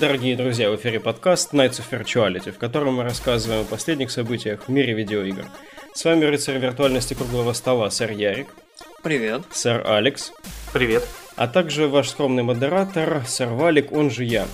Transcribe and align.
Дорогие 0.00 0.36
друзья, 0.36 0.70
в 0.70 0.76
эфире 0.76 1.00
подкаст 1.00 1.52
Nights 1.52 1.80
of 1.80 1.90
Virtuality, 1.90 2.52
в 2.52 2.58
котором 2.58 2.94
мы 2.94 3.02
рассказываем 3.02 3.62
о 3.62 3.64
последних 3.64 4.12
событиях 4.12 4.68
в 4.68 4.68
мире 4.68 4.94
видеоигр. 4.94 5.46
С 5.92 6.04
вами 6.04 6.24
рыцарь 6.24 6.58
виртуальности 6.58 7.14
круглого 7.14 7.52
стола, 7.52 7.90
сэр 7.90 8.12
Ярик. 8.12 8.46
Привет. 9.02 9.42
Сэр 9.50 9.84
Алекс. 9.84 10.32
Привет. 10.72 11.04
А 11.34 11.48
также 11.48 11.88
ваш 11.88 12.10
скромный 12.10 12.44
модератор, 12.44 13.24
сэр 13.26 13.48
Валик, 13.48 13.90
он 13.90 14.12
же 14.12 14.22
я. 14.24 14.46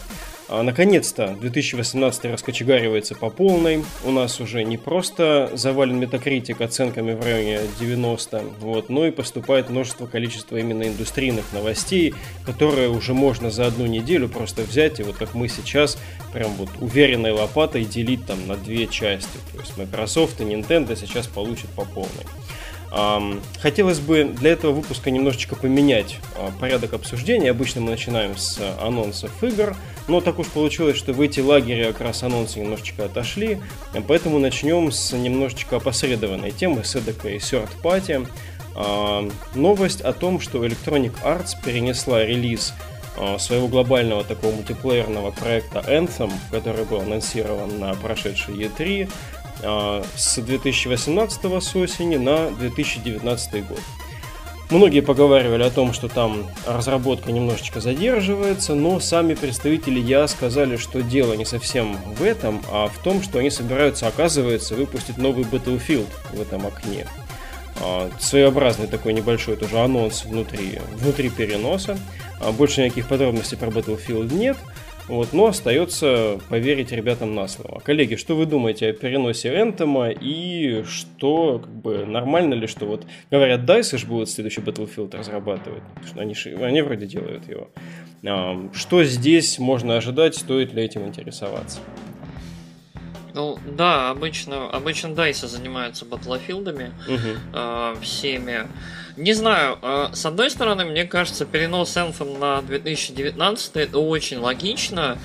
А, 0.57 0.63
наконец-то 0.63 1.37
2018 1.41 2.27
раскочегаривается 2.27 3.17
по 3.17 3.29
полной. 3.29 3.85
У 4.05 4.12
нас 4.12 4.39
уже 4.41 4.62
не 4.62 4.77
просто 4.77 5.51
завален 5.55 5.99
метакритик 5.99 6.61
оценками 6.61 7.12
в 7.12 7.25
районе 7.25 7.62
90, 7.81 8.43
вот, 8.61 8.89
но 8.89 9.05
и 9.05 9.11
поступает 9.11 9.69
множество 9.69 10.07
количества 10.07 10.57
именно 10.57 10.85
индустрийных 10.85 11.53
новостей, 11.53 12.15
которые 12.47 12.89
уже 12.89 13.15
можно 13.15 13.51
за 13.51 13.67
одну 13.67 13.87
неделю 13.87 14.29
просто 14.29 14.62
взять 14.62 15.01
и 15.01 15.03
вот 15.03 15.17
как 15.17 15.35
мы 15.35 15.48
сейчас 15.48 15.98
прям 16.33 16.53
вот 16.53 16.69
уверенной 16.81 17.33
лопатой 17.33 17.84
делить 17.84 18.25
там 18.25 18.47
на 18.47 18.55
две 18.55 18.87
части. 18.87 19.39
То 19.53 19.59
есть 19.59 19.77
Microsoft 19.77 20.41
и 20.41 20.45
Nintendo 20.45 20.95
сейчас 20.97 21.27
получат 21.27 21.71
по 21.71 21.84
полной. 21.84 22.27
Хотелось 23.61 23.98
бы 23.98 24.25
для 24.25 24.53
этого 24.53 24.73
выпуска 24.73 25.11
немножечко 25.11 25.56
поменять 25.56 26.19
а, 26.37 26.53
порядок 26.61 26.92
обсуждения. 26.92 27.50
Обычно 27.50 27.81
мы 27.81 27.91
начинаем 27.91 28.37
с 28.37 28.61
анонсов 28.81 29.42
игр, 29.42 29.77
но 30.06 30.20
так 30.20 30.39
уж 30.39 30.47
получилось, 30.47 30.97
что 30.97 31.12
в 31.12 31.20
эти 31.20 31.41
лагеря 31.41 31.92
как 31.92 32.03
раз 32.03 32.22
анонсы 32.22 32.61
немножечко 32.61 33.06
отошли, 33.06 33.61
поэтому 34.06 34.39
начнем 34.39 34.92
с 34.92 35.12
немножечко 35.12 35.77
опосредованной 35.77 36.53
темы, 36.53 36.84
с 36.84 36.95
эдакой 36.95 37.39
third 37.39 37.70
party. 37.83 38.28
Новость 39.55 40.00
о 40.00 40.12
том, 40.12 40.41
что 40.41 40.65
Electronic 40.65 41.15
Arts 41.25 41.50
перенесла 41.65 42.25
релиз 42.25 42.75
а, 43.17 43.39
своего 43.39 43.69
глобального 43.69 44.25
такого 44.25 44.53
мультиплеерного 44.53 45.31
проекта 45.31 45.81
Anthem, 45.87 46.33
который 46.50 46.84
был 46.84 47.00
анонсирован 47.00 47.78
на 47.78 47.95
прошедшей 47.95 48.55
E3, 48.56 49.09
а, 49.09 49.34
с 49.65 50.37
2018 50.41 51.62
с 51.62 51.77
осени 51.77 52.17
на 52.17 52.51
2019 52.51 53.67
год. 53.67 53.81
Многие 54.71 55.01
поговаривали 55.01 55.62
о 55.62 55.71
том, 55.71 55.93
что 55.93 56.09
там 56.09 56.47
разработка 56.67 57.31
немножечко 57.31 57.81
задерживается, 57.81 58.75
но 58.75 58.98
сами 58.98 59.34
представители 59.34 60.01
Я 60.01 60.27
сказали, 60.27 60.77
что 60.77 61.03
дело 61.03 61.34
не 61.34 61.45
совсем 61.45 61.97
в 62.17 62.23
этом, 62.23 62.62
а 62.73 62.89
в 62.89 62.98
том, 62.98 63.23
что 63.23 63.39
они 63.39 63.51
собираются, 63.51 64.06
оказывается, 64.06 64.75
выпустить 64.75 65.19
новый 65.19 65.45
Battlefield 65.45 66.09
в 66.33 66.41
этом 66.41 66.67
окне. 66.67 67.06
А, 67.81 68.11
своеобразный 68.19 68.87
такой 68.87 69.12
небольшой 69.12 69.56
тоже 69.56 69.78
анонс 69.78 70.25
внутри, 70.25 70.81
внутри 70.93 71.28
переноса. 71.28 71.99
А, 72.41 72.51
больше 72.51 72.83
никаких 72.83 73.06
подробностей 73.06 73.59
про 73.59 73.69
Battlefield 73.69 74.33
нет. 74.34 74.56
Вот, 75.06 75.34
но 75.34 75.47
остается 75.47 76.41
поверить 76.48 76.91
ребятам 76.91 77.34
на 77.34 77.47
слово. 77.47 77.80
Коллеги, 77.80 78.16
что 78.16 78.36
вы 78.36 78.47
думаете 78.47 78.88
о 78.88 78.92
переносе 78.94 79.50
Энтома 79.55 80.08
и 80.08 80.83
что, 80.84 81.58
как 81.58 81.70
бы, 81.70 82.06
нормально 82.06 82.55
ли, 82.55 82.66
что 82.66 82.86
вот, 82.86 83.05
говорят, 83.30 83.60
DICE 83.69 83.98
же 83.98 84.06
будут 84.06 84.30
следующий 84.30 84.62
Battlefield 84.62 85.14
разрабатывать, 85.14 85.82
они, 86.16 86.34
они 86.62 86.80
вроде 86.80 87.06
делают 87.06 87.47
его. 87.47 87.69
А, 88.27 88.70
что 88.72 89.04
здесь 89.04 89.59
можно 89.59 89.97
ожидать, 89.97 90.37
стоит 90.37 90.72
ли 90.72 90.82
этим 90.82 91.06
интересоваться? 91.06 91.81
Ну 93.34 93.59
да, 93.66 94.10
обычно, 94.10 94.70
обычно 94.70 95.09
DICE 95.09 95.48
занимаются 95.48 96.06
батлофилдами 96.06 96.93
угу. 97.06 97.38
э, 97.53 97.94
всеми. 98.00 98.69
Не 99.16 99.32
знаю, 99.32 99.78
э, 99.80 100.08
с 100.12 100.26
одной 100.26 100.50
стороны, 100.50 100.84
мне 100.84 101.04
кажется, 101.04 101.44
перенос 101.44 101.97
Anthem 101.97 102.38
на 102.38 102.62
2019 102.62 103.76
это 103.76 103.98
очень 103.98 104.38
логично. 104.38 105.19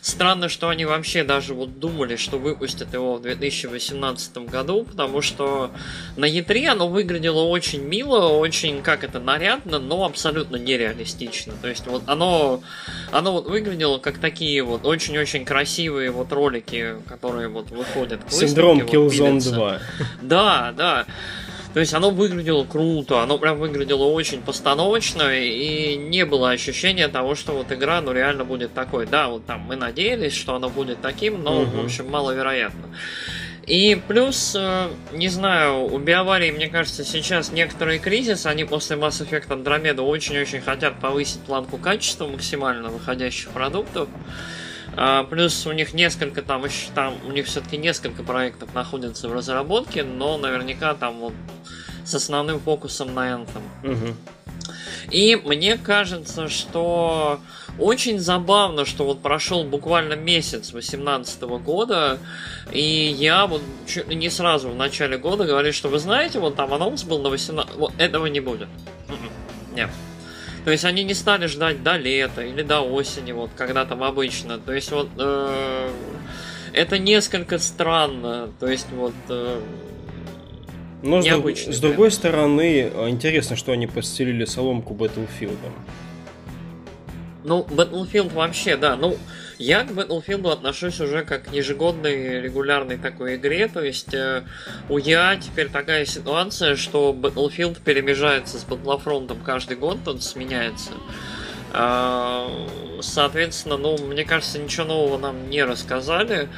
Странно, 0.00 0.48
что 0.48 0.68
они 0.68 0.84
вообще 0.84 1.24
даже 1.24 1.52
вот 1.52 1.80
думали, 1.80 2.14
что 2.14 2.38
выпустят 2.38 2.94
его 2.94 3.16
в 3.16 3.22
2018 3.22 4.38
году, 4.46 4.84
потому 4.84 5.20
что 5.20 5.72
на 6.16 6.26
E3 6.26 6.66
оно 6.66 6.86
выглядело 6.86 7.42
очень 7.42 7.82
мило, 7.82 8.28
очень, 8.28 8.82
как 8.82 9.02
это, 9.02 9.18
нарядно, 9.18 9.80
но 9.80 10.04
абсолютно 10.04 10.56
нереалистично. 10.56 11.54
То 11.60 11.66
есть 11.68 11.88
вот 11.88 12.04
оно, 12.06 12.62
оно 13.10 13.32
вот 13.32 13.48
выглядело 13.48 13.98
как 13.98 14.18
такие 14.18 14.62
вот 14.62 14.86
очень-очень 14.86 15.44
красивые 15.44 16.12
вот 16.12 16.32
ролики, 16.32 16.96
которые 17.08 17.48
вот 17.48 17.70
выходят. 17.70 18.20
Синдром 18.28 18.82
Killzone 18.82 19.40
вот, 19.40 19.52
2. 19.52 19.80
Да, 20.22 20.72
да. 20.76 21.06
То 21.76 21.80
есть 21.80 21.92
оно 21.92 22.08
выглядело 22.08 22.64
круто, 22.64 23.22
оно 23.22 23.36
прям 23.36 23.58
выглядело 23.58 24.04
очень 24.04 24.40
постановочно, 24.40 25.24
и 25.30 25.94
не 25.94 26.24
было 26.24 26.52
ощущения 26.52 27.06
того, 27.08 27.34
что 27.34 27.52
вот 27.52 27.70
игра, 27.70 28.00
ну, 28.00 28.12
реально 28.12 28.46
будет 28.46 28.72
такой. 28.72 29.04
Да, 29.04 29.28
вот 29.28 29.44
там 29.44 29.60
мы 29.60 29.76
надеялись, 29.76 30.32
что 30.32 30.54
оно 30.54 30.70
будет 30.70 31.02
таким, 31.02 31.42
но, 31.42 31.60
угу. 31.60 31.82
в 31.82 31.84
общем, 31.84 32.08
маловероятно. 32.08 32.88
И 33.66 34.00
плюс, 34.08 34.56
э, 34.58 34.88
не 35.12 35.28
знаю, 35.28 35.84
у 35.84 35.98
Биоварии, 35.98 36.50
мне 36.50 36.68
кажется, 36.68 37.04
сейчас 37.04 37.52
некоторые 37.52 37.98
кризисы, 37.98 38.46
они 38.46 38.64
после 38.64 38.96
Mass 38.96 39.22
Effect 39.22 39.48
Andromeda 39.48 40.00
очень-очень 40.00 40.62
хотят 40.62 40.98
повысить 40.98 41.40
планку 41.40 41.76
качества 41.76 42.26
максимально 42.26 42.88
выходящих 42.88 43.50
продуктов. 43.50 44.08
А, 44.96 45.24
плюс 45.24 45.66
у 45.66 45.72
них 45.72 45.92
несколько 45.92 46.40
там 46.40 46.64
еще 46.64 46.86
там 46.94 47.16
у 47.26 47.32
них 47.32 47.46
все-таки 47.46 47.76
несколько 47.76 48.22
проектов 48.22 48.74
находятся 48.74 49.28
в 49.28 49.34
разработке, 49.34 50.02
но 50.02 50.38
наверняка 50.38 50.94
там 50.94 51.18
вот 51.18 51.34
с 52.06 52.14
основным 52.14 52.60
фокусом 52.60 53.14
на 53.14 53.32
Anthem. 53.32 53.62
Угу. 53.84 54.14
И 55.10 55.36
мне 55.36 55.76
кажется, 55.76 56.48
что 56.48 57.40
очень 57.78 58.18
забавно, 58.18 58.84
что 58.84 59.04
вот 59.04 59.20
прошел 59.20 59.64
буквально 59.64 60.14
месяц 60.14 60.70
2018 60.70 61.42
года, 61.42 62.18
и 62.72 63.14
я 63.18 63.46
вот 63.46 63.62
не 64.08 64.30
сразу 64.30 64.70
в 64.70 64.76
начале 64.76 65.18
года 65.18 65.44
говорю, 65.44 65.72
что 65.72 65.88
вы 65.88 65.98
знаете, 65.98 66.38
вот 66.38 66.56
там 66.56 66.72
анонс 66.72 67.04
был 67.04 67.20
на 67.20 67.28
18... 67.28 67.76
Вот 67.76 67.92
этого 67.98 68.26
не 68.26 68.40
будет. 68.40 68.68
Нет. 69.74 69.90
То 70.64 70.72
есть 70.72 70.84
они 70.84 71.04
не 71.04 71.14
стали 71.14 71.46
ждать 71.46 71.84
до 71.84 71.96
лета 71.96 72.42
или 72.42 72.62
до 72.62 72.80
осени, 72.80 73.30
вот 73.30 73.50
когда 73.56 73.84
там 73.84 74.02
обычно. 74.02 74.58
То 74.58 74.72
есть 74.72 74.90
вот 74.90 75.08
э, 75.16 75.90
это 76.72 76.98
несколько 76.98 77.58
странно. 77.60 78.50
То 78.58 78.66
есть 78.66 78.88
вот 78.90 79.14
э, 79.28 79.60
но 81.06 81.22
с, 81.22 81.26
с 81.26 81.80
другой 81.80 82.10
стороны, 82.10 82.90
интересно, 83.08 83.56
что 83.56 83.72
они 83.72 83.86
постелили 83.86 84.44
соломку 84.44 84.94
Battlefield. 84.94 85.58
Ну, 87.44 87.64
Battlefield 87.70 88.34
вообще, 88.34 88.76
да. 88.76 88.96
Ну, 88.96 89.16
я 89.58 89.84
к 89.84 89.90
Battlefield 89.90 90.52
отношусь 90.52 91.00
уже 91.00 91.24
как 91.24 91.44
к 91.44 91.52
ежегодной 91.52 92.42
регулярной 92.42 92.98
такой 92.98 93.36
игре, 93.36 93.68
то 93.68 93.82
есть 93.82 94.12
э, 94.12 94.42
у 94.88 94.98
я 94.98 95.36
теперь 95.36 95.68
такая 95.68 96.04
ситуация, 96.04 96.76
что 96.76 97.16
Battlefield 97.18 97.78
перемежается 97.82 98.58
с 98.58 98.64
Battlefront 98.64 99.34
каждый 99.44 99.76
год, 99.76 99.98
он 100.06 100.20
сменяется. 100.20 100.90
Э, 101.72 102.48
соответственно, 103.00 103.76
ну, 103.76 103.96
мне 103.96 104.24
кажется, 104.24 104.58
ничего 104.58 104.84
нового 104.86 105.16
нам 105.16 105.48
не 105.48 105.62
рассказали. 105.62 106.48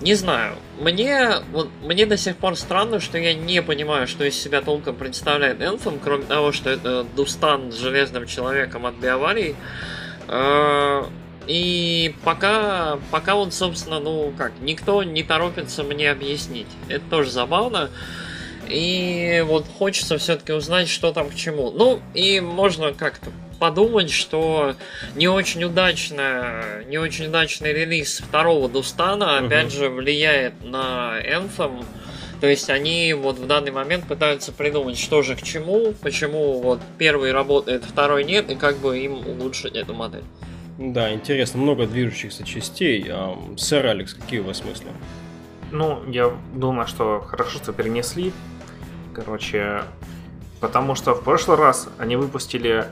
Не 0.00 0.14
знаю. 0.14 0.56
Мне, 0.78 1.36
вот, 1.52 1.68
мне 1.82 2.06
до 2.06 2.16
сих 2.16 2.36
пор 2.36 2.56
странно, 2.56 3.00
что 3.00 3.18
я 3.18 3.34
не 3.34 3.60
понимаю, 3.60 4.06
что 4.06 4.24
из 4.24 4.40
себя 4.40 4.62
толком 4.62 4.96
представляет 4.96 5.60
Anthem, 5.60 5.98
кроме 6.02 6.24
того, 6.24 6.52
что 6.52 6.70
это 6.70 7.04
Дустан 7.16 7.70
с 7.70 7.76
железным 7.76 8.26
человеком 8.26 8.86
от 8.86 8.94
биаварий. 8.94 9.56
Э, 10.28 11.04
и 11.46 12.14
пока, 12.24 12.98
пока 13.10 13.34
он, 13.34 13.52
собственно, 13.52 14.00
ну 14.00 14.32
как, 14.38 14.52
никто 14.60 15.02
не 15.02 15.22
торопится 15.22 15.82
мне 15.82 16.10
объяснить. 16.10 16.68
Это 16.88 17.04
тоже 17.10 17.30
забавно. 17.30 17.90
И 18.68 19.44
вот 19.46 19.66
хочется 19.78 20.16
все-таки 20.16 20.52
узнать, 20.52 20.88
что 20.88 21.12
там 21.12 21.28
к 21.28 21.34
чему. 21.34 21.70
Ну, 21.72 22.00
и 22.14 22.40
можно 22.40 22.94
как-то 22.94 23.30
подумать, 23.60 24.10
что 24.10 24.74
не 25.14 25.28
очень 25.28 25.62
удачно, 25.62 26.82
не 26.86 26.98
очень 26.98 27.26
удачный 27.26 27.72
релиз 27.72 28.18
второго 28.18 28.68
Дустана, 28.68 29.36
угу. 29.36 29.46
опять 29.46 29.72
же, 29.72 29.88
влияет 29.88 30.64
на 30.64 31.20
Anthem. 31.20 31.84
То 32.40 32.46
есть 32.48 32.70
они 32.70 33.12
вот 33.12 33.38
в 33.38 33.46
данный 33.46 33.70
момент 33.70 34.08
пытаются 34.08 34.50
придумать, 34.50 34.98
что 34.98 35.22
же 35.22 35.36
к 35.36 35.42
чему, 35.42 35.92
почему 36.00 36.60
вот 36.60 36.80
первый 36.98 37.32
работает, 37.32 37.84
второй 37.84 38.24
нет, 38.24 38.50
и 38.50 38.56
как 38.56 38.78
бы 38.78 38.98
им 38.98 39.18
улучшить 39.26 39.76
эту 39.76 39.92
модель. 39.94 40.24
Да, 40.78 41.12
интересно, 41.12 41.60
много 41.60 41.86
движущихся 41.86 42.42
частей. 42.44 43.06
А, 43.10 43.36
сэр 43.58 43.86
Алекс, 43.86 44.14
какие 44.14 44.40
у 44.40 44.44
вас 44.44 44.64
мысли? 44.64 44.86
Ну, 45.70 46.02
я 46.10 46.32
думаю, 46.54 46.86
что 46.86 47.20
хорошо, 47.20 47.58
что 47.58 47.74
перенесли. 47.74 48.32
Короче, 49.12 49.82
потому 50.60 50.94
что 50.94 51.14
в 51.14 51.22
прошлый 51.22 51.58
раз 51.58 51.90
они 51.98 52.16
выпустили 52.16 52.86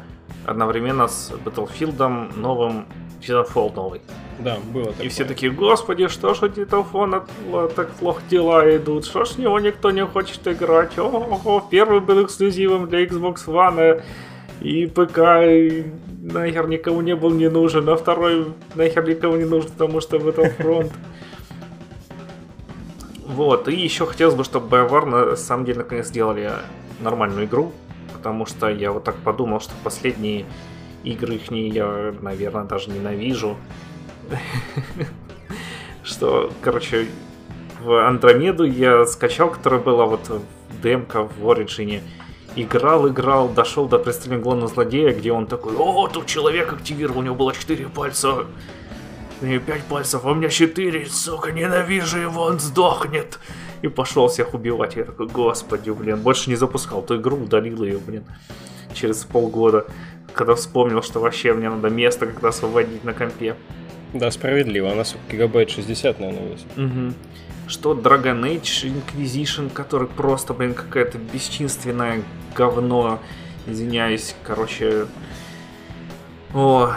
одновременно 0.49 1.09
с 1.09 1.33
Battlefield 1.45 2.37
новым 2.37 2.87
Titanfall 3.21 3.75
новый. 3.75 4.01
Да, 4.39 4.59
было 4.73 4.87
такое. 4.87 5.07
И 5.07 5.09
все 5.09 5.25
такие, 5.25 5.53
господи, 5.53 6.09
что 6.09 6.35
ж 6.35 6.43
у 6.43 6.47
Titanfall 6.47 7.69
так 7.75 7.91
плохо 7.93 8.23
дела 8.31 8.77
идут, 8.77 9.05
что 9.05 9.25
ж 9.25 9.31
в 9.31 9.39
него 9.39 9.59
никто 9.61 9.91
не 9.91 10.05
хочет 10.07 10.47
играть, 10.47 10.99
о, 10.99 11.03
-о, 11.03 11.43
-о 11.43 11.63
первый 11.71 12.01
был 12.01 12.25
эксклюзивом 12.25 12.89
для 12.89 13.05
Xbox 13.05 13.47
One 13.47 14.03
и 14.61 14.87
ПК, 14.87 15.19
и 15.45 15.87
нахер 16.23 16.69
никому 16.69 17.01
не 17.01 17.15
был 17.15 17.31
не 17.31 17.49
нужен, 17.49 17.89
а 17.89 17.97
второй 17.97 18.47
нахер 18.75 19.07
никому 19.07 19.37
не 19.37 19.45
нужен, 19.45 19.71
потому 19.71 20.01
что 20.01 20.17
Battlefront. 20.17 20.93
Вот, 23.29 23.69
и 23.69 23.77
еще 23.77 24.07
хотелось 24.07 24.35
бы, 24.35 24.43
чтобы 24.43 24.75
BioWare 24.75 25.05
на 25.05 25.37
самом 25.37 25.67
деле 25.67 25.81
наконец 25.81 26.07
сделали 26.07 26.51
нормальную 27.01 27.45
игру, 27.45 27.73
потому 28.29 28.45
что 28.45 28.69
я 28.69 28.93
вот 28.93 29.05
так 29.05 29.17
подумал, 29.17 29.59
что 29.59 29.73
последние 29.83 30.45
игры 31.03 31.37
их 31.37 31.51
я, 31.51 32.15
наверное, 32.21 32.65
даже 32.65 32.91
ненавижу. 32.91 33.57
Что, 36.05 36.53
короче, 36.61 37.09
в 37.81 38.07
Андромеду 38.07 38.65
я 38.65 39.07
скачал, 39.07 39.51
которая 39.51 39.81
была 39.81 40.05
вот 40.05 40.31
демка 40.83 41.23
в 41.23 41.51
Ориджине. 41.51 42.03
Играл, 42.55 43.09
играл, 43.09 43.49
дошел 43.49 43.89
до 43.89 43.99
представления 43.99 44.43
главного 44.43 44.69
злодея, 44.69 45.15
где 45.15 45.33
он 45.33 45.47
такой, 45.47 45.75
о, 45.75 46.07
тут 46.09 46.27
человек 46.27 46.71
активировал, 46.71 47.21
у 47.21 47.23
него 47.23 47.35
было 47.35 47.55
4 47.55 47.87
пальца, 47.87 48.45
и 49.41 49.59
5 49.59 49.85
пальцев, 49.85 50.21
а 50.23 50.33
у 50.33 50.35
меня 50.35 50.51
4, 50.51 51.07
сука, 51.07 51.51
ненавижу 51.51 52.19
его, 52.19 52.43
он 52.43 52.61
сдохнет. 52.61 53.39
И 53.83 53.89
пошел 53.89 54.29
всех 54.29 54.55
убивать. 54.55 54.97
Я 54.97 55.05
такой, 55.05 55.27
господи, 55.27 55.91
блин, 55.91 56.21
больше 56.21 56.51
не 56.51 56.57
запускал 56.57 57.03
эту 57.03 57.21
игру, 57.21 57.37
удалил 57.37 57.83
ее, 57.85 57.99
блин, 57.99 58.25
через 58.95 59.25
полгода, 59.25 59.87
когда 60.33 60.55
вспомнил, 60.55 61.03
что 61.03 61.21
вообще 61.21 61.53
мне 61.55 61.71
надо 61.71 61.89
место 61.89 62.27
когда 62.27 62.49
освободить 62.49 63.05
на 63.05 63.15
компе. 63.15 63.55
Да, 64.15 64.31
справедливо, 64.31 64.93
она, 64.93 65.05
гигабайт 65.31 65.71
60, 65.71 66.19
наверное, 66.21 66.49
весит. 66.49 66.67
Угу 66.77 67.15
что 67.69 67.93
Dragon 67.93 68.43
Age 68.43 68.91
Inquisition, 68.91 69.71
который 69.71 70.09
просто, 70.09 70.55
блин, 70.55 70.75
какая-то 70.75 71.19
бесчинственное 71.19 72.23
говно. 72.57 73.21
Извиняюсь, 73.67 74.35
короче... 74.43 75.07
О, 76.55 76.93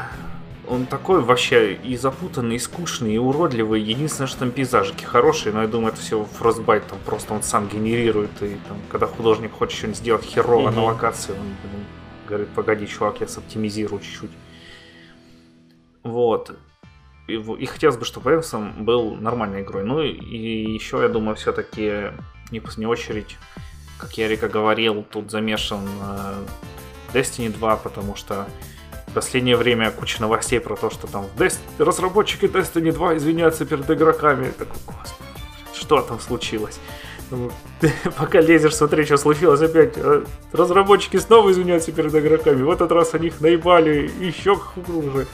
он 0.72 0.86
такой 0.86 1.22
вообще 1.22 1.74
и 1.74 1.98
запутанный, 1.98 2.56
и 2.56 2.60
скучный, 2.60 3.16
и 3.16 3.18
уродливый. 3.18 3.82
Единственное, 3.82 4.28
что 4.28 4.40
там 4.40 4.52
пейзажики 4.52 5.04
хорошие, 5.04 5.54
но 5.54 5.62
я 5.62 5.68
думаю, 5.68 5.92
это 5.92 6.02
все 6.02 6.26
Frostbite 6.40 6.84
там 6.90 7.00
просто 7.06 7.34
он 7.34 7.44
сам 7.44 7.68
генерирует. 7.68 8.32
И 8.42 8.58
там, 8.68 8.78
когда 8.90 9.06
художник 9.06 9.52
хочет 9.52 9.78
что-нибудь 9.78 9.98
сделать 9.98 10.26
херово 10.26 10.70
mm-hmm. 10.70 10.76
на 10.76 10.84
локации, 10.86 11.34
он 11.34 11.40
блин, 11.62 11.86
говорит, 12.28 12.48
погоди, 12.56 12.88
чувак, 12.88 13.20
я 13.20 13.28
соптимизирую 13.28 14.02
чуть-чуть. 14.02 14.32
Вот 16.04 16.56
и, 17.28 17.66
хотелось 17.66 17.98
бы, 17.98 18.06
чтобы 18.06 18.32
Энсом 18.32 18.86
был 18.86 19.16
нормальной 19.16 19.62
игрой. 19.62 19.84
Ну 19.84 20.02
и 20.02 20.74
еще, 20.74 21.02
я 21.02 21.10
думаю, 21.10 21.36
все-таки 21.36 22.12
не 22.52 22.60
в 22.60 22.64
последнюю 22.64 22.90
очередь, 22.90 23.38
как 23.98 24.18
я 24.18 24.28
Рика 24.28 24.48
говорил, 24.48 25.04
тут 25.04 25.32
замешан 25.32 25.88
э, 26.02 26.44
Destiny 27.14 27.50
2, 27.50 27.78
потому 27.78 28.16
что 28.16 28.48
в 29.12 29.14
последнее 29.14 29.58
время 29.58 29.92
куча 29.92 30.22
новостей 30.22 30.62
про 30.62 30.78
то, 30.78 30.90
что 30.90 31.06
там 31.06 31.28
Dest... 31.38 31.60
разработчики 31.78 32.46
Destiny 32.46 32.94
2 32.94 33.18
извиняются 33.18 33.66
перед 33.66 33.90
игроками. 33.90 34.46
Я 34.46 34.52
такой, 34.52 34.78
господи, 34.86 35.30
что 35.74 36.02
там 36.02 36.20
случилось? 36.22 36.80
Ну, 37.30 37.52
пока 38.18 38.40
лезешь, 38.40 38.76
смотри, 38.76 39.04
что 39.04 39.18
случилось 39.18 39.62
опять. 39.62 39.98
Э, 39.98 40.24
разработчики 40.54 41.18
снова 41.18 41.52
извиняются 41.52 41.92
перед 41.92 42.16
игроками. 42.16 42.62
В 42.62 42.72
этот 42.72 42.92
раз 42.94 43.14
они 43.14 43.28
их 43.28 43.42
наебали 43.42 44.10
еще 44.22 44.56
хуже. 44.56 45.28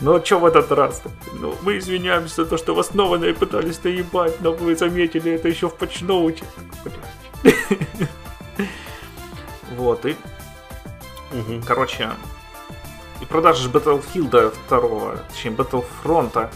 Ну 0.00 0.14
а 0.14 0.24
что 0.24 0.38
в 0.38 0.46
этот 0.46 0.70
раз? 0.70 1.02
Ну, 1.34 1.54
мы 1.62 1.78
извиняемся 1.78 2.44
за 2.44 2.46
то, 2.46 2.58
что 2.58 2.74
вас 2.74 2.88
снова 2.88 3.18
пытались 3.32 3.82
наебать, 3.82 4.40
но 4.40 4.52
вы 4.52 4.76
заметили 4.76 5.32
это 5.32 5.48
еще 5.48 5.68
в 5.68 5.74
патчноуте. 5.74 6.44
Вот, 9.76 10.04
и... 10.04 10.16
Короче, 11.66 12.10
и 13.20 13.24
продажи 13.24 13.68
Battlefield 13.68 14.54
2, 14.68 15.16
точнее 15.28 15.56
Battlefront, 15.56 16.50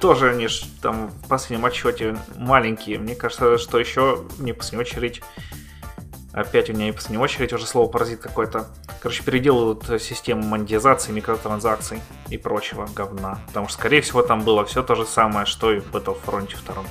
тоже 0.00 0.30
они 0.30 0.48
ж 0.48 0.62
там 0.80 1.08
в 1.08 1.28
последнем 1.28 1.66
отчете 1.66 2.16
маленькие. 2.36 2.98
Мне 2.98 3.14
кажется, 3.14 3.58
что 3.58 3.78
еще 3.78 4.24
не 4.38 4.52
в 4.52 4.56
последнюю 4.56 4.86
очередь 4.86 5.22
Опять 6.38 6.70
у 6.70 6.72
меня 6.72 6.94
не 7.08 7.18
очередь 7.18 7.52
уже 7.52 7.66
слово 7.66 7.90
паразит 7.90 8.20
какой-то. 8.20 8.68
Короче, 9.00 9.24
переделывают 9.24 9.84
систему 10.00 10.42
монетизации, 10.42 11.10
микротранзакций 11.10 12.00
и 12.28 12.36
прочего 12.36 12.86
говна. 12.94 13.40
Потому 13.48 13.66
что, 13.66 13.78
скорее 13.78 14.02
всего, 14.02 14.22
там 14.22 14.42
было 14.42 14.64
все 14.64 14.84
то 14.84 14.94
же 14.94 15.04
самое, 15.04 15.46
что 15.46 15.72
и 15.72 15.80
в 15.80 15.90
Battlefront 15.90 16.54
2. 16.64 16.84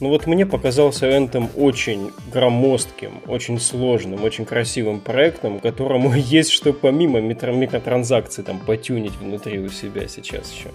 Ну 0.00 0.08
вот 0.08 0.26
мне 0.26 0.46
показался 0.46 1.10
Anthem 1.10 1.50
очень 1.56 2.10
громоздким, 2.32 3.20
очень 3.26 3.60
сложным, 3.60 4.24
очень 4.24 4.46
красивым 4.46 4.98
проектом, 4.98 5.60
которому 5.60 6.14
есть 6.16 6.50
что 6.50 6.72
помимо 6.72 7.20
микротранзакций 7.20 8.42
там 8.42 8.58
потюнить 8.60 9.12
внутри 9.20 9.58
у 9.58 9.68
себя 9.68 10.08
сейчас 10.08 10.50
еще 10.52 10.70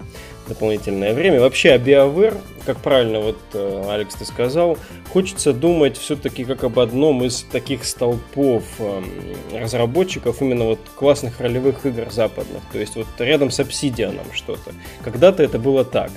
дополнительное 0.48 1.16
время. 1.16 1.42
Вообще 1.42 1.76
BioWare, 1.78 2.38
как 2.68 2.78
правильно 2.78 3.20
вот 3.20 3.40
э, 3.54 3.84
Алекс 3.90 4.14
ты 4.14 4.26
сказал, 4.26 4.78
хочется 5.12 5.54
думать 5.54 5.98
все-таки 5.98 6.46
как 6.46 6.64
об 6.64 6.78
одном 6.78 7.24
из 7.24 7.42
таких 7.52 7.86
столпов 7.86 8.64
эм, 8.78 9.06
разработчиков 9.52 10.40
именно 10.44 10.66
вот 10.66 10.80
классных 10.96 11.40
ролевых 11.40 11.84
игр 11.88 12.12
западных. 12.12 12.62
То 12.72 12.78
есть 12.78 12.96
вот 12.96 13.08
рядом 13.18 13.50
с 13.50 13.60
Obsidian 13.60 14.20
что-то. 14.34 14.72
Когда-то 15.04 15.42
это 15.42 15.58
было 15.58 15.84
так. 15.84 16.12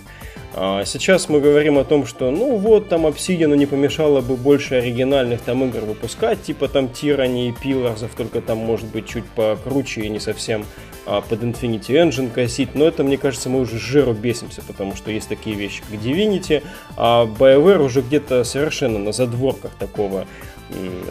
А 0.54 0.84
сейчас 0.84 1.28
мы 1.28 1.40
говорим 1.40 1.78
о 1.78 1.84
том, 1.84 2.06
что 2.06 2.30
ну 2.30 2.56
вот 2.56 2.88
там 2.88 3.06
Obsidian 3.06 3.54
не 3.56 3.66
помешало 3.66 4.20
бы 4.20 4.36
больше 4.36 4.76
оригинальных 4.76 5.42
там 5.42 5.62
игр 5.64 5.80
выпускать, 5.80 6.42
типа 6.42 6.68
там 6.68 6.86
Tyranny 6.86 7.48
и 7.48 7.52
Pillars, 7.52 8.08
только 8.16 8.40
там 8.40 8.58
может 8.58 8.86
быть 8.86 9.06
чуть 9.06 9.24
покруче 9.26 10.02
и 10.02 10.08
не 10.08 10.20
совсем 10.20 10.64
а, 11.06 11.20
под 11.20 11.42
Infinity 11.42 11.90
Engine 11.90 12.30
косить, 12.30 12.74
но 12.74 12.86
это, 12.86 13.04
мне 13.04 13.18
кажется, 13.18 13.48
мы 13.48 13.60
уже 13.60 13.78
жиру 13.78 14.12
бесимся, 14.12 14.62
потому 14.66 14.96
что 14.96 15.10
есть 15.10 15.28
такие 15.28 15.56
вещи, 15.56 15.82
как 15.82 16.00
Divinity, 16.00 16.62
а 16.96 17.26
BioWare 17.26 17.82
уже 17.82 18.00
где-то 18.00 18.44
совершенно 18.44 18.98
на 18.98 19.12
задворках 19.12 19.72
такого 19.78 20.26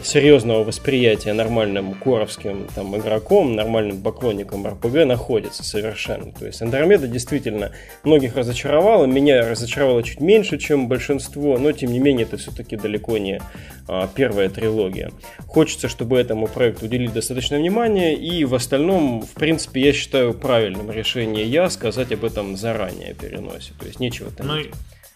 серьезного 0.02 0.64
восприятия 0.64 1.32
нормальным 1.32 1.94
коровским 1.94 2.66
там, 2.74 2.96
игроком, 2.96 3.54
нормальным 3.54 4.02
поклонником 4.02 4.66
РПГ 4.66 5.04
находится 5.06 5.64
совершенно. 5.64 6.32
То 6.32 6.46
есть 6.46 6.62
Андромеда 6.62 7.08
действительно 7.08 7.72
многих 8.04 8.36
разочаровала, 8.36 9.06
меня 9.06 9.48
разочаровала 9.48 10.02
чуть 10.02 10.20
меньше, 10.20 10.58
чем 10.58 10.88
большинство, 10.88 11.58
но 11.58 11.72
тем 11.72 11.92
не 11.92 11.98
менее 11.98 12.26
это 12.26 12.36
все-таки 12.36 12.76
далеко 12.76 13.18
не 13.18 13.40
а, 13.88 14.08
первая 14.14 14.48
трилогия. 14.48 15.10
Хочется, 15.46 15.88
чтобы 15.88 16.18
этому 16.18 16.46
проекту 16.46 16.86
уделили 16.86 17.08
достаточно 17.08 17.56
внимания, 17.56 18.14
и 18.14 18.44
в 18.44 18.54
остальном, 18.54 19.22
в 19.22 19.32
принципе, 19.34 19.80
я 19.80 19.92
считаю 19.92 20.34
правильным 20.34 20.90
решение 20.90 21.44
я 21.44 21.70
сказать 21.70 22.12
об 22.12 22.24
этом 22.24 22.56
заранее 22.56 23.14
переносе. 23.14 23.72
То 23.78 23.86
есть 23.86 24.00
нечего 24.00 24.30
там... 24.30 24.46
Ну, 24.46 24.62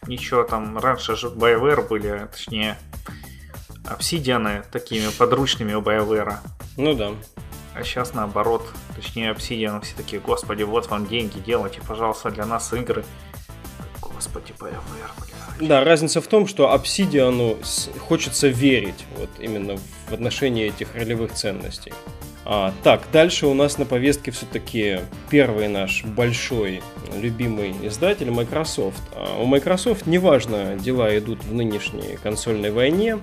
ничего 0.07 0.43
там, 0.43 0.79
раньше 0.79 1.17
же 1.17 1.29
BioWare 1.29 1.87
были, 1.89 2.29
точнее, 2.33 2.77
обсидианы 3.87 4.63
такими 4.71 5.09
подручными 5.17 5.75
у 5.75 5.81
BioWare. 5.81 6.37
Ну 6.77 6.95
да. 6.95 7.13
А 7.75 7.83
сейчас 7.85 8.15
наоборот, 8.15 8.67
точнее 8.95 9.31
обсидианы 9.31 9.81
все 9.81 9.95
такие, 9.97 10.21
господи, 10.21 10.63
вот 10.63 10.89
вам 10.89 11.07
деньги, 11.07 11.39
делайте, 11.39 11.81
пожалуйста, 11.87 12.31
для 12.31 12.45
нас 12.45 12.73
игры. 12.73 13.05
Господи, 14.01 14.53
BioWare, 14.59 15.11
блядь. 15.21 15.69
Да, 15.69 15.85
разница 15.85 16.21
в 16.21 16.27
том, 16.27 16.47
что 16.47 16.73
обсидиану 16.73 17.57
хочется 18.01 18.49
верить 18.49 19.05
вот 19.19 19.31
именно 19.39 19.77
в 20.09 20.13
отношении 20.13 20.67
этих 20.67 20.95
ролевых 20.95 21.33
ценностей. 21.33 21.93
А, 22.45 22.75
так, 22.83 23.03
дальше 23.13 23.47
у 23.47 23.55
нас 23.55 23.79
на 23.79 23.85
повестке 23.85 24.31
все-таки 24.33 25.01
первый 25.31 25.69
наш 25.69 26.05
большой 26.05 26.83
любимый 27.17 27.75
издатель 27.87 28.31
Microsoft. 28.31 29.03
А 29.15 29.41
у 29.41 29.47
Microsoft 29.47 30.07
неважно, 30.07 30.77
дела 30.77 31.17
идут 31.17 31.45
в 31.45 31.55
нынешней 31.55 32.19
консольной 32.23 32.73
войне. 32.73 33.19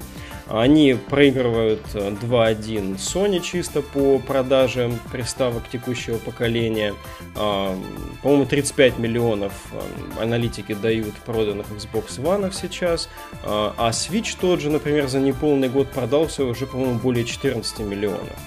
Они 0.50 0.96
проигрывают 0.96 1.82
2-1 1.94 2.98
Sony 2.98 3.40
чисто 3.40 3.84
по 3.84 4.18
продаже 4.18 4.92
приставок 5.12 5.70
текущего 5.70 6.18
поколения. 6.18 6.96
А, 7.36 7.78
по-моему, 8.24 8.46
35 8.46 8.98
миллионов 8.98 9.54
аналитики 10.20 10.74
дают 10.74 11.14
проданных 11.26 11.68
Xbox 11.68 12.18
One 12.18 12.52
сейчас. 12.52 13.10
А 13.44 13.92
Switch 13.92 14.36
тот 14.42 14.60
же, 14.60 14.72
например, 14.72 15.08
за 15.08 15.20
неполный 15.20 15.70
год 15.70 15.88
продался 15.90 16.44
уже, 16.44 16.66
по-моему, 16.66 16.98
более 16.98 17.26
14 17.26 17.80
миллионов. 17.80 18.38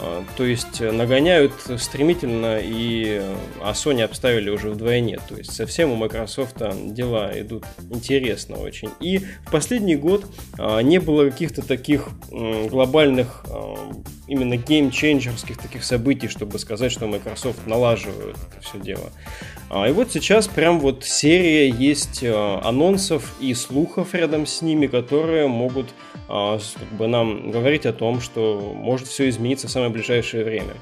А, 0.00 0.24
то 0.36 0.44
есть 0.44 0.80
э, 0.80 0.92
нагоняют 0.92 1.52
стремительно, 1.78 2.58
и 2.62 3.20
а 3.60 3.72
Sony 3.72 4.02
обставили 4.02 4.48
уже 4.50 4.70
вдвойне. 4.70 5.18
То 5.28 5.36
есть 5.36 5.52
совсем 5.52 5.90
у 5.90 5.96
Microsoft 5.96 6.56
дела 6.92 7.32
идут 7.34 7.64
интересно 7.90 8.58
очень. 8.58 8.90
И 9.00 9.18
в 9.18 9.50
последний 9.50 9.96
год 9.96 10.24
а, 10.58 10.80
не 10.80 10.98
было 10.98 11.28
каких-то 11.28 11.66
таких 11.66 12.08
глобальных 12.30 13.44
именно 14.26 14.56
геймченджерских 14.56 15.58
таких 15.58 15.82
событий, 15.84 16.28
чтобы 16.28 16.58
сказать, 16.58 16.92
что 16.92 17.06
Microsoft 17.06 17.66
налаживают 17.66 18.36
это 18.36 18.60
все 18.60 18.78
дело. 18.78 19.10
И 19.86 19.90
вот 19.92 20.12
сейчас 20.12 20.48
прям 20.48 20.80
вот 20.80 21.04
серия 21.04 21.68
есть 21.68 22.22
анонсов 22.24 23.34
и 23.40 23.54
слухов 23.54 24.14
рядом 24.14 24.46
с 24.46 24.62
ними, 24.62 24.86
которые 24.86 25.48
могут 25.48 25.88
как 26.28 26.88
бы 26.98 27.06
нам 27.06 27.50
говорить 27.50 27.86
о 27.86 27.92
том, 27.92 28.20
что 28.20 28.72
может 28.74 29.08
все 29.08 29.28
измениться 29.28 29.66
в 29.66 29.70
самое 29.70 29.90
ближайшее 29.90 30.44
время. 30.44 30.74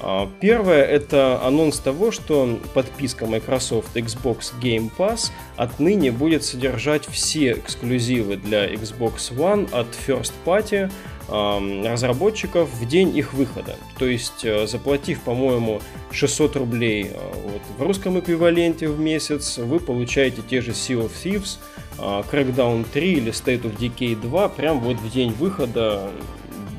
А, 0.00 0.28
первое– 0.40 0.84
это 0.84 1.40
анонс 1.42 1.78
того, 1.78 2.10
что 2.10 2.58
подписка 2.74 3.26
Microsoft 3.26 3.96
Xbox 3.96 4.52
Game 4.60 4.90
Pass 4.96 5.30
отныне 5.56 6.12
будет 6.12 6.44
содержать 6.44 7.06
все 7.06 7.52
эксклюзивы 7.52 8.36
для 8.36 8.66
Xbox 8.72 9.32
One 9.36 9.72
от 9.72 9.86
First 10.06 10.32
Party 10.44 10.90
разработчиков 11.28 12.68
в 12.70 12.86
день 12.86 13.16
их 13.16 13.34
выхода. 13.34 13.76
То 13.98 14.06
есть, 14.06 14.44
э, 14.44 14.66
заплатив, 14.66 15.20
по-моему, 15.22 15.80
600 16.12 16.56
рублей 16.56 17.10
э, 17.12 17.32
вот, 17.42 17.62
в 17.78 17.82
русском 17.82 18.18
эквиваленте 18.18 18.88
в 18.88 19.00
месяц, 19.00 19.58
вы 19.58 19.80
получаете 19.80 20.42
те 20.48 20.60
же 20.60 20.70
Sea 20.70 21.04
of 21.04 21.10
Thieves, 21.24 21.58
а, 21.98 22.22
Crackdown 22.30 22.86
3 22.92 23.12
или 23.14 23.32
State 23.32 23.62
of 23.62 23.76
Decay 23.76 24.14
2 24.20 24.48
прям 24.50 24.80
вот 24.80 24.96
в 24.96 25.10
день 25.10 25.32
выхода, 25.32 26.10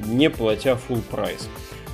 не 0.06 0.30
платя 0.30 0.80
full 0.88 1.02
прайс. 1.02 1.50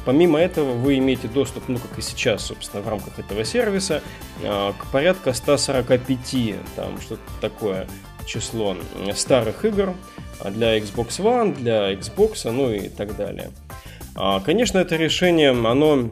Помимо 0.05 0.37
этого, 0.37 0.73
вы 0.73 0.97
имеете 0.97 1.29
доступ, 1.29 1.63
ну, 1.69 1.79
как 1.79 1.97
и 1.97 2.01
сейчас, 2.01 2.45
собственно, 2.47 2.83
в 2.83 2.89
рамках 2.89 3.17
этого 3.19 3.45
сервиса, 3.45 4.03
к 4.41 4.91
порядка 4.91 5.31
145, 5.31 6.55
там, 6.75 6.99
что-то 6.99 7.21
такое 7.39 7.87
число 8.25 8.75
старых 9.15 9.65
игр 9.65 9.93
для 10.51 10.77
Xbox 10.77 11.19
One, 11.19 11.55
для 11.55 11.93
Xbox, 11.93 12.49
ну 12.51 12.71
и 12.71 12.89
так 12.89 13.15
далее. 13.15 13.51
А, 14.15 14.39
конечно, 14.39 14.77
это 14.77 14.95
решение, 14.95 15.51
оно 15.51 16.09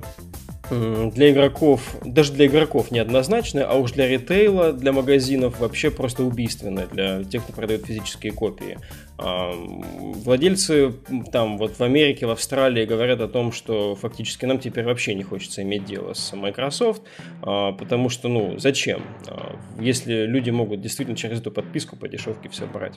для 0.69 1.31
игроков, 1.31 1.81
даже 2.05 2.31
для 2.31 2.45
игроков 2.45 2.91
неоднозначное, 2.91 3.65
а 3.65 3.75
уж 3.75 3.91
для 3.91 4.07
ритейла, 4.07 4.71
для 4.71 4.93
магазинов 4.93 5.59
вообще 5.59 5.91
просто 5.91 6.23
убийственное 6.23 6.87
для 6.87 7.23
тех, 7.25 7.43
кто 7.43 7.51
продает 7.51 7.85
физические 7.85 8.31
копии. 8.31 8.77
Владельцы 9.21 10.93
там 11.31 11.57
вот 11.57 11.77
в 11.77 11.81
Америке, 11.81 12.25
в 12.25 12.31
Австралии 12.31 12.85
говорят 12.85 13.21
о 13.21 13.27
том, 13.27 13.51
что 13.51 13.95
фактически 13.95 14.45
нам 14.45 14.59
теперь 14.59 14.83
вообще 14.83 15.13
не 15.13 15.23
хочется 15.23 15.61
иметь 15.61 15.85
дело 15.85 16.13
с 16.13 16.35
Microsoft, 16.35 17.03
а, 17.41 17.71
потому 17.71 18.09
что, 18.09 18.27
ну, 18.29 18.57
зачем? 18.57 19.03
А, 19.27 19.55
если 19.79 20.25
люди 20.25 20.49
могут 20.49 20.81
действительно 20.81 21.15
через 21.15 21.39
эту 21.39 21.51
подписку 21.51 21.95
по 21.95 22.07
дешевке 22.07 22.49
все 22.49 22.65
брать. 22.65 22.95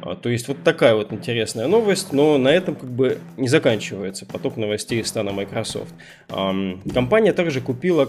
А, 0.00 0.14
то 0.14 0.30
есть 0.30 0.48
вот 0.48 0.62
такая 0.62 0.94
вот 0.94 1.12
интересная 1.12 1.68
новость, 1.68 2.12
но 2.12 2.38
на 2.38 2.48
этом 2.48 2.74
как 2.74 2.90
бы 2.90 3.18
не 3.36 3.48
заканчивается 3.48 4.24
поток 4.24 4.56
новостей 4.56 5.00
из 5.00 5.08
стана 5.08 5.32
Microsoft. 5.32 5.94
Компания 6.28 7.32
также 7.32 7.60
купила, 7.60 8.08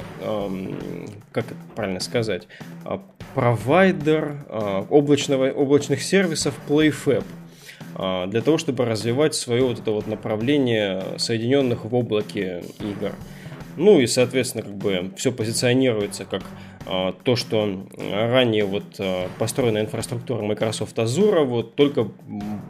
как 1.32 1.46
это 1.46 1.56
правильно 1.76 2.00
сказать, 2.00 2.48
провайдер 3.36 4.38
облачного, 4.90 5.52
облачных 5.52 6.02
сервисов 6.02 6.56
PlayFab 6.68 7.24
для 7.96 8.42
того, 8.42 8.58
чтобы 8.58 8.86
развивать 8.86 9.36
свое 9.36 9.64
вот 9.64 9.80
это 9.80 9.92
вот 9.92 10.08
направление 10.08 11.04
соединенных 11.18 11.86
в 11.86 11.96
облаке 11.96 12.64
игр. 12.80 13.14
Ну 13.78 14.00
и, 14.00 14.08
соответственно, 14.08 14.64
как 14.64 14.76
бы 14.76 15.12
все 15.16 15.32
позиционируется 15.32 16.26
как 16.26 16.44
а, 16.44 16.73
то, 16.86 17.36
что 17.36 17.88
ранее 17.98 18.66
вот 18.66 18.84
а, 19.00 19.30
построенная 19.40 19.84
инфраструктура 19.84 20.42
Microsoft 20.42 20.98
Azure, 20.98 21.44
вот 21.44 21.76
только 21.76 22.10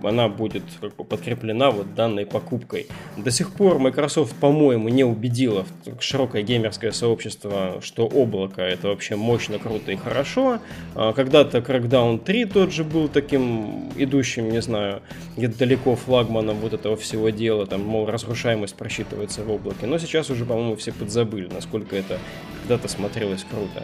она 0.04 0.30
будет 0.30 0.64
как 0.82 0.96
бы 0.96 1.04
подкреплена 1.04 1.72
вот 1.72 1.96
данной 1.96 2.26
покупкой. 2.26 2.88
До 3.18 3.32
сих 3.32 3.52
пор 3.52 3.80
Microsoft, 3.80 4.36
по-моему, 4.36 4.90
не 4.90 5.04
убедила 5.04 5.66
широкое 6.00 6.44
геймерское 6.44 6.92
сообщество, 6.92 7.80
что 7.82 8.06
облако 8.06 8.62
это 8.62 8.90
вообще 8.90 9.16
мощно, 9.16 9.58
круто 9.58 9.92
и 9.92 9.96
хорошо. 9.96 10.60
А, 10.96 11.14
когда-то 11.14 11.60
Crackdown 11.60 12.24
3 12.24 12.46
тот 12.46 12.72
же 12.72 12.84
был 12.84 13.08
таким 13.08 13.90
идущим, 13.96 14.50
не 14.50 14.62
знаю, 14.62 15.02
где-то 15.38 15.60
далеко 15.60 15.96
флагманом 15.96 16.58
вот 16.58 16.74
этого 16.74 16.96
всего 16.98 17.30
дела, 17.30 17.66
там, 17.66 17.82
мол, 17.82 18.06
разрушаемость 18.06 18.76
просчитывается 18.76 19.44
в 19.44 19.52
облаке. 19.52 19.88
Но 19.88 19.98
сейчас 19.98 20.30
уже, 20.30 20.46
по-моему, 20.46 20.76
все 20.76 20.92
подзабыли, 20.92 21.50
насколько 21.52 21.96
это 21.96 22.20
когда-то 22.62 22.88
смотрелось 22.88 23.44
круто. 23.50 23.84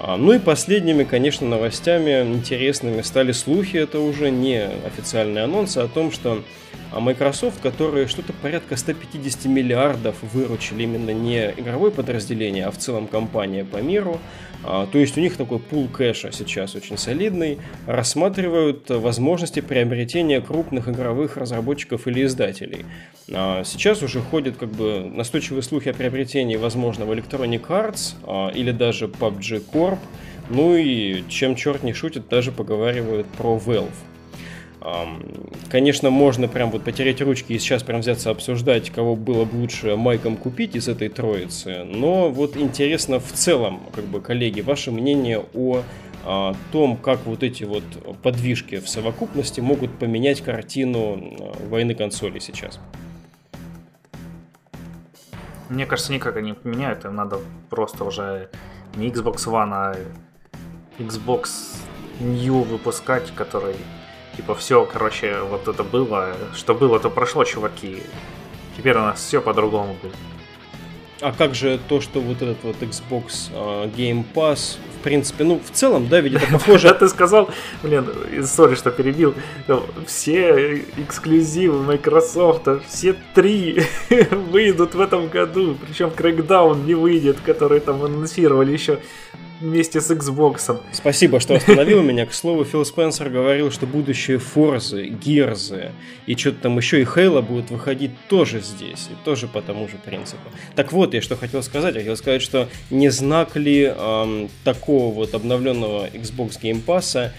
ну 0.00 0.32
и 0.32 0.38
последними, 0.38 1.04
конечно, 1.04 1.46
новостями 1.46 2.22
интересными 2.22 3.02
стали 3.02 3.32
слухи, 3.32 3.76
это 3.76 4.00
уже 4.00 4.30
не 4.30 4.62
официальные 4.86 5.44
анонсы, 5.44 5.78
о 5.78 5.88
том, 5.88 6.12
что 6.12 6.42
а 6.92 7.00
Microsoft, 7.00 7.60
которые 7.60 8.06
что-то 8.06 8.32
порядка 8.32 8.76
150 8.76 9.46
миллиардов 9.46 10.16
выручили 10.22 10.84
именно 10.84 11.10
не 11.10 11.52
игровое 11.56 11.90
подразделение, 11.90 12.66
а 12.66 12.70
в 12.70 12.78
целом 12.78 13.06
компания 13.08 13.64
по 13.64 13.78
миру, 13.78 14.20
а, 14.62 14.86
то 14.86 14.98
есть 14.98 15.18
у 15.18 15.20
них 15.20 15.36
такой 15.36 15.58
пул 15.58 15.88
кэша 15.88 16.32
сейчас 16.32 16.74
очень 16.74 16.96
солидный, 16.96 17.58
рассматривают 17.86 18.88
возможности 18.88 19.60
приобретения 19.60 20.40
крупных 20.40 20.88
игровых 20.88 21.36
разработчиков 21.36 22.06
или 22.06 22.24
издателей. 22.24 22.86
А, 23.32 23.62
сейчас 23.64 24.02
уже 24.02 24.20
ходят 24.20 24.56
как 24.56 24.70
бы 24.70 25.10
настойчивые 25.12 25.62
слухи 25.62 25.88
о 25.88 25.94
приобретении 25.94 26.56
возможного 26.56 27.14
Electronic 27.14 27.66
Arts 27.68 28.14
а, 28.24 28.48
или 28.50 28.70
даже 28.70 29.06
PUBG 29.06 29.64
Corp, 29.86 29.98
ну 30.50 30.76
и 30.76 31.22
чем 31.28 31.56
черт 31.56 31.82
не 31.82 31.92
шутит, 31.92 32.28
даже 32.28 32.52
поговаривают 32.52 33.26
про 33.26 33.56
Valve. 33.56 33.90
Конечно, 35.68 36.10
можно 36.10 36.46
прям 36.46 36.70
вот 36.70 36.84
потерять 36.84 37.20
ручки 37.20 37.52
и 37.52 37.58
сейчас 37.58 37.82
прям 37.82 38.00
взяться 38.00 38.30
обсуждать, 38.30 38.90
кого 38.90 39.16
было 39.16 39.44
бы 39.44 39.56
лучше 39.56 39.96
майком 39.96 40.36
купить 40.36 40.76
из 40.76 40.86
этой 40.86 41.08
троицы, 41.08 41.82
но 41.82 42.30
вот 42.30 42.56
интересно 42.56 43.18
в 43.18 43.32
целом, 43.32 43.80
как 43.92 44.04
бы, 44.04 44.20
коллеги, 44.20 44.60
ваше 44.60 44.92
мнение 44.92 45.44
о 45.54 45.82
о 46.26 46.56
том, 46.72 46.96
как 46.96 47.24
вот 47.24 47.44
эти 47.44 47.62
вот 47.62 47.84
подвижки 48.20 48.80
в 48.80 48.88
совокупности 48.88 49.60
могут 49.60 49.96
поменять 49.96 50.40
картину 50.40 51.36
а, 51.38 51.68
войны 51.68 51.94
консолей 51.94 52.40
сейчас. 52.40 52.80
Мне 55.68 55.86
кажется, 55.86 56.12
никак 56.12 56.36
они 56.36 56.50
не 56.50 56.54
поменяют, 56.54 57.04
им 57.04 57.14
надо 57.14 57.38
просто 57.70 58.02
уже 58.02 58.50
не 58.96 59.08
Xbox 59.08 59.46
One, 59.46 59.72
а 59.72 59.96
Xbox 60.98 61.48
New 62.20 62.62
выпускать, 62.62 63.32
который 63.34 63.76
Типа 64.36 64.54
все, 64.54 64.84
короче, 64.84 65.40
вот 65.40 65.66
это 65.66 65.82
было, 65.82 66.34
что 66.54 66.74
было, 66.74 67.00
то 67.00 67.08
прошло, 67.08 67.44
чуваки. 67.44 68.02
Теперь 68.76 68.96
у 68.96 69.00
нас 69.00 69.18
все 69.18 69.40
по-другому 69.40 69.96
будет. 70.02 70.14
А 71.22 71.32
как 71.32 71.54
же 71.54 71.80
то, 71.88 72.02
что 72.02 72.20
вот 72.20 72.42
этот 72.42 72.62
вот 72.62 72.76
Xbox 72.82 73.50
uh, 73.54 73.90
Game 73.94 74.24
Pass, 74.34 74.76
принципе, 75.06 75.44
ну, 75.44 75.60
в 75.64 75.70
целом, 75.70 76.08
да, 76.08 76.18
это 76.18 76.40
похоже... 76.52 76.92
ты 76.92 77.08
сказал, 77.08 77.48
блин, 77.80 78.06
сори, 78.44 78.74
что 78.74 78.90
перебил, 78.90 79.34
все 80.04 80.82
эксклюзивы 80.96 81.80
Microsoft, 81.80 82.66
все 82.88 83.14
три 83.32 83.82
выйдут 84.50 84.96
в 84.96 85.00
этом 85.00 85.28
году, 85.28 85.76
причем 85.80 86.08
Crackdown 86.08 86.84
не 86.84 86.94
выйдет, 86.94 87.36
который 87.46 87.78
там 87.78 88.02
анонсировали 88.02 88.72
еще 88.72 88.98
вместе 89.60 90.00
с 90.00 90.10
Xbox. 90.10 90.80
Спасибо, 90.92 91.40
что 91.40 91.54
остановил 91.54 92.02
меня. 92.02 92.26
К 92.26 92.34
слову, 92.34 92.64
Фил 92.64 92.84
Спенсер 92.84 93.30
говорил, 93.30 93.70
что 93.70 93.86
будущие 93.86 94.38
Форзы, 94.38 95.06
Гирзы 95.06 95.92
и 96.26 96.36
что-то 96.36 96.62
там 96.62 96.76
еще 96.76 97.00
и 97.00 97.04
Хейла 97.04 97.40
будут 97.40 97.70
выходить 97.70 98.12
тоже 98.28 98.60
здесь. 98.60 99.08
И 99.10 99.24
тоже 99.24 99.48
по 99.48 99.62
тому 99.62 99.88
же 99.88 99.96
принципу. 99.96 100.50
Так 100.74 100.92
вот, 100.92 101.14
я 101.14 101.22
что 101.22 101.36
хотел 101.36 101.62
сказать. 101.62 101.94
Я 101.94 102.00
хотел 102.00 102.16
сказать, 102.16 102.42
что 102.42 102.68
не 102.90 103.08
знак 103.10 103.56
ли 103.56 103.84
эм, 103.84 104.48
такого 104.64 105.14
вот 105.14 105.34
обновленного 105.34 106.08
Xbox 106.08 106.60
Game 106.60 106.84
Pass 106.84 107.30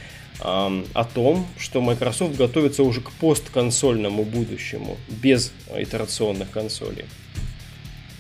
эм, 0.43 0.85
о 0.93 1.03
том, 1.03 1.47
что 1.57 1.81
Microsoft 1.81 2.35
готовится 2.35 2.83
уже 2.83 3.01
к 3.01 3.11
постконсольному 3.11 4.23
будущему, 4.23 4.97
без 5.07 5.51
итерационных 5.75 6.49
консолей? 6.51 7.05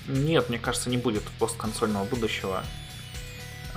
Нет, 0.07 0.49
мне 0.49 0.57
кажется, 0.57 0.89
не 0.89 0.97
будет 0.97 1.23
постконсольного 1.37 2.05
будущего. 2.05 2.63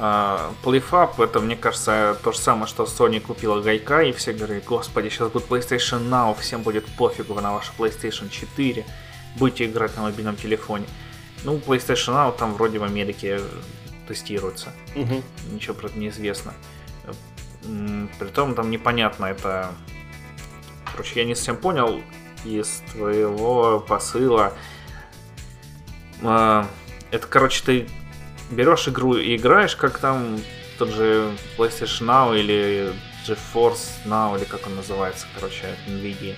Uh, 0.01 0.55
PlayFab, 0.65 1.23
это, 1.23 1.41
мне 1.41 1.57
кажется, 1.57 2.19
то 2.25 2.33
же 2.33 2.39
самое, 2.39 2.67
что 2.67 2.85
Sony 2.85 3.21
купила 3.21 3.61
Гайка, 3.61 4.01
и 4.01 4.13
все 4.13 4.33
говорят, 4.33 4.65
господи, 4.65 5.11
сейчас 5.11 5.29
будет 5.31 5.47
PlayStation 5.47 6.09
Now, 6.09 6.35
всем 6.41 6.63
будет 6.63 6.87
пофигу 6.97 7.35
на 7.35 7.53
ваш 7.53 7.71
PlayStation 7.77 8.31
4, 8.31 8.87
будете 9.37 9.67
играть 9.67 9.95
на 9.97 10.05
мобильном 10.05 10.37
телефоне. 10.37 10.87
Ну, 11.45 11.59
PlayStation 11.59 12.15
Now 12.15 12.35
там 12.35 12.55
вроде 12.55 12.79
в 12.79 12.85
Америке 12.85 13.43
тестируется. 14.09 14.73
Uh-huh. 14.95 15.23
Ничего 15.53 15.75
про 15.75 15.89
это 15.89 15.99
не 15.99 16.09
известно. 16.09 16.55
Притом 18.19 18.55
там 18.55 18.71
непонятно, 18.71 19.27
это... 19.27 19.71
Короче, 20.91 21.21
я 21.21 21.27
не 21.27 21.35
совсем 21.35 21.59
понял 21.59 22.01
из 22.47 22.83
твоего 22.93 23.81
посыла. 23.81 24.55
Uh, 26.23 26.65
это, 27.11 27.27
короче, 27.27 27.63
ты 27.63 27.87
берешь 28.51 28.89
игру 28.89 29.17
и 29.17 29.37
играешь, 29.37 29.77
как 29.77 29.99
там 29.99 30.41
тот 30.79 30.91
же 30.91 31.31
PlayStation 31.57 32.07
Now 32.07 32.39
или 32.39 32.93
GeForce 33.27 33.89
Now, 34.07 34.37
или 34.37 34.45
как 34.45 34.67
он 34.67 34.77
называется, 34.77 35.27
короче, 35.35 35.67
NVIDIA. 35.87 36.35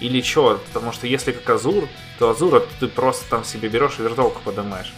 Или 0.00 0.22
что, 0.22 0.60
потому 0.66 0.92
что 0.92 1.06
если 1.06 1.32
как 1.32 1.48
Азур, 1.48 1.88
то 2.18 2.30
Азура 2.30 2.62
ты 2.80 2.88
просто 2.88 3.28
там 3.30 3.44
себе 3.44 3.68
берешь 3.68 3.98
и 3.98 4.02
виртуалку 4.02 4.40
поднимаешь. 4.42 4.92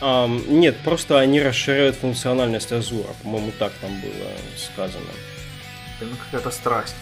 Um, 0.00 0.48
нет, 0.48 0.78
просто 0.78 1.18
они 1.18 1.42
расширяют 1.42 1.96
функциональность 1.96 2.72
Азура, 2.72 3.12
по-моему, 3.22 3.52
так 3.58 3.72
там 3.80 3.90
было 4.00 4.30
сказано. 4.56 5.10
Ну, 6.00 6.16
какая-то 6.24 6.50
страсть. 6.50 6.94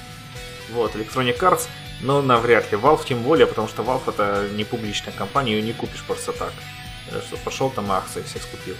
Вот, 0.71 0.97
Electronic 0.97 1.39
Arts, 1.39 1.69
но 2.01 2.21
навряд 2.23 2.71
ли. 2.73 2.79
Valve 2.79 3.07
тем 3.07 3.23
более, 3.23 3.47
потому 3.47 3.69
что 3.69 3.83
Valve 3.83 4.09
это 4.09 4.49
не 4.53 4.65
публичная 4.65 5.13
компания, 5.13 5.53
ее 5.53 5.63
не 5.63 5.73
купишь 5.73 6.03
просто 6.03 6.33
так. 6.33 6.53
Что 7.27 7.37
пошел 7.45 7.71
там 7.71 7.91
акции 7.91 8.23
всех 8.23 8.43
скупил. 8.43 8.75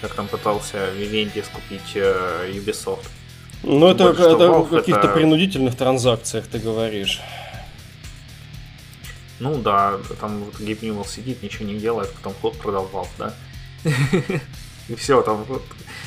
Как 0.00 0.14
там 0.14 0.28
пытался 0.28 0.90
Vivendi 0.92 1.44
скупить 1.44 1.92
э, 1.94 2.50
Ubisoft. 2.52 3.08
Ну, 3.62 3.88
это, 3.88 4.10
это 4.10 4.50
в 4.50 4.68
каких-то 4.68 5.00
это... 5.00 5.14
принудительных 5.14 5.76
транзакциях, 5.76 6.46
ты 6.46 6.58
говоришь. 6.58 7.20
Ну 9.38 9.58
да, 9.58 9.98
там 10.20 10.44
вот 10.44 10.60
Гейб 10.60 10.82
Ньюэлл 10.82 11.04
сидит, 11.04 11.42
ничего 11.42 11.66
не 11.66 11.78
делает, 11.78 12.12
потом 12.12 12.34
ход 12.40 12.56
продал 12.58 12.88
Valve, 12.92 13.08
да? 13.18 13.34
И 14.88 14.94
все, 14.94 15.20
там 15.22 15.44
вот, 15.44 15.62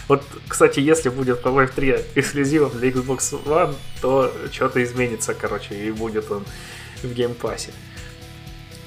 вот, 0.07 0.23
кстати, 0.47 0.79
если 0.79 1.09
будет 1.09 1.43
Half-Life 1.43 1.73
3 1.75 1.95
эксклюзивом 2.15 2.71
для 2.71 2.89
Xbox 2.89 3.43
One, 3.45 3.75
то 4.01 4.33
что-то 4.51 4.81
изменится, 4.81 5.33
короче, 5.33 5.75
и 5.75 5.91
будет 5.91 6.31
он 6.31 6.45
в 7.03 7.13
Game 7.13 7.36
Pass 7.36 7.60
е. 7.60 7.71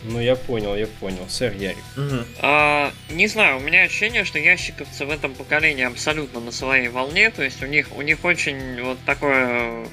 Ну, 0.05 0.21
я 0.21 0.37
понял, 0.37 0.75
я 0.75 0.87
понял. 0.87 1.29
Сэр 1.29 1.55
Ярик. 1.55 1.85
Угу. 1.97 2.25
А, 2.41 2.93
не 3.11 3.27
знаю, 3.29 3.59
у 3.59 3.61
меня 3.61 3.83
ощущение, 3.83 4.25
что 4.25 4.39
ящиковцы 4.39 5.07
в 5.07 5.11
этом 5.11 5.35
поколении 5.35 5.85
абсолютно 5.85 6.41
на 6.41 6.53
своей 6.53 6.89
волне. 6.89 7.31
То 7.31 7.43
есть 7.43 7.63
у 7.63 7.67
них, 7.67 7.89
у 7.97 8.03
них 8.03 8.25
очень 8.25 8.83
вот 8.83 8.99
такое 9.05 9.87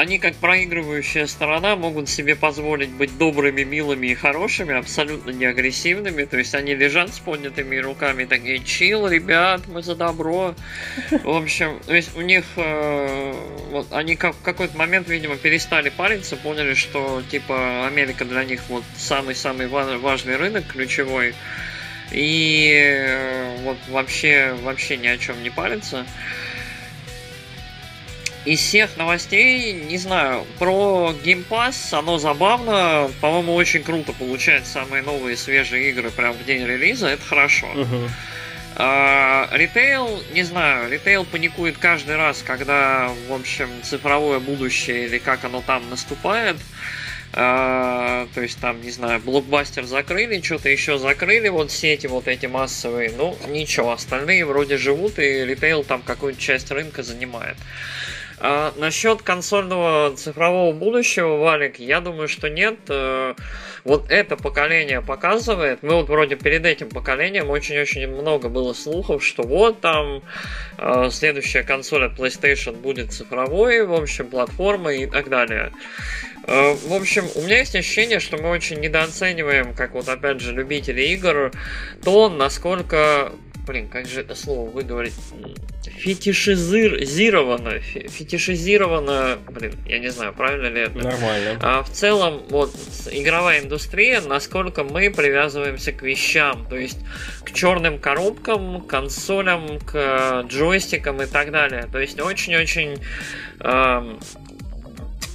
они, 0.00 0.18
как 0.18 0.34
проигрывающая 0.36 1.26
сторона, 1.26 1.76
могут 1.76 2.08
себе 2.08 2.34
позволить 2.34 2.88
быть 2.88 3.18
добрыми, 3.18 3.64
милыми 3.64 4.06
и 4.06 4.14
хорошими, 4.14 4.74
абсолютно 4.74 5.30
не 5.30 5.44
агрессивными. 5.44 6.24
То 6.24 6.38
есть 6.38 6.54
они 6.54 6.74
лежат 6.74 7.12
с 7.12 7.18
поднятыми 7.18 7.76
руками, 7.76 8.24
такие, 8.24 8.60
chill, 8.60 9.06
ребят, 9.06 9.60
мы 9.68 9.82
за 9.82 9.94
добро. 9.94 10.54
В 11.10 11.28
общем, 11.28 11.78
то 11.86 11.94
есть 11.94 12.16
у 12.16 12.22
них, 12.22 12.46
э, 12.56 13.34
вот 13.72 13.92
они 13.92 14.16
как, 14.16 14.36
в 14.36 14.40
какой-то 14.40 14.74
момент, 14.74 15.06
видимо, 15.06 15.36
перестали 15.36 15.90
париться, 15.90 16.34
поняли, 16.36 16.72
что, 16.72 17.22
типа, 17.30 17.86
Америка 17.86 18.24
для 18.24 18.44
них 18.44 18.62
вот 18.70 18.84
самый-самый 18.96 19.66
важный 19.66 20.36
рынок, 20.36 20.66
ключевой. 20.66 21.34
И 22.10 22.72
э, 22.74 23.56
вот 23.64 23.76
вообще, 23.90 24.56
вообще 24.62 24.96
ни 24.96 25.08
о 25.08 25.18
чем 25.18 25.42
не 25.42 25.50
париться. 25.50 26.06
Из 28.46 28.58
всех 28.58 28.96
новостей, 28.96 29.72
не 29.72 29.98
знаю, 29.98 30.46
про 30.58 31.14
Game 31.22 31.44
Pass, 31.46 31.92
оно 31.92 32.18
забавно, 32.18 33.10
по-моему, 33.20 33.54
очень 33.54 33.82
круто 33.82 34.12
получать 34.14 34.66
самые 34.66 35.02
новые 35.02 35.36
свежие 35.36 35.90
игры 35.90 36.10
прямо 36.10 36.32
в 36.32 36.44
день 36.46 36.64
релиза, 36.64 37.08
это 37.08 37.22
хорошо. 37.22 37.66
Ритейл, 38.76 40.22
не 40.32 40.42
знаю, 40.42 40.90
ритейл 40.90 41.26
паникует 41.26 41.76
каждый 41.76 42.16
раз, 42.16 42.42
когда, 42.46 43.10
в 43.28 43.32
общем, 43.34 43.68
цифровое 43.82 44.38
будущее 44.38 45.04
или 45.04 45.18
как 45.18 45.44
оно 45.44 45.60
там 45.60 45.88
наступает. 45.90 46.56
Uh, 47.32 48.28
то 48.34 48.40
есть 48.40 48.58
там, 48.58 48.82
не 48.82 48.90
знаю, 48.90 49.20
блокбастер 49.20 49.84
закрыли, 49.84 50.40
что-то 50.40 50.68
еще 50.68 50.98
закрыли, 50.98 51.48
вот 51.48 51.70
сети 51.70 52.08
вот 52.08 52.26
эти 52.26 52.46
массовые, 52.46 53.12
ну 53.16 53.38
ничего, 53.46 53.92
остальные 53.92 54.44
вроде 54.44 54.76
живут 54.76 55.20
и 55.20 55.44
ритейл 55.44 55.84
там 55.84 56.02
какую-то 56.02 56.40
часть 56.40 56.72
рынка 56.72 57.04
занимает. 57.04 57.56
А, 58.42 58.72
насчет 58.76 59.20
консольного 59.20 60.16
цифрового 60.16 60.72
будущего, 60.72 61.36
Валик, 61.36 61.78
я 61.78 62.00
думаю, 62.00 62.26
что 62.26 62.48
нет. 62.48 62.78
Э, 62.88 63.34
вот 63.84 64.10
это 64.10 64.36
поколение 64.36 65.02
показывает. 65.02 65.82
Мы 65.82 65.94
вот 65.94 66.08
вроде 66.08 66.36
перед 66.36 66.64
этим 66.64 66.88
поколением 66.88 67.50
очень-очень 67.50 68.08
много 68.08 68.48
было 68.48 68.72
слухов, 68.72 69.22
что 69.22 69.42
вот 69.42 69.82
там 69.82 70.22
э, 70.78 71.08
следующая 71.10 71.64
консоль 71.64 72.06
от 72.06 72.18
PlayStation 72.18 72.80
будет 72.80 73.12
цифровой, 73.12 73.84
в 73.84 73.92
общем, 73.92 74.26
платформой 74.28 75.02
и 75.02 75.06
так 75.06 75.28
далее. 75.28 75.70
Э, 76.46 76.72
в 76.72 76.94
общем, 76.94 77.24
у 77.34 77.42
меня 77.42 77.58
есть 77.58 77.76
ощущение, 77.76 78.20
что 78.20 78.38
мы 78.38 78.48
очень 78.48 78.80
недооцениваем, 78.80 79.74
как 79.74 79.92
вот 79.92 80.08
опять 80.08 80.40
же 80.40 80.54
любители 80.54 81.02
игр, 81.02 81.52
то, 82.02 82.30
насколько 82.30 83.32
блин, 83.70 83.88
как 83.88 84.06
же 84.06 84.22
это 84.22 84.34
слово 84.34 84.68
выговорить? 84.68 85.14
Фетишизировано, 85.84 87.78
фетишизировано, 87.78 89.38
блин, 89.48 89.74
я 89.86 90.00
не 90.00 90.10
знаю, 90.10 90.32
правильно 90.32 90.66
ли 90.66 90.80
это. 90.80 90.98
Нормально. 90.98 91.56
А 91.62 91.84
в 91.84 91.90
целом, 91.90 92.42
вот, 92.48 92.74
игровая 93.12 93.60
индустрия, 93.60 94.20
насколько 94.22 94.82
мы 94.82 95.10
привязываемся 95.10 95.92
к 95.92 96.02
вещам, 96.02 96.66
то 96.68 96.76
есть 96.76 96.98
к 97.44 97.52
черным 97.52 98.00
коробкам, 98.00 98.80
к 98.80 98.88
консолям, 98.88 99.78
к 99.78 100.44
джойстикам 100.48 101.22
и 101.22 101.26
так 101.26 101.52
далее. 101.52 101.88
То 101.92 102.00
есть 102.00 102.20
очень-очень 102.20 102.98
эм, 103.60 104.18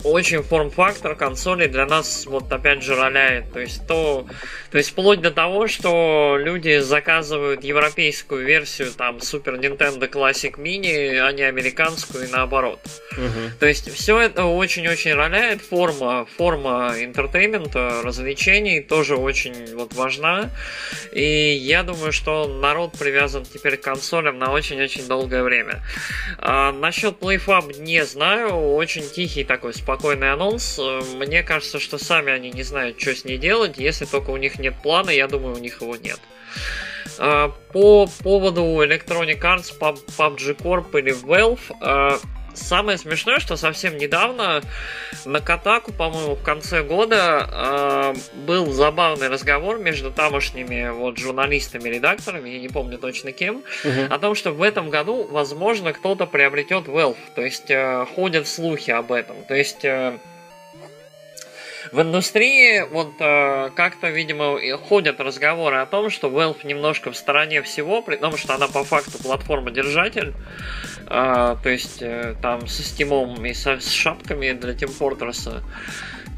очень 0.06 0.44
форм-фактор 0.44 1.16
консоли 1.16 1.68
для 1.68 1.86
нас 1.86 2.26
вот 2.26 2.52
опять 2.52 2.84
же 2.84 2.96
роляет. 2.96 3.52
То 3.52 3.60
есть 3.60 3.88
то, 3.88 4.28
то 4.76 4.80
есть 4.80 4.90
вплоть 4.90 5.22
до 5.22 5.32
того, 5.32 5.70
что 5.70 6.36
люди 6.38 6.80
заказывают 6.80 7.64
европейскую 7.64 8.46
версию 8.46 8.92
там 8.92 9.20
Super 9.20 9.58
Nintendo 9.58 10.12
Classic 10.12 10.54
Mini, 10.58 11.18
а 11.18 11.32
не 11.32 11.44
американскую 11.44 12.26
и 12.26 12.28
наоборот. 12.28 12.82
Угу. 13.14 13.58
То 13.62 13.68
есть 13.68 13.90
все 13.90 14.20
это 14.20 14.44
очень-очень 14.44 15.14
роляет. 15.14 15.62
Форма, 15.62 16.26
форма 16.26 16.94
entertainment 17.00 17.88
а, 17.88 18.02
развлечений 18.04 18.82
тоже 18.82 19.16
очень 19.16 19.74
вот 19.78 19.94
важна. 19.94 20.50
И 21.14 21.54
я 21.54 21.84
думаю, 21.84 22.12
что 22.12 22.46
народ 22.46 22.98
привязан 23.00 23.46
теперь 23.46 23.78
к 23.78 23.82
консолям 23.82 24.40
на 24.40 24.52
очень-очень 24.52 25.08
долгое 25.08 25.44
время. 25.44 25.86
А, 26.38 26.74
насчет 26.74 27.18
PlayFab 27.22 27.80
не 27.80 28.04
знаю. 28.04 28.74
Очень 28.74 29.10
тихий 29.10 29.46
такой 29.46 29.74
спокойный 29.74 30.34
анонс. 30.34 30.82
Мне 31.16 31.44
кажется, 31.44 31.80
что 31.80 31.98
сами 31.98 32.34
они 32.34 32.52
не 32.52 32.64
знают, 32.64 33.00
что 33.00 33.16
с 33.16 33.24
ней 33.24 33.38
делать. 33.38 33.78
Если 33.78 34.04
только 34.04 34.32
у 34.32 34.38
них 34.38 34.60
нет 34.66 34.76
плана, 34.82 35.10
я 35.10 35.28
думаю, 35.28 35.56
у 35.56 35.60
них 35.60 35.82
его 35.82 35.96
нет. 35.96 36.20
Э, 37.20 37.50
по 37.72 38.08
поводу 38.24 38.62
Electronic 38.62 39.40
Arts, 39.40 39.74
PUBG 39.80 40.58
Corp 40.58 41.00
или 41.00 41.14
Valve, 41.14 41.60
э, 41.82 42.18
Самое 42.56 42.98
смешное, 42.98 43.40
что 43.40 43.58
совсем 43.58 43.98
недавно 43.98 44.62
на 45.26 45.42
Катаку, 45.42 45.92
по-моему, 45.92 46.36
в 46.36 46.44
конце 46.44 46.84
года 46.84 47.50
э, 47.52 48.14
был 48.48 48.72
забавный 48.72 49.28
разговор 49.28 49.78
между 49.78 50.10
тамошними 50.10 50.90
вот 50.90 51.18
журналистами, 51.18 51.90
редакторами, 51.90 52.50
я 52.50 52.60
не 52.60 52.70
помню 52.70 52.98
точно 52.98 53.34
кем, 53.34 53.58
угу. 53.58 54.02
о 54.10 54.18
том, 54.20 54.36
что 54.36 54.52
в 54.52 54.62
этом 54.62 54.90
году, 54.90 55.28
возможно, 55.30 55.92
кто-то 55.92 56.26
приобретет 56.26 56.88
Valve. 56.88 57.18
То 57.36 57.42
есть 57.42 57.70
э, 57.70 58.06
ходят 58.16 58.48
слухи 58.48 58.92
об 58.92 59.12
этом. 59.12 59.36
То 59.48 59.54
есть 59.54 59.84
э, 59.84 60.18
в 61.92 62.02
индустрии 62.02 62.82
вот 62.90 63.14
э, 63.20 63.70
как-то, 63.76 64.10
видимо, 64.10 64.60
ходят 64.78 65.20
разговоры 65.20 65.78
о 65.78 65.86
том, 65.86 66.10
что 66.10 66.30
Valve 66.30 66.66
немножко 66.66 67.12
в 67.12 67.18
стороне 67.18 67.62
всего, 67.62 68.02
при 68.02 68.16
том, 68.16 68.38
что 68.38 68.56
она 68.56 68.68
по 68.68 68.84
факту 68.84 69.22
платформа-держатель, 69.22 70.34
э, 71.08 71.56
то 71.62 71.70
есть 71.70 72.02
э, 72.02 72.36
там 72.42 72.68
со 72.68 72.84
стимом 72.84 73.46
и 73.46 73.54
со, 73.54 73.80
с 73.80 73.90
шапками 73.90 74.52
для 74.54 74.74
Team 74.74 74.92
Fortress. 74.98 75.62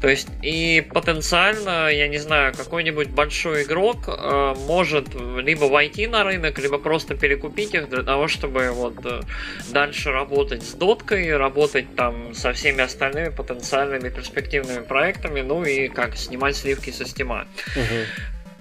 То 0.00 0.08
есть 0.08 0.28
и 0.42 0.86
потенциально, 0.92 1.88
я 1.88 2.06
не 2.06 2.18
знаю, 2.18 2.54
какой-нибудь 2.54 3.08
большой 3.08 3.64
игрок 3.64 4.04
э, 4.06 4.54
может 4.66 5.08
либо 5.14 5.64
войти 5.64 6.06
на 6.06 6.22
рынок, 6.22 6.58
либо 6.58 6.78
просто 6.78 7.16
перекупить 7.16 7.74
их 7.74 7.88
для 7.88 8.04
того, 8.04 8.28
чтобы 8.28 8.70
вот 8.70 8.94
э, 9.04 9.22
дальше 9.70 10.12
работать 10.12 10.62
с 10.62 10.74
доткой, 10.74 11.36
работать 11.36 11.96
там 11.96 12.32
со 12.32 12.52
всеми 12.52 12.82
остальными 12.82 13.30
потенциальными 13.30 14.08
перспективными 14.08 14.84
проектами, 14.84 15.40
ну 15.40 15.64
и 15.64 15.88
как 15.88 16.16
снимать 16.16 16.56
сливки 16.56 16.90
со 16.90 17.04
стима. 17.04 17.46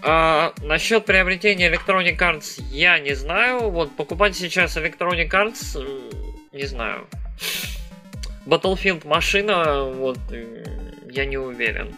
А, 0.01 0.53
насчет 0.61 1.05
приобретения 1.05 1.71
Electronic 1.71 2.17
Arts 2.17 2.61
я 2.71 2.97
не 2.97 3.13
знаю. 3.15 3.69
Вот 3.69 3.95
покупать 3.95 4.35
сейчас 4.35 4.75
Electronic 4.77 5.29
Arts 5.29 5.79
не 6.51 6.65
знаю. 6.65 7.07
Battlefield 8.45 9.05
машина, 9.05 9.83
вот 9.83 10.17
я 11.11 11.25
не 11.25 11.37
уверен. 11.37 11.95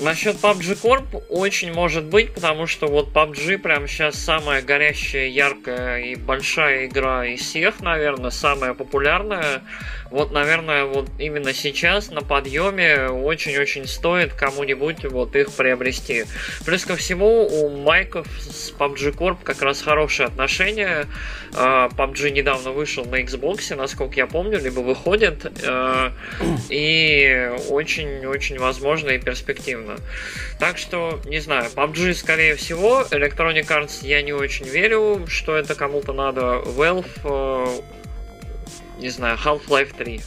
Насчет 0.00 0.36
PUBG 0.36 0.82
Corp 0.82 1.24
очень 1.28 1.72
может 1.72 2.04
быть, 2.04 2.34
потому 2.34 2.66
что 2.66 2.88
вот 2.88 3.12
PUBG 3.12 3.58
прям 3.58 3.86
сейчас 3.86 4.16
самая 4.16 4.60
горящая, 4.60 5.28
яркая 5.28 6.00
и 6.00 6.16
большая 6.16 6.86
игра 6.86 7.24
из 7.24 7.40
всех, 7.42 7.80
наверное, 7.80 8.30
самая 8.30 8.74
популярная. 8.74 9.62
Вот, 10.10 10.32
наверное, 10.32 10.84
вот 10.84 11.08
именно 11.18 11.52
сейчас 11.52 12.10
на 12.10 12.22
подъеме 12.22 13.08
очень-очень 13.08 13.86
стоит 13.86 14.32
кому-нибудь 14.32 15.04
вот 15.04 15.36
их 15.36 15.52
приобрести. 15.52 16.24
Плюс 16.64 16.84
ко 16.84 16.96
всему 16.96 17.46
у 17.46 17.70
Майков 17.70 18.26
с 18.40 18.72
PUBG 18.72 19.16
Corp 19.16 19.38
как 19.44 19.62
раз 19.62 19.80
хорошие 19.80 20.26
отношения. 20.26 21.06
PUBG 21.52 22.26
а, 22.26 22.30
недавно 22.30 22.72
вышел 22.72 23.04
на 23.04 23.22
Xbox, 23.22 23.74
насколько 23.76 24.16
я 24.16 24.26
помню, 24.26 24.58
либо 24.58 24.80
выходит. 24.80 25.46
А, 25.64 26.12
и 26.68 27.50
очень-очень 27.68 28.58
возможно 28.58 29.10
и 29.10 29.18
перспективно. 29.18 29.83
Так 30.58 30.78
что, 30.78 31.20
не 31.24 31.40
знаю, 31.40 31.70
PUBG 31.74 32.14
скорее 32.14 32.56
всего, 32.56 33.02
Electronic 33.10 33.66
Arts 33.66 34.06
я 34.06 34.22
не 34.22 34.32
очень 34.32 34.66
верю, 34.66 35.26
что 35.28 35.56
это 35.56 35.74
кому-то 35.74 36.12
надо. 36.12 36.62
Valve, 36.64 37.06
а, 37.24 37.80
не 38.98 39.08
знаю, 39.08 39.38
Half-Life 39.42 39.94
3. 39.96 40.20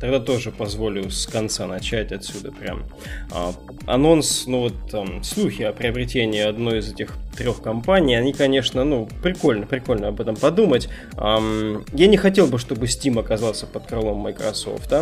Тогда 0.00 0.18
тоже 0.18 0.50
позволю 0.50 1.10
с 1.10 1.26
конца 1.26 1.68
начать 1.68 2.10
отсюда 2.10 2.50
прям. 2.50 2.84
А, 3.30 3.54
анонс, 3.86 4.46
ну 4.48 4.62
вот 4.62 4.90
там, 4.90 5.22
слухи 5.22 5.62
о 5.62 5.72
приобретении 5.72 6.40
одной 6.40 6.80
из 6.80 6.92
этих 6.92 7.14
трех 7.36 7.62
компаний, 7.62 8.14
они, 8.14 8.32
конечно, 8.32 8.84
ну, 8.84 9.08
прикольно, 9.22 9.66
прикольно 9.66 10.08
об 10.08 10.20
этом 10.20 10.36
подумать. 10.36 10.88
Um, 11.14 11.84
я 11.92 12.06
не 12.06 12.16
хотел 12.16 12.46
бы, 12.46 12.58
чтобы 12.58 12.86
Steam 12.86 13.18
оказался 13.18 13.66
под 13.66 13.86
крылом 13.86 14.18
Microsoft. 14.18 14.92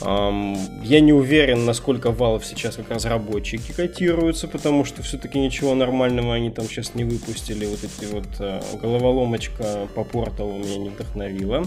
Um, 0.00 0.58
я 0.84 1.00
не 1.00 1.12
уверен, 1.12 1.64
насколько 1.64 2.08
Valve 2.08 2.42
сейчас 2.44 2.76
как 2.76 2.90
разработчики 2.90 3.72
котируются, 3.72 4.48
потому 4.48 4.84
что 4.84 5.02
все-таки 5.02 5.38
ничего 5.38 5.74
нормального 5.74 6.34
они 6.34 6.50
там 6.50 6.66
сейчас 6.66 6.94
не 6.94 7.04
выпустили. 7.04 7.66
Вот 7.66 7.80
эти 7.82 8.12
вот 8.12 8.26
uh, 8.38 8.80
головоломочка 8.80 9.88
по 9.94 10.04
порталу 10.04 10.58
меня 10.58 10.78
не 10.78 10.88
вдохновила. 10.90 11.64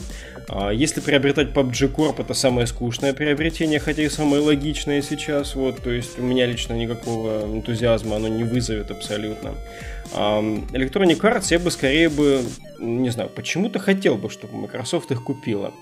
Uh, 0.47 0.75
если 0.75 1.01
приобретать 1.01 1.49
PUBG 1.49 1.93
Corp, 1.93 2.21
это 2.21 2.33
самое 2.33 2.67
скучное 2.67 3.13
приобретение, 3.13 3.79
хотя 3.79 4.03
и 4.03 4.09
самое 4.09 4.41
логичное 4.41 5.01
сейчас. 5.01 5.55
Вот, 5.55 5.81
то 5.81 5.89
есть 5.89 6.19
у 6.19 6.21
меня 6.21 6.45
лично 6.45 6.73
никакого 6.73 7.45
энтузиазма 7.45 8.17
оно 8.17 8.27
не 8.27 8.43
вызовет 8.43 8.91
абсолютно. 8.91 9.55
Electronic 10.13 11.19
Arts 11.19 11.47
я 11.49 11.59
бы 11.59 11.71
скорее 11.71 12.09
бы, 12.09 12.43
не 12.79 13.09
знаю, 13.09 13.29
почему-то 13.29 13.79
хотел 13.79 14.15
бы, 14.15 14.29
чтобы 14.29 14.57
Microsoft 14.57 15.11
их 15.11 15.23
купила. 15.23 15.73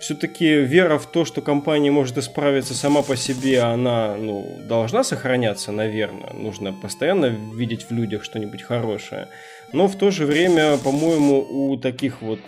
Все-таки 0.00 0.46
вера 0.46 0.98
в 0.98 1.04
то, 1.06 1.26
что 1.26 1.42
компания 1.42 1.90
может 1.90 2.16
исправиться 2.16 2.74
сама 2.74 3.02
по 3.02 3.14
себе, 3.14 3.60
она 3.60 4.16
ну, 4.16 4.58
должна 4.66 5.04
сохраняться, 5.04 5.70
наверное. 5.70 6.32
Нужно 6.32 6.72
постоянно 6.72 7.26
видеть 7.26 7.90
в 7.90 7.92
людях 7.92 8.24
что-нибудь 8.24 8.62
хорошее. 8.62 9.28
Но 9.72 9.86
в 9.86 9.96
то 9.96 10.10
же 10.10 10.24
время, 10.24 10.78
по-моему, 10.78 11.46
у 11.50 11.76
таких 11.76 12.22
вот 12.22 12.40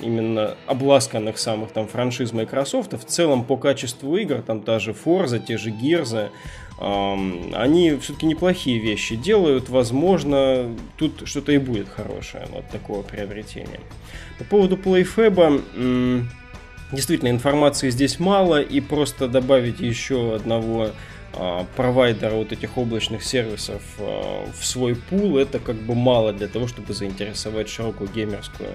именно 0.00 0.56
обласканных 0.66 1.38
самых 1.38 1.72
там 1.72 1.86
франшиз 1.86 2.32
Microsoft 2.32 2.94
в 2.94 3.04
целом 3.04 3.44
по 3.44 3.56
качеству 3.56 4.16
игр, 4.16 4.40
там 4.40 4.62
та 4.62 4.78
же 4.78 4.92
Forza, 4.92 5.38
те 5.38 5.58
же 5.58 5.70
Gears, 5.70 6.30
они 6.80 7.98
все-таки 8.00 8.24
неплохие 8.24 8.78
вещи 8.78 9.16
делают. 9.16 9.68
Возможно, 9.68 10.74
тут 10.96 11.28
что-то 11.28 11.52
и 11.52 11.58
будет 11.58 11.88
хорошее 11.88 12.46
от 12.56 12.68
такого 12.70 13.02
приобретения. 13.02 13.80
По 14.38 14.44
поводу 14.44 14.76
PlayFab, 14.76 16.24
действительно, 16.92 17.28
информации 17.28 17.90
здесь 17.90 18.18
мало, 18.18 18.62
и 18.62 18.80
просто 18.80 19.28
добавить 19.28 19.80
еще 19.80 20.36
одного 20.36 20.92
провайдера 21.76 22.34
вот 22.34 22.52
этих 22.52 22.78
облачных 22.78 23.22
сервисов 23.22 23.82
а, 23.98 24.50
в 24.50 24.64
свой 24.64 24.96
пул, 24.96 25.38
это 25.38 25.58
как 25.58 25.76
бы 25.76 25.94
мало 25.94 26.32
для 26.32 26.48
того, 26.48 26.66
чтобы 26.66 26.94
заинтересовать 26.94 27.68
широкую 27.68 28.10
геймерскую 28.10 28.70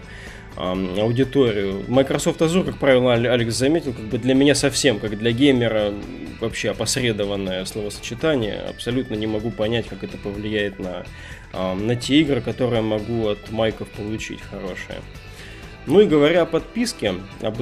аудиторию. 0.56 1.84
Microsoft 1.88 2.40
Azure, 2.42 2.64
как 2.64 2.78
правило, 2.78 3.14
Алекс 3.14 3.56
заметил, 3.56 3.92
как 3.92 4.06
бы 4.06 4.20
для 4.20 4.36
меня 4.36 4.54
совсем, 4.54 5.00
как 5.00 5.18
для 5.18 5.32
геймера, 5.32 5.92
вообще 6.40 6.70
опосредованное 6.70 7.66
словосочетание. 7.66 8.60
Абсолютно 8.60 9.16
не 9.16 9.26
могу 9.26 9.50
понять, 9.50 9.88
как 9.88 10.04
это 10.04 10.16
повлияет 10.18 10.78
на, 10.78 11.06
на 11.54 11.96
те 11.96 12.20
игры, 12.22 12.42
которые 12.42 12.84
могу 12.84 13.30
от 13.30 13.50
майков 13.50 13.90
получить 13.90 14.42
хорошие. 14.42 15.00
Ну 15.86 16.00
и 16.00 16.06
говоря 16.06 16.44
о 16.44 16.46
подписке, 16.46 17.16
об, 17.42 17.62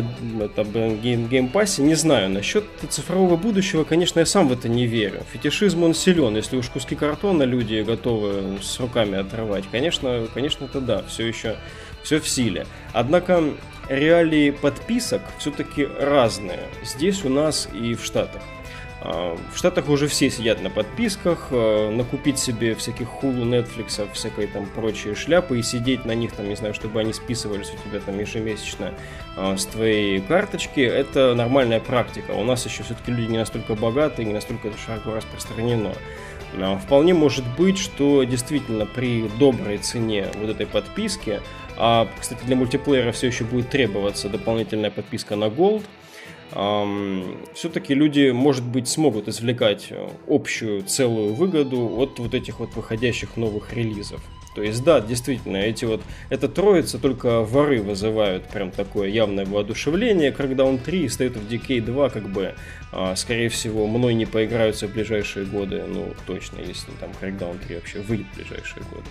об 0.57 0.67
game, 1.01 1.27
Game 1.27 1.49
Pass 1.49 1.70
е, 1.70 1.81
не 1.81 1.95
знаю, 1.95 2.29
насчет 2.29 2.65
цифрового 2.89 3.35
будущего, 3.35 3.83
конечно, 3.83 4.19
я 4.19 4.25
сам 4.25 4.47
в 4.47 4.53
это 4.53 4.69
не 4.69 4.85
верю. 4.85 5.23
Фетишизм 5.31 5.83
он 5.83 5.95
силен, 5.95 6.35
если 6.35 6.57
уж 6.57 6.69
куски 6.69 6.95
картона 6.95 7.43
люди 7.43 7.81
готовы 7.81 8.59
с 8.61 8.79
руками 8.79 9.17
отрывать, 9.17 9.65
конечно, 9.71 10.27
конечно, 10.33 10.65
это 10.65 10.81
да, 10.81 11.03
все 11.07 11.27
еще 11.27 11.55
все 12.03 12.19
в 12.19 12.27
силе. 12.27 12.65
Однако 12.93 13.43
реалии 13.89 14.51
подписок 14.51 15.21
все-таки 15.39 15.87
разные 15.99 16.67
здесь 16.83 17.23
у 17.25 17.29
нас 17.29 17.67
и 17.73 17.95
в 17.95 18.03
Штатах. 18.03 18.41
А, 19.03 19.37
в 19.51 19.57
Штатах 19.57 19.89
уже 19.89 20.07
все 20.07 20.29
сидят 20.29 20.61
на 20.61 20.69
подписках, 20.69 21.47
а, 21.51 21.89
накупить 21.91 22.37
себе 22.37 22.75
всяких 22.75 23.07
хулу, 23.07 23.43
Netflix, 23.45 24.07
всякой 24.13 24.47
там 24.47 24.65
прочие 24.67 25.15
шляпы 25.15 25.59
и 25.59 25.63
сидеть 25.63 26.05
на 26.05 26.13
них, 26.13 26.33
там, 26.33 26.47
не 26.47 26.55
знаю, 26.55 26.73
чтобы 26.73 26.99
они 26.99 27.11
списывались 27.11 27.71
у 27.71 27.89
тебя 27.89 27.99
там 27.99 28.19
ежемесячно 28.19 28.93
а, 29.35 29.57
с 29.57 29.65
твоей 29.65 30.21
карточки, 30.21 30.81
это 30.81 31.33
нормальная 31.33 31.79
практика. 31.79 32.31
У 32.31 32.43
нас 32.43 32.65
еще 32.65 32.83
все-таки 32.83 33.11
люди 33.11 33.31
не 33.31 33.37
настолько 33.39 33.75
богатые, 33.75 34.25
не 34.25 34.33
настолько 34.33 34.67
это 34.67 34.77
широко 34.77 35.15
распространено. 35.15 35.93
Но 36.53 36.77
вполне 36.77 37.13
может 37.13 37.45
быть, 37.57 37.77
что 37.77 38.23
действительно 38.23 38.85
при 38.85 39.29
доброй 39.39 39.77
цене 39.77 40.27
вот 40.39 40.49
этой 40.49 40.67
подписки 40.67 41.39
а, 41.77 42.07
кстати, 42.19 42.43
для 42.43 42.55
мультиплеера 42.55 43.11
все 43.11 43.27
еще 43.27 43.43
будет 43.43 43.69
требоваться 43.69 44.29
дополнительная 44.29 44.91
подписка 44.91 45.35
на 45.35 45.45
Gold. 45.45 45.83
Все-таки 46.51 47.93
люди, 47.93 48.31
может 48.31 48.65
быть, 48.65 48.87
смогут 48.87 49.29
извлекать 49.29 49.87
э, 49.89 50.09
общую 50.27 50.83
целую 50.83 51.33
выгоду 51.33 51.97
от 51.97 52.19
вот 52.19 52.33
этих 52.33 52.59
вот 52.59 52.75
выходящих 52.75 53.37
новых 53.37 53.71
релизов. 53.73 54.21
То 54.53 54.61
есть, 54.61 54.83
да, 54.83 54.99
действительно, 54.99 55.57
эти 55.57 55.85
вот, 55.85 56.01
эта 56.29 56.49
троица 56.49 56.99
только 56.99 57.41
воры 57.41 57.81
вызывают 57.81 58.49
прям 58.49 58.71
такое 58.71 59.07
явное 59.07 59.45
воодушевление. 59.45 60.31
Crackdown 60.31 60.77
3 60.77 61.03
и 61.03 61.05
State 61.05 61.35
of 61.35 61.47
Decay 61.47 61.79
2, 61.79 62.09
как 62.09 62.27
бы, 62.29 62.55
а, 62.91 63.15
скорее 63.15 63.47
всего, 63.47 63.87
мной 63.87 64.13
не 64.13 64.25
поиграются 64.25 64.87
в 64.87 64.93
ближайшие 64.93 65.45
годы. 65.45 65.83
Ну, 65.87 66.13
точно, 66.27 66.59
если 66.59 66.91
там 66.99 67.11
Crackdown 67.21 67.59
3 67.65 67.75
вообще 67.75 67.99
выйдет 67.99 68.27
в 68.33 68.35
ближайшие 68.35 68.83
годы. 68.91 69.05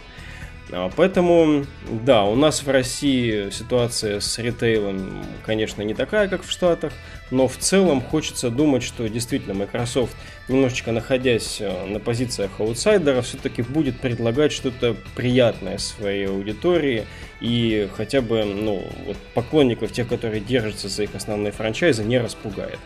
А, 0.72 0.90
поэтому, 0.94 1.66
да, 2.04 2.24
у 2.24 2.34
нас 2.34 2.62
в 2.62 2.70
России 2.70 3.50
ситуация 3.50 4.20
с 4.20 4.38
ритейлом, 4.38 5.24
конечно, 5.44 5.82
не 5.82 5.94
такая, 5.94 6.28
как 6.28 6.42
в 6.42 6.50
Штатах, 6.50 6.92
но 7.30 7.48
в 7.48 7.56
целом 7.56 8.00
хочется 8.00 8.50
думать, 8.50 8.82
что 8.82 9.08
действительно 9.08 9.54
Microsoft, 9.54 10.14
немножечко 10.48 10.92
находясь 10.92 11.60
э, 11.60 11.86
на 11.86 11.98
позициях 11.98 12.50
аутсайдера, 12.58 13.22
все-таки 13.22 13.62
будет 13.62 13.98
предлагать 13.98 14.52
что-то 14.52 14.96
приятное 15.16 15.78
своей 15.78 16.28
аудитории 16.28 17.06
и 17.40 17.88
хотя 17.96 18.20
бы, 18.20 18.44
ну, 18.44 18.84
вот 19.06 19.16
поклонников, 19.34 19.92
тех, 19.92 20.08
которые 20.08 20.40
держатся 20.40 20.88
за 20.88 21.04
их 21.04 21.14
основные 21.14 21.52
франчайзы, 21.52 22.04
не 22.04 22.18
распугает. 22.18 22.78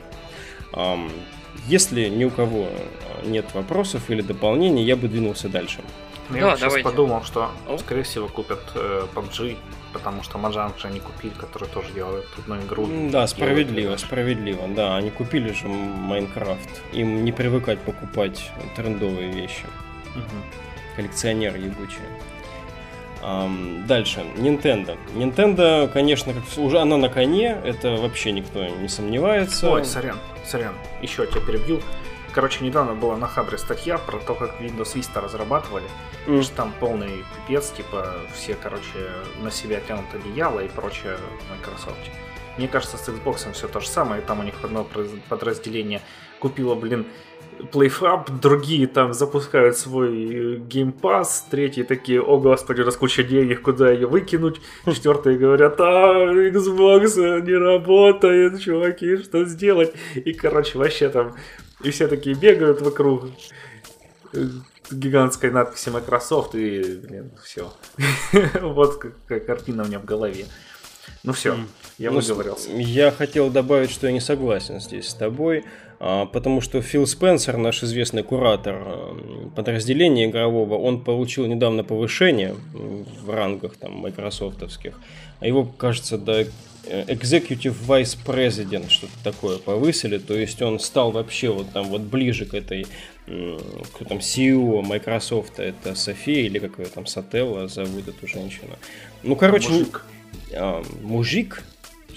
Если 1.66 2.09
ни 2.09 2.25
у 2.25 2.31
кого 2.31 2.68
нет 3.25 3.47
вопросов 3.55 4.11
или 4.11 4.23
дополнений, 4.23 4.85
я 4.85 4.97
бы 4.97 5.09
двинулся 5.09 5.49
дальше. 5.49 5.81
Я 6.30 6.40
да, 6.40 6.50
сейчас 6.52 6.60
давайте. 6.60 6.84
подумал, 6.88 7.22
что, 7.24 7.50
О. 7.68 7.78
скорее 7.78 8.02
всего, 8.02 8.28
купят 8.28 8.60
э, 8.74 9.06
PUBG, 9.14 9.56
потому 9.92 10.22
что 10.22 10.38
Маджанг 10.38 10.78
же 10.78 10.88
они 10.88 11.00
купили, 11.00 11.32
который 11.34 11.68
тоже 11.68 11.92
делает 11.92 12.26
одну 12.38 12.60
игру. 12.62 12.88
Да, 13.10 13.26
справедливо, 13.26 13.96
справедливо, 13.96 14.66
да. 14.68 14.96
Они 14.96 15.10
купили 15.10 15.52
же 15.52 15.68
Майнкрафт. 15.68 16.82
Им 16.92 17.24
не 17.24 17.32
привыкать 17.32 17.78
покупать 17.80 18.50
трендовые 18.76 19.30
вещи. 19.30 19.64
Угу. 20.14 20.96
Коллекционер 20.96 21.56
ебучий. 21.56 22.00
Um, 23.22 23.87
дальше, 23.87 24.22
Nintendo. 24.37 24.98
Nintendo, 25.14 25.88
конечно, 25.88 26.34
как 26.34 26.42
уже 26.58 26.78
она 26.78 26.98
на 26.98 27.08
коне, 27.08 27.56
это 27.64 27.92
вообще 27.96 28.32
никто 28.32 28.66
не 28.66 28.88
сомневается. 28.88 29.70
Ой, 29.70 29.82
сорян, 29.87 30.18
сорян, 30.44 30.74
еще 31.00 31.26
тебя 31.26 31.40
перебью. 31.40 31.80
Короче, 32.35 32.64
недавно 32.64 32.94
была 32.94 33.16
на 33.16 33.29
Хабре 33.29 33.59
статья 33.59 33.97
про 33.97 34.18
то, 34.18 34.35
как 34.35 34.61
Windows 34.61 34.94
Vista 34.97 35.20
разрабатывали. 35.20 35.87
Mm. 36.27 36.42
Что 36.42 36.57
там 36.57 36.75
полный 36.81 37.25
пипец, 37.37 37.70
типа 37.70 38.12
все, 38.35 38.57
короче, 38.61 39.12
на 39.40 39.53
себя 39.53 39.81
тянут 39.87 40.07
одеяло 40.12 40.59
и 40.59 40.68
прочее 40.68 41.16
в 41.16 41.51
Microsoft. 41.53 42.11
Мне 42.59 42.66
кажется, 42.66 42.97
с 42.97 43.09
Xbox 43.09 43.53
все 43.53 43.68
то 43.68 43.79
же 43.79 43.88
самое. 43.88 44.20
Там 44.20 44.40
у 44.40 44.42
них 44.42 44.55
одно 44.64 44.87
подразделение 45.29 46.03
купило, 46.40 46.75
блин, 46.75 47.07
PlayFab, 47.73 48.40
другие 48.40 48.87
там 48.87 49.12
запускают 49.12 49.77
свой 49.77 50.09
э, 50.09 50.57
Game 50.57 50.92
Pass, 50.92 51.44
третьи 51.51 51.83
такие, 51.83 52.20
о 52.20 52.38
господи, 52.38 52.81
раз 52.81 52.97
куча 52.97 53.23
денег, 53.23 53.62
куда 53.62 53.90
ее 53.90 54.07
выкинуть, 54.07 54.61
четвертые 54.87 55.38
говорят, 55.38 55.81
а, 55.81 56.33
Xbox 56.33 57.42
не 57.42 57.55
работает, 57.55 58.61
чуваки, 58.61 59.18
что 59.18 59.44
сделать? 59.44 59.92
И, 60.16 60.33
короче, 60.33 60.79
вообще 60.79 61.09
там 61.09 61.35
и 61.85 61.90
все 61.90 62.09
такие 62.09 62.35
бегают 62.35 62.81
вокруг 62.81 63.27
гигантской 64.90 65.51
надписи 65.51 65.88
Microsoft, 65.90 66.55
и, 66.55 66.97
блин, 66.97 67.31
все. 67.42 67.73
вот 68.61 68.97
какая 68.97 69.40
картина 69.40 69.85
у 69.85 69.87
меня 69.87 69.99
в 69.99 70.05
голове. 70.05 70.47
Ну 71.22 71.32
все, 71.32 71.56
я 71.98 72.10
ну, 72.10 72.20
выговорился. 72.20 72.70
Я 72.70 73.10
хотел 73.10 73.50
добавить, 73.50 73.90
что 73.90 74.06
я 74.06 74.12
не 74.12 74.20
согласен 74.20 74.80
здесь 74.80 75.08
с 75.08 75.14
тобой, 75.14 75.64
а, 76.00 76.26
потому 76.26 76.60
что 76.60 76.82
Фил 76.82 77.06
Спенсер, 77.06 77.56
наш 77.56 77.82
известный 77.82 78.22
куратор 78.22 78.74
а, 78.76 79.50
подразделения 79.54 80.26
игрового, 80.26 80.76
он 80.76 81.02
получил 81.02 81.46
недавно 81.46 81.84
повышение 81.84 82.54
в 82.72 83.30
рангах 83.30 83.76
там 83.76 83.92
майкрософтовских. 83.92 84.98
А 85.40 85.46
его, 85.46 85.64
кажется, 85.64 86.18
до 86.18 86.46
Executive 86.86 87.74
Vice 87.86 88.18
President, 88.24 88.90
что-то 88.90 89.12
такое 89.22 89.58
повысили, 89.58 90.18
то 90.18 90.34
есть 90.34 90.60
он 90.60 90.78
стал 90.78 91.10
вообще 91.10 91.50
вот 91.50 91.70
там 91.70 91.86
вот 91.86 92.02
ближе 92.02 92.44
к 92.44 92.54
этой, 92.54 92.86
кто 93.24 94.04
там, 94.04 94.18
CEO 94.18 94.82
Microsoft, 94.82 95.58
это 95.58 95.94
София 95.94 96.42
или 96.42 96.58
как 96.58 96.78
ее 96.78 96.86
там, 96.86 97.06
Сателла 97.06 97.68
зовут 97.68 98.08
эту 98.08 98.26
женщину. 98.26 98.76
Ну, 99.22 99.36
короче, 99.36 99.70
мужик, 99.70 100.04
мужик 101.03 101.62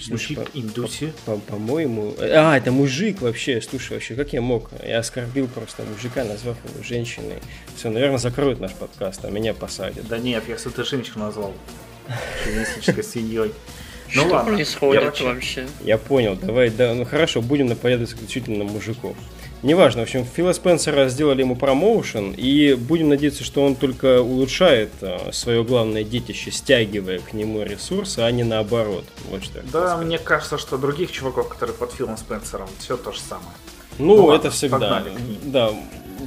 Слушай, 0.00 0.36
мужик 0.36 0.52
по, 0.52 0.58
Индуси. 0.58 1.12
По, 1.24 1.32
по, 1.36 1.40
по-моему... 1.52 2.14
А, 2.18 2.56
это 2.56 2.70
мужик 2.70 3.20
вообще. 3.20 3.60
Слушай, 3.60 3.94
вообще, 3.94 4.14
как 4.14 4.32
я 4.32 4.40
мог? 4.40 4.70
Я 4.86 5.00
оскорбил 5.00 5.48
просто 5.48 5.82
мужика, 5.82 6.24
назвав 6.24 6.56
его 6.64 6.82
женщиной. 6.82 7.38
Все, 7.76 7.90
наверное, 7.90 8.18
закроют 8.18 8.60
наш 8.60 8.72
подкаст, 8.72 9.24
а 9.24 9.30
меня 9.30 9.54
посадят. 9.54 10.06
Да 10.08 10.18
нет, 10.18 10.44
если 10.48 10.70
ты 10.70 10.84
женщину 10.84 11.24
назвал 11.24 11.52
феминистической 12.44 13.04
семьей. 13.04 13.52
Ну 14.14 14.22
Что 14.22 14.34
ладно. 14.34 14.54
происходит 14.54 15.20
я, 15.20 15.26
вообще? 15.26 15.66
Я 15.84 15.98
понял, 15.98 16.34
давай, 16.34 16.70
да, 16.70 16.94
ну 16.94 17.04
хорошо, 17.04 17.42
будем 17.42 17.66
нападать 17.66 18.00
исключительно 18.00 18.64
на 18.64 18.70
мужиков. 18.70 19.14
Неважно, 19.62 20.02
в 20.02 20.04
общем, 20.04 20.24
Фила 20.24 20.52
Спенсера 20.52 21.08
сделали 21.08 21.40
ему 21.40 21.56
промоушен, 21.56 22.32
и 22.36 22.74
будем 22.74 23.08
надеяться, 23.08 23.42
что 23.42 23.64
он 23.64 23.74
только 23.74 24.22
улучшает 24.22 24.90
а, 25.02 25.30
свое 25.32 25.64
главное 25.64 26.04
детище, 26.04 26.52
стягивая 26.52 27.18
к 27.18 27.32
нему 27.32 27.62
ресурсы, 27.62 28.20
а 28.20 28.30
не 28.30 28.44
наоборот. 28.44 29.04
Вот 29.30 29.42
что 29.42 29.60
да, 29.72 29.96
мне 29.96 30.18
кажется, 30.18 30.58
что 30.58 30.78
других 30.78 31.10
чуваков, 31.10 31.48
которые 31.48 31.74
под 31.74 31.92
Филом 31.92 32.16
Спенсером, 32.16 32.68
все 32.78 32.96
то 32.96 33.10
же 33.10 33.18
самое. 33.20 33.50
Ну, 33.98 34.16
ну 34.16 34.22
это 34.30 34.30
ладно, 34.32 34.50
всегда. 34.50 34.78
Погнали. 34.78 35.12
Да, 35.42 35.70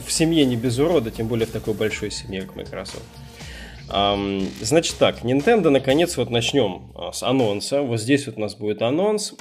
в 0.06 0.12
семье 0.12 0.44
не 0.44 0.58
без 0.58 0.78
урода, 0.78 1.10
тем 1.10 1.28
более 1.28 1.48
в 1.48 1.52
такой 1.52 1.74
большой 1.74 2.12
семье, 2.12 2.41
как 2.41 2.56
Microsoft. 2.58 3.04
Значит 4.62 4.98
так, 4.98 5.24
Nintendo 5.24 5.70
наконец 5.70 6.15
вот 6.15 6.30
начнем 6.30 6.84
uh, 6.96 7.12
с 7.12 7.24
анонса. 7.24 7.82
Вот 7.82 8.00
здесь 8.00 8.26
вот 8.26 8.38
у 8.38 8.39
нас 8.39 8.56
будет 8.56 8.82
анонс. 8.82 9.34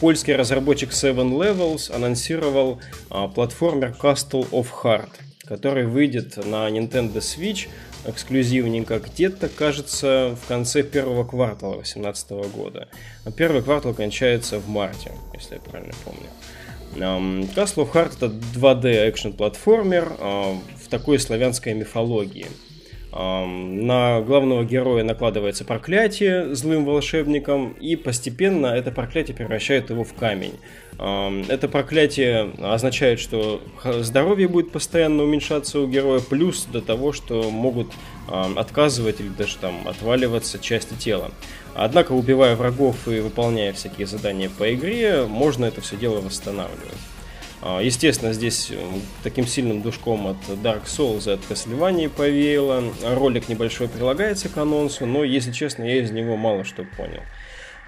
Польский 0.00 0.34
разработчик 0.34 0.90
Seven 0.90 1.30
Levels 1.38 1.94
анонсировал 1.94 2.80
а, 3.10 3.28
платформер 3.28 3.94
Castle 4.00 4.48
of 4.50 4.66
Heart, 4.82 5.10
который 5.46 5.86
выйдет 5.86 6.36
на 6.36 6.68
Nintendo 6.68 7.18
Switch 7.18 7.68
эксклюзивненько 8.04 8.98
где-то, 8.98 9.48
кажется, 9.48 10.36
в 10.42 10.48
конце 10.48 10.82
первого 10.82 11.24
квартала 11.24 11.74
2018 11.74 12.30
года. 12.54 12.88
А 13.24 13.30
первый 13.30 13.62
квартал 13.62 13.94
кончается 13.94 14.58
в 14.58 14.68
марте, 14.68 15.12
если 15.32 15.54
я 15.54 15.60
правильно 15.60 15.94
помню. 16.04 16.28
Castle 17.54 17.88
of 17.88 17.92
Heart 17.92 18.16
это 18.16 18.26
2D 18.26 19.10
экшен-платформер 19.10 20.16
а, 20.18 20.58
в 20.76 20.88
такой 20.88 21.18
славянской 21.18 21.72
мифологии– 21.72 22.46
на 23.16 24.20
главного 24.22 24.64
героя 24.64 25.04
накладывается 25.04 25.64
проклятие 25.64 26.52
злым 26.54 26.84
волшебником, 26.84 27.74
и 27.80 27.94
постепенно 27.94 28.66
это 28.66 28.90
проклятие 28.90 29.36
превращает 29.36 29.90
его 29.90 30.02
в 30.02 30.14
камень. 30.14 30.54
Это 30.96 31.68
проклятие 31.68 32.50
означает, 32.60 33.20
что 33.20 33.60
здоровье 33.84 34.48
будет 34.48 34.72
постоянно 34.72 35.22
уменьшаться 35.22 35.78
у 35.78 35.86
героя, 35.86 36.20
плюс 36.20 36.64
до 36.64 36.80
того, 36.80 37.12
что 37.12 37.50
могут 37.50 37.92
отказывать 38.28 39.20
или 39.20 39.28
даже 39.28 39.58
там 39.58 39.86
отваливаться 39.86 40.58
части 40.58 40.94
тела. 40.94 41.30
Однако, 41.76 42.12
убивая 42.12 42.56
врагов 42.56 43.06
и 43.06 43.20
выполняя 43.20 43.72
всякие 43.72 44.06
задания 44.08 44.50
по 44.50 44.72
игре, 44.74 45.24
можно 45.28 45.64
это 45.66 45.80
все 45.80 45.96
дело 45.96 46.20
восстанавливать. 46.20 46.98
А, 47.66 47.80
естественно, 47.80 48.34
здесь 48.34 48.70
э, 48.70 48.76
таким 49.22 49.46
сильным 49.46 49.80
душком 49.80 50.26
от 50.26 50.36
Dark 50.62 50.84
Souls 50.84 51.26
и 51.26 51.32
от 51.32 51.40
Castlevania 51.48 52.10
повеяло. 52.10 52.84
Ролик 53.02 53.48
небольшой 53.48 53.88
прилагается 53.88 54.50
к 54.50 54.58
анонсу, 54.58 55.06
но, 55.06 55.24
если 55.24 55.50
честно, 55.50 55.82
я 55.82 56.02
из 56.02 56.10
него 56.10 56.36
мало 56.36 56.64
что 56.64 56.84
понял. 56.84 57.22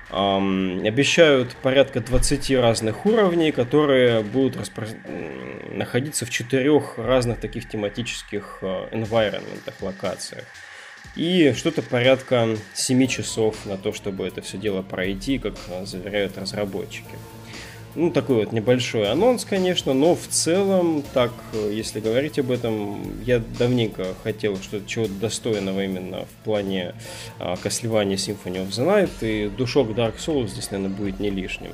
Обещают 0.09 1.55
порядка 1.57 2.01
20 2.01 2.53
разных 2.53 3.05
уровней, 3.05 3.53
которые 3.53 4.23
будут 4.23 4.57
распро... 4.57 4.87
находиться 5.71 6.25
в 6.25 6.31
четырех 6.31 6.97
разных 6.97 7.39
таких 7.41 7.69
тематических 7.69 8.61
э, 8.63 8.89
environment, 8.93 9.75
локациях. 9.83 10.45
И 11.17 11.53
что-то 11.55 11.83
порядка 11.83 12.57
7 12.73 13.07
часов 13.09 13.67
на 13.67 13.77
то, 13.77 13.93
чтобы 13.93 14.27
это 14.27 14.41
все 14.41 14.57
дело 14.57 14.81
пройти, 14.81 15.39
как 15.39 15.55
заверяют 15.85 16.39
разработчики. 16.39 17.13
Ну, 17.97 18.11
такой 18.11 18.37
вот 18.37 18.53
небольшой 18.53 19.11
анонс, 19.11 19.47
конечно, 19.47 19.95
но 19.95 20.15
в 20.15 20.27
целом, 20.29 21.03
так, 21.15 21.33
если 21.55 21.99
говорить 21.99 22.39
об 22.39 22.51
этом, 22.51 23.01
я 23.25 23.39
давненько 23.59 24.09
хотел 24.23 24.59
что-то 24.59 24.87
чего-то 24.87 25.13
достойного 25.15 25.83
именно 25.83 26.27
в 26.27 26.45
плане 26.45 26.95
а, 27.39 27.55
Castlevania 27.55 28.17
Symphony 28.17 28.59
of 28.59 28.69
the 28.69 28.87
Night, 28.87 29.11
и 29.23 29.49
душок 29.49 29.89
Dark 29.89 30.17
Souls 30.19 30.49
здесь, 30.49 30.71
наверное, 30.71 30.95
будет 30.95 31.21
не 31.21 31.31
лишним. 31.31 31.73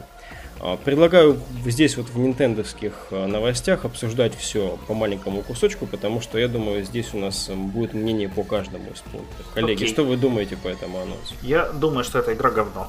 А, 0.61 0.77
предлагаю 0.77 1.41
здесь 1.67 1.97
вот 1.97 2.09
в 2.09 2.17
нинтендовских 2.17 3.09
а, 3.11 3.27
новостях 3.27 3.85
обсуждать 3.85 4.37
все 4.37 4.79
по 4.87 4.95
маленькому 4.95 5.43
кусочку, 5.43 5.87
потому 5.87 6.21
что 6.21 6.39
я 6.39 6.47
думаю, 6.47 6.85
здесь 6.85 7.15
у 7.15 7.19
нас 7.19 7.51
будет 7.51 7.95
мнение 7.95 8.29
по 8.29 8.45
каждому 8.45 8.85
из 8.95 9.01
пунктов. 9.01 9.45
Коллеги, 9.55 9.83
okay. 9.83 9.89
что 9.89 10.05
вы 10.05 10.17
думаете 10.17 10.57
по 10.57 10.69
этому 10.69 10.99
анонсу? 10.99 11.35
Я 11.43 11.73
думаю, 11.73 12.05
что 12.05 12.21
эта 12.21 12.33
игра 12.33 12.53
говно. 12.53 12.89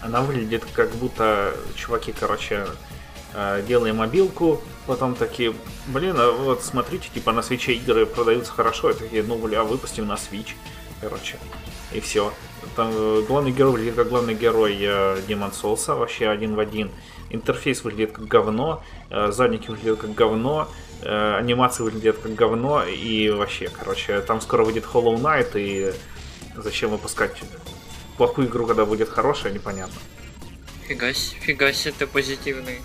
Она 0.00 0.20
выглядит 0.20 0.64
как 0.72 0.90
будто 0.92 1.54
чуваки, 1.74 2.12
короче, 2.18 2.66
э, 3.34 3.62
делали 3.66 3.90
мобилку, 3.90 4.60
потом 4.86 5.14
такие, 5.14 5.54
блин, 5.88 6.16
а 6.18 6.30
вот 6.30 6.62
смотрите, 6.62 7.08
типа 7.12 7.32
на 7.32 7.42
свече 7.42 7.74
игры 7.74 8.06
продаются 8.06 8.52
хорошо, 8.52 8.90
и 8.90 8.94
такие, 8.94 9.22
ну 9.22 9.36
бля, 9.36 9.64
выпустим 9.64 10.06
на 10.06 10.14
Switch, 10.14 10.50
короче, 11.00 11.36
и 11.92 12.00
все. 12.00 12.32
Там 12.76 12.90
э, 12.92 13.24
главный 13.26 13.50
герой 13.50 13.72
выглядит 13.72 13.96
как 13.96 14.08
главный 14.08 14.34
герой 14.34 14.76
э, 14.80 15.20
Demon 15.26 15.52
Souls, 15.52 15.92
вообще 15.94 16.28
один 16.28 16.54
в 16.54 16.60
один. 16.60 16.90
Интерфейс 17.30 17.82
выглядит 17.84 18.12
как 18.12 18.26
говно, 18.26 18.82
задники 19.10 19.68
выглядят 19.68 19.98
как 19.98 20.14
говно, 20.14 20.66
анимации 21.02 21.82
выглядят 21.82 22.16
как 22.16 22.34
говно, 22.34 22.84
и 22.84 23.28
вообще, 23.28 23.68
короче, 23.68 24.22
там 24.22 24.40
скоро 24.40 24.64
выйдет 24.64 24.86
Hollow 24.90 25.20
Knight, 25.20 25.50
и 25.56 25.92
зачем 26.56 26.88
выпускать 26.88 27.42
плохую 28.18 28.48
игру, 28.48 28.66
когда 28.66 28.84
будет 28.84 29.08
хорошая, 29.08 29.52
непонятно. 29.52 29.94
Фига 30.86 31.12
фига 31.12 31.72
себе, 31.72 31.94
ты 31.98 32.06
позитивный. 32.06 32.80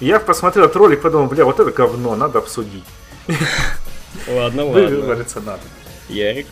Я 0.00 0.20
посмотрел 0.20 0.66
этот 0.66 0.76
ролик, 0.76 1.02
подумал, 1.02 1.26
бля, 1.26 1.44
вот 1.44 1.58
это 1.60 1.70
говно, 1.72 2.14
надо 2.16 2.38
обсудить. 2.38 2.84
Ладно, 4.26 4.64
ладно. 4.64 4.86
Выговориться 4.88 5.40
надо. 5.40 5.62
Ярик? 6.08 6.46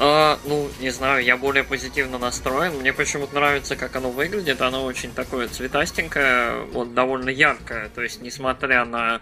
А, 0.00 0.38
ну, 0.44 0.68
не 0.80 0.90
знаю, 0.90 1.24
я 1.24 1.36
более 1.36 1.64
позитивно 1.64 2.18
настроен. 2.18 2.74
Мне 2.74 2.92
почему-то 2.92 3.34
нравится, 3.34 3.74
как 3.74 3.96
оно 3.96 4.10
выглядит. 4.10 4.60
Оно 4.60 4.84
очень 4.84 5.12
такое 5.12 5.48
цветастенькое, 5.48 6.62
вот 6.72 6.94
довольно 6.94 7.30
яркое. 7.30 7.88
То 7.88 8.02
есть, 8.02 8.22
несмотря 8.22 8.84
на, 8.84 9.20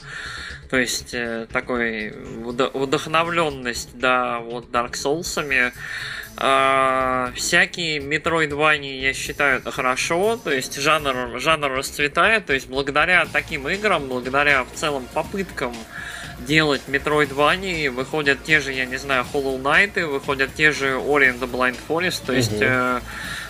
то 0.68 0.76
есть, 0.76 1.14
э, 1.14 1.46
такой 1.50 2.10
вдохновленность, 2.10 3.98
да, 3.98 4.40
вот 4.40 4.66
Dark 4.70 4.92
Souls'ами, 4.92 5.72
всякие 6.36 8.00
метроидвани, 8.00 8.98
я 8.98 9.14
считаю, 9.14 9.58
это 9.58 9.70
хорошо, 9.70 10.36
то 10.36 10.52
есть 10.52 10.78
жанр, 10.78 11.40
жанр 11.40 11.70
расцветает, 11.70 12.46
то 12.46 12.52
есть 12.52 12.68
благодаря 12.68 13.26
таким 13.32 13.68
играм, 13.68 14.06
благодаря 14.06 14.64
в 14.64 14.72
целом 14.72 15.06
попыткам 15.14 15.74
делать 16.38 16.82
Metroidvania, 16.86 17.90
выходят 17.90 18.42
те 18.44 18.60
же, 18.60 18.72
я 18.72 18.84
не 18.84 18.96
знаю, 18.96 19.24
Hollow 19.32 19.60
Knight, 19.60 20.04
выходят 20.06 20.54
те 20.54 20.72
же 20.72 20.94
Ori 20.94 21.32
and 21.32 21.38
the 21.38 21.50
Blind 21.50 21.78
Forest, 21.88 22.22
то 22.26 22.32
есть 22.32 22.52
угу. 22.52 22.64
э, 22.64 23.00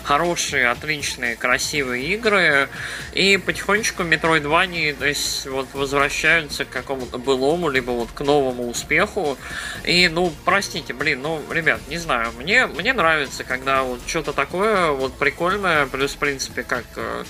хорошие, 0.03 0.69
отличные, 0.69 1.35
красивые 1.35 2.05
игры, 2.13 2.69
и 3.13 3.37
потихонечку 3.37 4.03
Metroidvania, 4.03 4.93
то 4.93 5.05
есть 5.05 5.45
вот 5.47 5.67
возвращаются 5.73 6.63
к 6.63 6.69
какому-то 6.69 7.17
былому, 7.17 7.69
либо 7.69 7.91
вот 7.91 8.09
к 8.13 8.21
новому 8.21 8.69
успеху, 8.69 9.37
и, 9.83 10.07
ну, 10.07 10.31
простите, 10.45 10.93
блин, 10.93 11.21
ну, 11.21 11.41
ребят, 11.51 11.81
не 11.89 11.97
знаю, 11.97 12.31
мне, 12.37 12.67
мне 12.67 12.93
нравится, 12.93 13.43
когда 13.43 13.83
вот 13.83 13.99
что-то 14.07 14.31
такое 14.31 14.91
вот 14.91 15.13
прикольное, 15.17 15.87
плюс, 15.87 16.13
в 16.13 16.17
принципе, 16.17 16.63
как 16.63 16.85
э, 16.95 17.25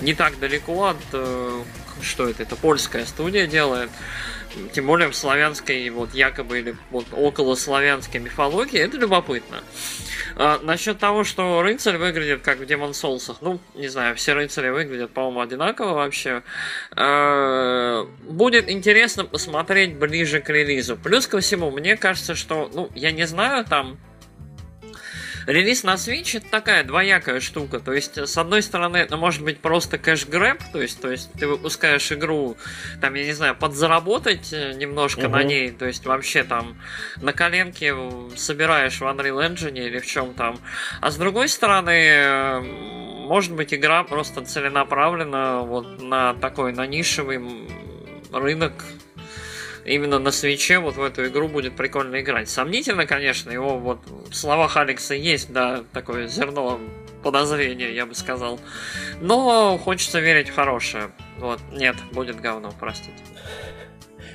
не 0.00 0.14
так 0.14 0.38
далеко 0.38 0.86
от, 0.86 0.96
э, 1.12 1.62
что 2.00 2.28
это, 2.28 2.44
это 2.44 2.56
польская 2.56 3.04
студия 3.04 3.46
делает, 3.46 3.90
тем 4.72 4.86
более 4.86 5.08
в 5.08 5.14
славянской, 5.14 5.88
вот 5.90 6.14
якобы, 6.14 6.58
или 6.58 6.76
вот 6.90 7.06
около 7.12 7.54
славянской 7.54 8.20
мифологии, 8.20 8.78
это 8.78 8.96
любопытно. 8.96 9.62
А, 10.36 10.58
насчет 10.62 10.98
того, 10.98 11.24
что 11.24 11.62
рыцарь 11.62 11.96
выглядит 11.96 12.42
как 12.42 12.58
в 12.58 12.62
Demon 12.62 12.90
Souls, 12.90 13.36
ну, 13.40 13.60
не 13.74 13.88
знаю, 13.88 14.16
все 14.16 14.32
рыцари 14.32 14.70
выглядят, 14.70 15.12
по-моему, 15.12 15.40
одинаково 15.40 15.94
вообще. 15.94 16.42
А, 16.96 18.06
будет 18.22 18.70
интересно 18.70 19.24
посмотреть 19.24 19.96
ближе 19.96 20.40
к 20.40 20.48
релизу. 20.48 20.96
Плюс 20.96 21.26
ко 21.26 21.40
всему, 21.40 21.70
мне 21.70 21.96
кажется, 21.96 22.34
что, 22.34 22.70
ну, 22.72 22.90
я 22.94 23.12
не 23.12 23.26
знаю, 23.26 23.64
там 23.64 23.98
Релиз 25.46 25.82
на 25.82 25.94
Switch 25.94 26.36
это 26.36 26.48
такая 26.50 26.84
двоякая 26.84 27.40
штука. 27.40 27.80
То 27.80 27.92
есть, 27.92 28.16
с 28.16 28.36
одной 28.38 28.62
стороны, 28.62 28.96
это 28.98 29.16
может 29.16 29.42
быть 29.42 29.60
просто 29.60 29.98
кэш-грэб, 29.98 30.58
то 30.72 30.80
есть, 30.80 31.00
то 31.00 31.10
есть 31.10 31.32
ты 31.32 31.46
выпускаешь 31.46 32.10
игру, 32.12 32.56
там, 33.00 33.14
я 33.14 33.24
не 33.24 33.32
знаю, 33.32 33.54
подзаработать 33.54 34.52
э, 34.52 34.72
немножко 34.74 35.26
угу. 35.26 35.30
на 35.30 35.42
ней, 35.42 35.70
то 35.70 35.86
есть 35.86 36.06
вообще 36.06 36.44
там 36.44 36.76
на 37.20 37.32
коленке 37.32 37.94
собираешь 38.36 39.00
в 39.00 39.02
Unreal 39.02 39.50
Engine 39.50 39.78
или 39.78 39.98
в 39.98 40.06
чем 40.06 40.34
там. 40.34 40.58
А 41.00 41.10
с 41.10 41.16
другой 41.16 41.48
стороны, 41.48 42.60
может 43.26 43.52
быть, 43.52 43.72
игра 43.74 44.04
просто 44.04 44.44
целенаправлена 44.44 45.60
вот 45.60 46.02
на 46.02 46.34
такой, 46.34 46.72
на 46.72 46.86
нишевый 46.86 47.40
рынок 48.32 48.72
именно 49.84 50.18
на 50.18 50.30
свече 50.30 50.78
вот 50.78 50.96
в 50.96 51.02
эту 51.02 51.26
игру 51.26 51.48
будет 51.48 51.76
прикольно 51.76 52.20
играть. 52.20 52.48
Сомнительно, 52.48 53.06
конечно, 53.06 53.50
его 53.50 53.78
вот 53.78 54.00
в 54.30 54.34
словах 54.34 54.76
Алекса 54.76 55.14
есть, 55.14 55.52
да, 55.52 55.84
такое 55.92 56.26
зерно 56.28 56.80
подозрение, 57.22 57.94
я 57.94 58.06
бы 58.06 58.14
сказал. 58.14 58.60
Но 59.20 59.78
хочется 59.78 60.20
верить 60.20 60.48
в 60.48 60.54
хорошее. 60.54 61.10
Вот, 61.38 61.60
нет, 61.72 61.96
будет 62.12 62.40
говно, 62.40 62.72
простите. 62.78 63.22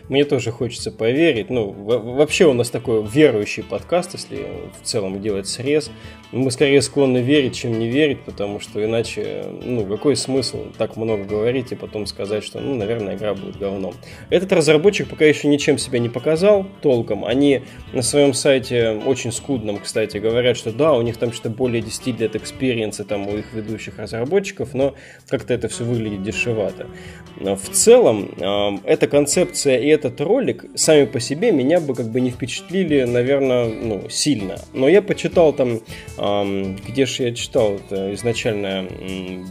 Мне 0.09 0.23
тоже 0.23 0.51
хочется 0.51 0.91
поверить. 0.91 1.49
Ну, 1.49 1.71
вообще 1.71 2.45
у 2.45 2.53
нас 2.53 2.69
такой 2.69 3.05
верующий 3.05 3.63
подкаст, 3.63 4.13
если 4.13 4.47
в 4.81 4.85
целом 4.85 5.21
делать 5.21 5.47
срез. 5.47 5.91
Мы 6.31 6.51
скорее 6.51 6.81
склонны 6.81 7.19
верить, 7.19 7.55
чем 7.55 7.77
не 7.79 7.87
верить, 7.87 8.21
потому 8.23 8.59
что 8.59 8.83
иначе, 8.83 9.45
ну, 9.63 9.85
какой 9.85 10.15
смысл 10.15 10.65
так 10.77 10.97
много 10.97 11.23
говорить 11.23 11.71
и 11.71 11.75
потом 11.75 12.05
сказать, 12.05 12.43
что, 12.43 12.59
ну, 12.59 12.75
наверное, 12.75 13.15
игра 13.15 13.33
будет 13.33 13.57
говном. 13.57 13.93
Этот 14.29 14.51
разработчик 14.51 15.09
пока 15.09 15.25
еще 15.25 15.47
ничем 15.47 15.77
себя 15.77 15.99
не 15.99 16.09
показал 16.09 16.65
толком. 16.81 17.23
Они 17.25 17.61
на 17.93 18.01
своем 18.01 18.33
сайте 18.33 19.01
очень 19.05 19.31
скудном, 19.31 19.79
кстати, 19.79 20.17
говорят, 20.17 20.57
что 20.57 20.71
да, 20.71 20.93
у 20.93 21.01
них 21.01 21.17
там 21.17 21.31
что-то 21.31 21.49
более 21.49 21.81
10 21.81 22.19
лет 22.19 22.35
experience 22.35 22.97
а 22.97 23.03
там 23.03 23.27
у 23.27 23.37
их 23.37 23.53
ведущих 23.53 23.97
разработчиков, 23.97 24.73
но 24.73 24.95
как-то 25.29 25.53
это 25.53 25.67
все 25.67 25.83
выглядит 25.83 26.23
дешевато. 26.23 26.87
В 27.39 27.69
целом, 27.71 28.31
э, 28.37 28.77
эта 28.83 29.07
концепция 29.07 29.77
и 29.77 29.96
этот 29.97 30.21
ролик 30.21 30.65
сами 30.75 31.05
по 31.05 31.19
себе 31.19 31.51
меня 31.51 31.79
бы 31.79 31.95
как 31.95 32.07
бы 32.07 32.21
не 32.21 32.29
впечатлили, 32.29 33.03
наверное, 33.03 33.65
ну, 33.67 34.09
сильно. 34.09 34.59
Но 34.73 34.87
я 34.87 35.01
почитал 35.01 35.53
там, 35.53 35.81
эм, 36.17 36.75
где 36.87 37.05
же 37.05 37.23
я 37.23 37.33
читал, 37.33 37.75
это 37.75 38.13
изначально 38.13 38.87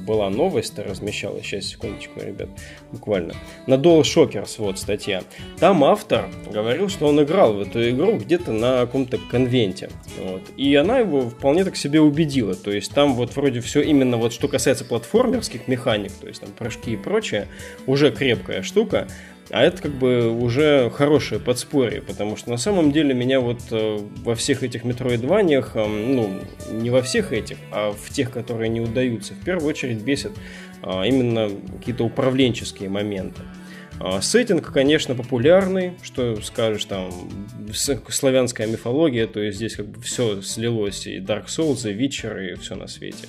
была 0.06 0.30
новость, 0.30 0.78
размещалась, 0.78 1.44
сейчас, 1.44 1.66
секундочку, 1.66 2.20
ребят, 2.20 2.48
буквально. 2.92 3.34
На 3.66 3.74
Dual 3.74 4.02
Shockers, 4.02 4.54
вот 4.58 4.78
статья. 4.78 5.22
Там 5.58 5.84
автор 5.84 6.28
говорил, 6.50 6.88
что 6.88 7.06
он 7.06 7.22
играл 7.22 7.54
в 7.54 7.60
эту 7.60 7.88
игру 7.90 8.16
где-то 8.16 8.52
на 8.52 8.80
каком-то 8.80 9.18
конвенте. 9.30 9.90
Вот. 10.18 10.42
И 10.56 10.74
она 10.74 10.98
его 10.98 11.28
вполне 11.28 11.64
так 11.64 11.76
себе 11.76 12.00
убедила. 12.00 12.54
То 12.54 12.70
есть 12.70 12.92
там 12.92 13.14
вот 13.14 13.34
вроде 13.36 13.60
все 13.60 13.80
именно 13.82 14.16
вот 14.16 14.32
что 14.32 14.48
касается 14.48 14.84
платформерских 14.84 15.68
механик, 15.68 16.12
то 16.12 16.28
есть 16.28 16.40
там 16.40 16.50
прыжки 16.56 16.92
и 16.92 16.96
прочее, 16.96 17.48
уже 17.86 18.10
крепкая 18.10 18.62
штука. 18.62 19.08
А 19.50 19.62
это 19.62 19.82
как 19.82 19.92
бы 19.92 20.28
уже 20.28 20.90
хорошее 20.90 21.40
подспорье, 21.40 22.02
потому 22.02 22.36
что 22.36 22.50
на 22.50 22.56
самом 22.56 22.90
деле 22.90 23.14
меня 23.14 23.40
вот 23.40 23.60
э, 23.70 23.98
во 24.24 24.34
всех 24.34 24.64
этих 24.64 24.84
метроидваниях, 24.84 25.76
ну, 25.76 26.40
не 26.72 26.90
во 26.90 27.00
всех 27.02 27.32
этих, 27.32 27.56
а 27.70 27.92
в 27.92 28.10
тех, 28.10 28.32
которые 28.32 28.68
не 28.68 28.80
удаются, 28.80 29.34
в 29.34 29.44
первую 29.44 29.68
очередь 29.68 29.98
бесит 29.98 30.32
э, 30.82 31.06
именно 31.06 31.48
какие-то 31.78 32.04
управленческие 32.04 32.88
моменты. 32.88 33.42
А, 33.98 34.20
сеттинг, 34.20 34.72
конечно, 34.72 35.14
популярный, 35.14 35.92
что 36.02 36.40
скажешь, 36.42 36.84
там, 36.84 37.10
славянская 37.72 38.66
мифология, 38.66 39.26
то 39.26 39.40
есть 39.40 39.56
здесь 39.56 39.76
как 39.76 39.86
бы 39.86 40.02
все 40.02 40.42
слилось, 40.42 41.06
и 41.06 41.18
Dark 41.18 41.46
Souls, 41.46 41.90
и 41.90 41.94
Witcher, 41.94 42.52
и 42.52 42.54
все 42.56 42.74
на 42.74 42.88
свете. 42.88 43.26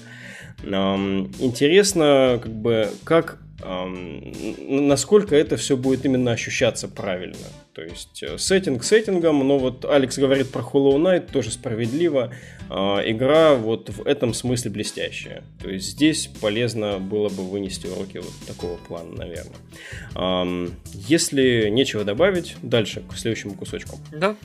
Интересно, 0.63 2.39
как 2.41 2.51
бы, 2.51 2.89
как 3.03 3.39
насколько 3.59 5.35
это 5.35 5.57
все 5.57 5.77
будет 5.77 6.05
именно 6.05 6.31
ощущаться 6.31 6.87
правильно. 6.87 7.47
То 7.73 7.81
есть 7.81 8.23
э, 8.23 8.37
сеттинг 8.37 8.83
сеттингом, 8.83 9.47
но 9.47 9.57
вот 9.57 9.85
Алекс 9.85 10.17
говорит 10.17 10.51
про 10.51 10.61
Hollow 10.61 10.95
Knight, 10.97 11.31
тоже 11.31 11.51
справедливо. 11.51 12.33
А, 12.69 13.01
игра 13.05 13.55
вот 13.55 13.89
в 13.89 14.05
этом 14.05 14.33
смысле 14.33 14.71
блестящая. 14.71 15.43
То 15.61 15.69
есть 15.69 15.87
здесь 15.89 16.27
полезно 16.39 16.99
было 16.99 17.29
бы 17.29 17.43
вынести 17.43 17.87
уроки 17.87 18.17
вот 18.17 18.33
такого 18.45 18.77
плана, 18.77 19.15
наверное. 19.15 20.71
Если 20.93 21.69
нечего 21.69 22.03
добавить, 22.03 22.57
дальше 22.61 23.03
к 23.09 23.15
следующему 23.17 23.55
кусочку. 23.55 23.99
Да. 24.11 24.35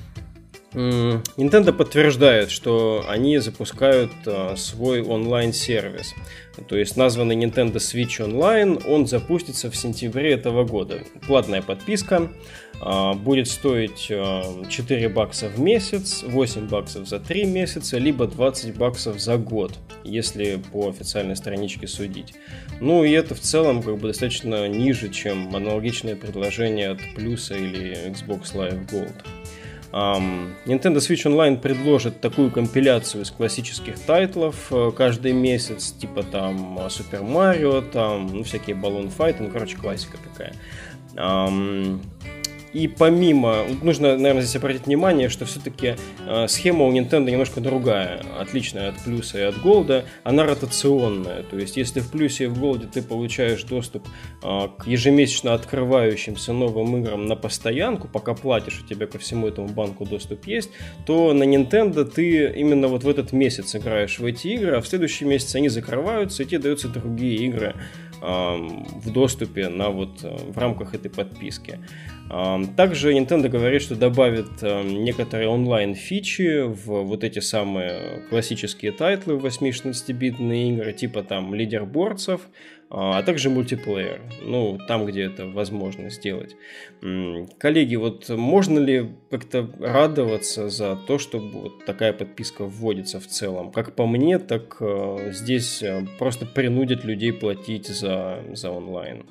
Nintendo 0.74 1.72
подтверждает, 1.72 2.50
что 2.50 3.04
они 3.08 3.38
запускают 3.38 4.10
а, 4.26 4.54
свой 4.56 5.02
онлайн-сервис. 5.02 6.14
То 6.68 6.76
есть 6.76 6.96
названный 6.96 7.36
Nintendo 7.36 7.74
Switch 7.74 8.18
Online, 8.18 8.82
он 8.86 9.06
запустится 9.06 9.70
в 9.70 9.76
сентябре 9.76 10.32
этого 10.32 10.64
года. 10.64 11.00
Платная 11.26 11.62
подписка 11.62 12.32
а, 12.80 13.14
будет 13.14 13.48
стоить 13.48 14.08
а, 14.10 14.64
4 14.68 15.08
бакса 15.10 15.48
в 15.48 15.60
месяц, 15.60 16.22
8 16.22 16.68
баксов 16.68 17.06
за 17.06 17.20
3 17.20 17.44
месяца, 17.44 17.98
либо 17.98 18.26
20 18.26 18.74
баксов 18.76 19.20
за 19.20 19.36
год, 19.36 19.72
если 20.04 20.62
по 20.72 20.88
официальной 20.88 21.36
страничке 21.36 21.86
судить. 21.86 22.34
Ну 22.80 23.04
и 23.04 23.10
это 23.12 23.34
в 23.34 23.40
целом 23.40 23.82
как 23.82 23.98
бы 23.98 24.08
достаточно 24.08 24.68
ниже, 24.68 25.10
чем 25.10 25.54
аналогичное 25.54 26.16
предложение 26.16 26.90
от 26.90 27.00
Плюса 27.14 27.54
или 27.54 28.10
Xbox 28.10 28.54
Live 28.54 28.90
Gold. 28.90 29.14
Um, 29.92 30.54
Nintendo 30.64 30.96
Switch 30.96 31.26
Online 31.26 31.58
предложит 31.58 32.20
такую 32.20 32.50
компиляцию 32.50 33.24
из 33.24 33.30
классических 33.30 33.98
тайтлов 33.98 34.72
э, 34.72 34.90
каждый 34.96 35.32
месяц, 35.32 35.92
типа 35.92 36.22
там 36.22 36.78
Super 36.78 37.22
Mario, 37.22 37.82
там 37.90 38.26
ну, 38.28 38.42
всякие 38.42 38.74
Balloon 38.74 39.12
Fight, 39.14 39.36
ну 39.38 39.50
короче 39.50 39.76
классика 39.76 40.16
такая. 40.16 40.54
Um, 41.14 42.00
и 42.72 42.88
помимо, 42.88 43.64
нужно, 43.82 44.16
наверное, 44.16 44.42
здесь 44.42 44.56
обратить 44.56 44.86
внимание, 44.86 45.28
что 45.28 45.44
все-таки 45.44 45.96
э, 46.26 46.48
схема 46.48 46.86
у 46.86 46.92
Nintendo 46.92 47.30
немножко 47.30 47.60
другая, 47.60 48.22
отличная 48.38 48.88
от 48.88 48.98
плюса 49.02 49.38
и 49.38 49.42
от 49.42 49.60
голда, 49.60 50.04
она 50.24 50.44
ротационная. 50.44 51.42
То 51.42 51.58
есть, 51.58 51.76
если 51.76 52.00
в 52.00 52.10
плюсе 52.10 52.44
и 52.44 52.46
в 52.46 52.58
голде 52.58 52.86
ты 52.86 53.02
получаешь 53.02 53.62
доступ 53.64 54.06
э, 54.42 54.68
к 54.78 54.86
ежемесячно 54.86 55.52
открывающимся 55.52 56.52
новым 56.52 56.96
играм 56.96 57.26
на 57.26 57.36
постоянку, 57.36 58.08
пока 58.08 58.34
платишь, 58.34 58.82
у 58.82 58.86
тебя 58.86 59.06
ко 59.06 59.18
всему 59.18 59.48
этому 59.48 59.68
банку 59.68 60.06
доступ 60.06 60.46
есть, 60.46 60.70
то 61.04 61.34
на 61.34 61.44
Nintendo 61.44 62.04
ты 62.04 62.52
именно 62.56 62.88
вот 62.88 63.04
в 63.04 63.08
этот 63.08 63.32
месяц 63.32 63.76
играешь 63.76 64.18
в 64.18 64.24
эти 64.24 64.48
игры, 64.48 64.76
а 64.76 64.80
в 64.80 64.88
следующий 64.88 65.26
месяц 65.26 65.54
они 65.54 65.68
закрываются, 65.68 66.42
и 66.42 66.46
тебе 66.46 66.60
даются 66.60 66.88
другие 66.88 67.36
игры 67.46 67.74
в 68.22 69.10
доступе 69.10 69.68
на 69.68 69.90
вот 69.90 70.22
э, 70.22 70.36
в 70.52 70.56
рамках 70.56 70.94
этой 70.94 71.10
подписки. 71.10 71.80
Также 72.76 73.12
Nintendo 73.12 73.48
говорит, 73.48 73.82
что 73.82 73.94
добавит 73.94 74.62
некоторые 74.62 75.48
онлайн-фичи 75.48 76.62
в 76.62 77.02
вот 77.02 77.24
эти 77.24 77.40
самые 77.40 78.22
классические 78.30 78.92
title 78.92 79.29
ы 79.29 79.36
в 79.36 79.44
8-16-битные 79.44 80.70
игры, 80.70 80.94
типа 80.94 81.24
там 81.24 81.54
leaderboard 81.54 82.22
ов, 82.22 82.40
а 82.94 83.22
также 83.22 83.48
мультиплеер, 83.48 84.20
ну, 84.42 84.78
там, 84.86 85.06
где 85.06 85.22
это 85.22 85.46
возможно 85.46 86.10
сделать. 86.10 86.56
Коллеги, 87.58 87.96
вот 87.96 88.28
можно 88.28 88.78
ли 88.78 89.16
как-то 89.30 89.66
радоваться 89.80 90.68
за 90.68 90.96
то, 90.96 91.16
что 91.16 91.38
вот 91.38 91.86
такая 91.86 92.12
подписка 92.12 92.66
вводится 92.66 93.18
в 93.18 93.26
целом? 93.26 93.72
Как 93.72 93.94
по 93.94 94.06
мне, 94.06 94.38
так 94.38 94.76
э, 94.80 95.30
здесь 95.32 95.82
э, 95.82 96.06
просто 96.18 96.44
принудят 96.44 97.02
людей 97.02 97.32
платить 97.32 97.86
за, 97.86 98.42
за 98.52 98.70
онлайн. 98.70 99.24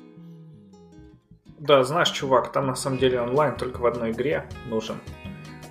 Да, 1.60 1.84
знаешь, 1.84 2.10
чувак, 2.10 2.50
там 2.50 2.66
на 2.66 2.74
самом 2.74 2.98
деле 2.98 3.20
онлайн 3.20 3.54
только 3.54 3.78
в 3.78 3.86
одной 3.86 4.10
игре 4.10 4.44
нужен. 4.68 4.96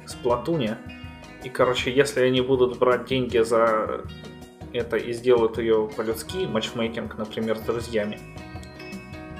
С 0.06 0.16
Платуне. 0.16 0.78
И, 1.44 1.50
короче, 1.50 1.92
если 1.92 2.22
они 2.22 2.40
будут 2.40 2.80
брать 2.80 3.06
деньги 3.06 3.40
за 3.40 4.06
это 4.74 4.98
и 4.98 5.14
сделают 5.14 5.58
ее 5.58 5.90
по-людски, 5.96 6.46
матчмейкинг, 6.46 7.18
например, 7.18 7.58
с 7.58 7.62
друзьями, 7.62 8.20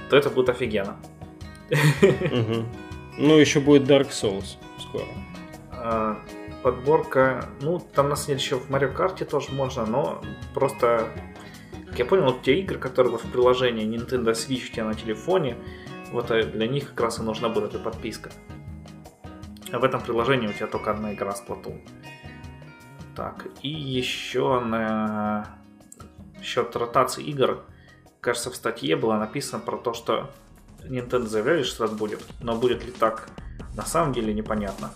то 0.10 0.18
это 0.18 0.30
будет 0.30 0.50
офигенно. 0.50 0.98
Ну, 3.18 3.38
еще 3.38 3.60
будет 3.60 3.84
Dark 3.84 4.10
Souls 4.10 4.58
скоро. 4.80 5.06
А, 5.72 6.18
подборка, 6.64 7.50
ну, 7.62 7.80
там 7.80 8.10
на 8.10 8.16
самом 8.16 8.28
деле 8.28 8.40
еще 8.40 8.56
в 8.58 8.70
Mario 8.70 8.96
Kart 8.96 9.24
тоже 9.26 9.52
можно, 9.52 9.86
но 9.86 10.22
просто, 10.54 11.10
как 11.88 12.00
я 12.00 12.06
понял, 12.06 12.40
те 12.42 12.60
игры, 12.60 12.78
которые 12.78 13.18
в 13.18 13.32
приложении 13.32 13.86
Nintendo 13.86 14.32
Switch 14.32 14.70
у 14.70 14.74
тебя 14.74 14.86
на 14.86 14.94
телефоне, 14.94 15.58
вот 16.12 16.32
э, 16.32 16.44
для 16.44 16.68
них 16.68 16.90
как 16.90 17.02
раз 17.02 17.20
и 17.20 17.22
нужна 17.22 17.50
будет 17.50 17.74
эта 17.74 17.80
подписка. 17.80 18.32
А 19.72 19.80
в 19.80 19.84
этом 19.84 20.02
приложении 20.02 20.48
у 20.48 20.54
тебя 20.54 20.68
только 20.68 20.92
одна 20.92 21.14
игра 21.14 21.34
с 21.34 21.44
Splatoon. 21.44 21.82
Так, 23.16 23.48
и 23.62 23.70
еще 23.70 24.60
на 24.60 25.48
счет 26.42 26.76
ротации 26.76 27.24
игр, 27.24 27.64
кажется, 28.20 28.52
в 28.52 28.56
статье 28.56 28.96
было 28.96 29.16
написано 29.18 29.62
про 29.62 29.78
то, 29.78 29.94
что 29.94 30.32
Nintendo 30.84 31.26
заявляли, 31.28 31.64
что 31.64 31.88
так 31.88 31.98
будет, 31.98 32.24
но 32.42 32.56
будет 32.56 32.86
ли 32.86 32.92
так 32.92 33.30
на 33.76 33.86
самом 33.86 34.14
деле 34.14 34.34
непонятно. 34.34 34.92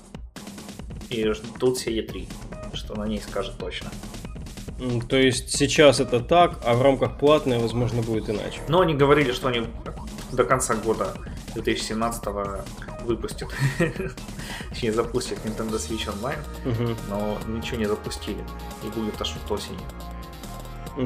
И 1.10 1.30
ждут 1.32 1.78
все 1.78 1.92
E3, 2.00 2.28
что 2.74 2.96
на 2.96 3.06
ней 3.06 3.22
скажет 3.22 3.58
точно. 3.58 3.90
То 5.08 5.18
есть 5.18 5.52
сейчас 5.52 6.00
это 6.00 6.20
так, 6.20 6.60
а 6.66 6.74
в 6.74 6.82
рамках 6.82 7.18
платной, 7.18 7.60
возможно, 7.60 8.02
будет 8.02 8.30
иначе. 8.30 8.62
Но 8.68 8.82
они 8.82 8.94
говорили, 8.94 9.32
что 9.32 9.48
они 9.48 9.68
до 10.32 10.44
конца 10.44 10.76
года 10.76 11.14
2017 11.54 12.24
выпустят, 13.06 13.50
точнее 14.70 14.92
запустят 14.92 15.40
Nintendo 15.46 15.76
Switch 15.76 16.08
Online, 16.08 16.40
угу. 16.66 16.96
но 17.10 17.38
ничего 17.48 17.78
не 17.78 17.86
запустили 17.86 18.44
и 18.84 18.88
будет 18.88 19.20
аж 19.22 19.36
в 19.48 19.52
осени. 19.52 19.80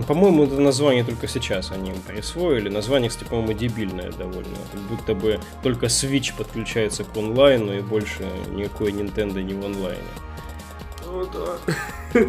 По-моему, 0.07 0.43
это 0.43 0.59
название 0.59 1.03
только 1.03 1.27
сейчас 1.27 1.71
они 1.71 1.89
им 1.89 1.99
присвоили. 2.01 2.69
Название, 2.69 3.09
кстати, 3.09 3.27
по-моему, 3.27 3.53
дебильное 3.53 4.11
довольно. 4.11 4.55
Как 4.71 4.81
будто 4.81 5.15
бы 5.15 5.39
только 5.63 5.87
Switch 5.87 6.35
подключается 6.37 7.03
к 7.03 7.17
онлайну 7.17 7.73
и 7.73 7.81
больше 7.81 8.29
никакой 8.51 8.91
Nintendo 8.91 9.41
не 9.41 9.55
в 9.55 9.65
онлайне. 9.65 10.03
Ну 11.05 11.27
да. 11.33 12.21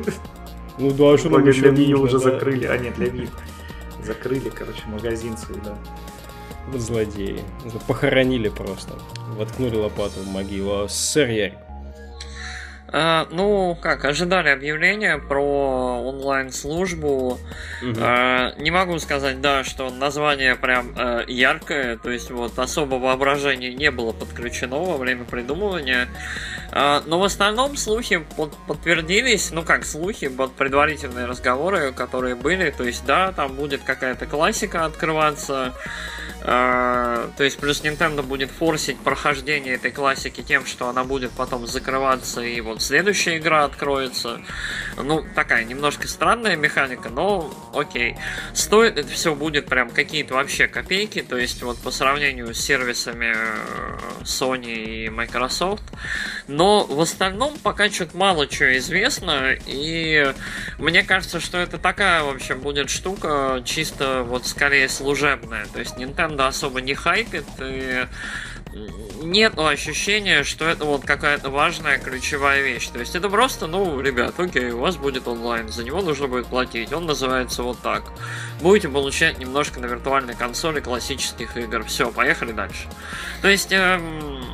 Ну 0.78 0.90
да, 0.92 1.12
а 1.12 1.18
что 1.18 1.28
нам 1.28 1.46
еще 1.46 1.70
для 1.70 1.84
Wii 1.84 1.92
уже 1.92 2.18
да? 2.18 2.30
закрыли, 2.30 2.64
а 2.64 2.78
нет, 2.78 2.94
для 2.94 3.08
Wii. 3.08 3.28
Закрыли, 4.02 4.48
короче, 4.48 4.86
магазин 4.86 5.36
свой, 5.36 5.58
да. 5.62 5.76
Вот 6.70 6.80
злодеи. 6.80 7.40
Похоронили 7.86 8.48
просто. 8.48 8.98
Воткнули 9.36 9.76
лопату 9.76 10.20
в 10.20 10.32
могилу. 10.32 10.84
А 10.84 10.88
сэр 10.88 11.28
Ярик, 11.28 11.58
а, 12.92 13.28
ну, 13.30 13.78
как, 13.80 14.04
ожидали 14.04 14.48
объявления 14.48 15.18
про 15.18 16.02
онлайн-службу. 16.02 17.38
Угу. 17.82 17.94
А, 18.00 18.52
не 18.58 18.70
могу 18.70 18.98
сказать, 18.98 19.40
да, 19.40 19.62
что 19.62 19.90
название 19.90 20.56
прям 20.56 20.92
а, 20.96 21.24
яркое, 21.26 21.98
то 21.98 22.10
есть 22.10 22.30
вот 22.30 22.58
особо 22.58 22.96
воображение 22.96 23.72
не 23.74 23.90
было 23.92 24.12
подключено 24.12 24.78
во 24.78 24.96
время 24.96 25.24
придумывания. 25.24 26.08
А, 26.72 27.02
но 27.06 27.20
в 27.20 27.24
остальном 27.24 27.76
слухи 27.76 28.24
под, 28.36 28.56
подтвердились, 28.66 29.52
ну 29.52 29.62
как 29.62 29.84
слухи, 29.84 30.26
вот 30.26 30.54
предварительные 30.54 31.26
разговоры, 31.26 31.92
которые 31.92 32.34
были, 32.34 32.70
то 32.70 32.82
есть 32.82 33.04
да, 33.06 33.30
там 33.30 33.52
будет 33.52 33.82
какая-то 33.84 34.26
классика 34.26 34.84
открываться. 34.84 35.74
А, 36.42 37.30
то 37.36 37.44
есть 37.44 37.58
плюс 37.58 37.82
Nintendo 37.82 38.22
будет 38.22 38.50
форсить 38.50 38.98
прохождение 38.98 39.74
этой 39.74 39.90
классики 39.90 40.42
тем, 40.42 40.64
что 40.64 40.88
она 40.88 41.04
будет 41.04 41.32
потом 41.32 41.66
закрываться 41.66 42.40
и 42.40 42.60
вот 42.60 42.82
следующая 42.82 43.38
игра 43.38 43.64
откроется. 43.64 44.40
Ну, 44.96 45.24
такая 45.34 45.64
немножко 45.64 46.08
странная 46.08 46.56
механика, 46.56 47.10
но 47.10 47.52
окей. 47.74 48.16
Стоит 48.54 48.96
это 48.96 49.08
все 49.08 49.34
будет 49.34 49.66
прям 49.66 49.90
какие-то 49.90 50.34
вообще 50.34 50.66
копейки, 50.66 51.22
то 51.22 51.36
есть 51.36 51.62
вот 51.62 51.78
по 51.78 51.90
сравнению 51.90 52.54
с 52.54 52.58
сервисами 52.58 53.34
э, 53.34 54.22
Sony 54.22 55.04
и 55.04 55.08
Microsoft. 55.10 55.84
Но 56.48 56.84
в 56.84 57.00
остальном 57.00 57.58
пока 57.58 57.90
что-то 57.90 58.16
мало 58.16 58.46
чего 58.46 58.76
известно, 58.78 59.56
и 59.66 60.32
мне 60.78 61.02
кажется, 61.02 61.38
что 61.38 61.58
это 61.58 61.78
такая, 61.78 62.22
в 62.22 62.30
общем, 62.30 62.60
будет 62.60 62.88
штука 62.88 63.62
чисто 63.64 64.22
вот 64.22 64.46
скорее 64.46 64.88
служебная. 64.88 65.66
То 65.66 65.80
есть 65.80 65.96
Nintendo 65.96 66.29
Nintendo 66.30 66.46
особо 66.46 66.80
не 66.80 66.94
хайпит, 66.94 67.44
и 67.60 68.06
нет 69.22 69.58
ощущения, 69.58 70.44
что 70.44 70.64
это 70.64 70.84
вот 70.84 71.04
какая-то 71.04 71.50
важная 71.50 71.98
ключевая 71.98 72.62
вещь. 72.62 72.88
То 72.88 73.00
есть 73.00 73.16
это 73.16 73.28
просто, 73.28 73.66
ну, 73.66 74.00
ребят, 74.00 74.38
окей, 74.38 74.70
у 74.70 74.78
вас 74.78 74.96
будет 74.96 75.26
онлайн, 75.26 75.68
за 75.68 75.82
него 75.82 76.00
нужно 76.02 76.28
будет 76.28 76.46
платить. 76.46 76.92
Он 76.92 77.06
называется 77.06 77.62
вот 77.64 77.80
так. 77.80 78.04
Будете 78.60 78.88
получать 78.88 79.38
немножко 79.38 79.80
на 79.80 79.86
виртуальной 79.86 80.34
консоли 80.34 80.80
классических 80.80 81.56
игр. 81.56 81.84
Все, 81.84 82.12
поехали 82.12 82.52
дальше. 82.52 82.88
То 83.42 83.48
есть 83.48 83.72
эм, 83.72 84.44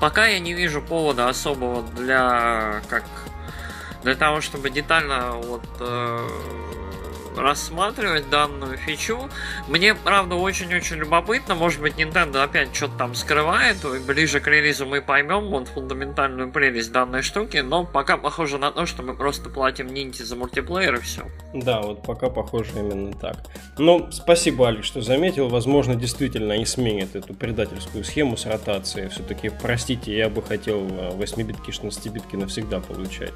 пока 0.00 0.26
я 0.26 0.40
не 0.40 0.52
вижу 0.52 0.82
повода 0.82 1.28
особого 1.28 1.82
для 1.96 2.82
как 2.88 3.04
для 4.02 4.14
того, 4.14 4.40
чтобы 4.40 4.70
детально 4.70 5.32
вот 5.32 5.64
э, 5.80 6.28
рассматривать 7.38 8.28
данную 8.30 8.76
фичу. 8.76 9.28
Мне, 9.68 9.94
правда, 9.94 10.34
очень-очень 10.34 10.96
любопытно. 10.96 11.54
Может 11.54 11.80
быть, 11.80 11.94
Nintendo 11.94 12.42
опять 12.42 12.74
что-то 12.74 12.98
там 12.98 13.14
скрывает. 13.14 13.84
И 13.84 13.98
ближе 13.98 14.40
к 14.40 14.46
релизу 14.46 14.86
мы 14.86 15.00
поймем 15.00 15.48
вот 15.48 15.68
фундаментальную 15.68 16.50
прелесть 16.50 16.92
данной 16.92 17.22
штуки. 17.22 17.58
Но 17.58 17.84
пока 17.84 18.16
похоже 18.16 18.58
на 18.58 18.70
то, 18.70 18.86
что 18.86 19.02
мы 19.02 19.14
просто 19.14 19.50
платим 19.50 19.86
Нинти 19.88 20.22
за 20.22 20.36
мультиплеер 20.36 20.96
и 20.96 21.00
все. 21.00 21.22
Да, 21.54 21.80
вот 21.80 22.02
пока 22.02 22.28
похоже 22.28 22.70
именно 22.76 23.12
так. 23.12 23.36
Но 23.78 24.10
спасибо, 24.10 24.68
Алекс, 24.68 24.86
что 24.86 25.00
заметил. 25.00 25.48
Возможно, 25.48 25.94
действительно 25.94 26.54
они 26.54 26.66
сменят 26.66 27.14
эту 27.16 27.34
предательскую 27.34 28.04
схему 28.04 28.36
с 28.36 28.46
ротацией. 28.46 29.08
Все-таки, 29.08 29.50
простите, 29.50 30.16
я 30.16 30.28
бы 30.28 30.42
хотел 30.42 30.80
8-битки, 30.80 31.70
16-битки 31.70 32.36
навсегда 32.36 32.80
получать 32.80 33.32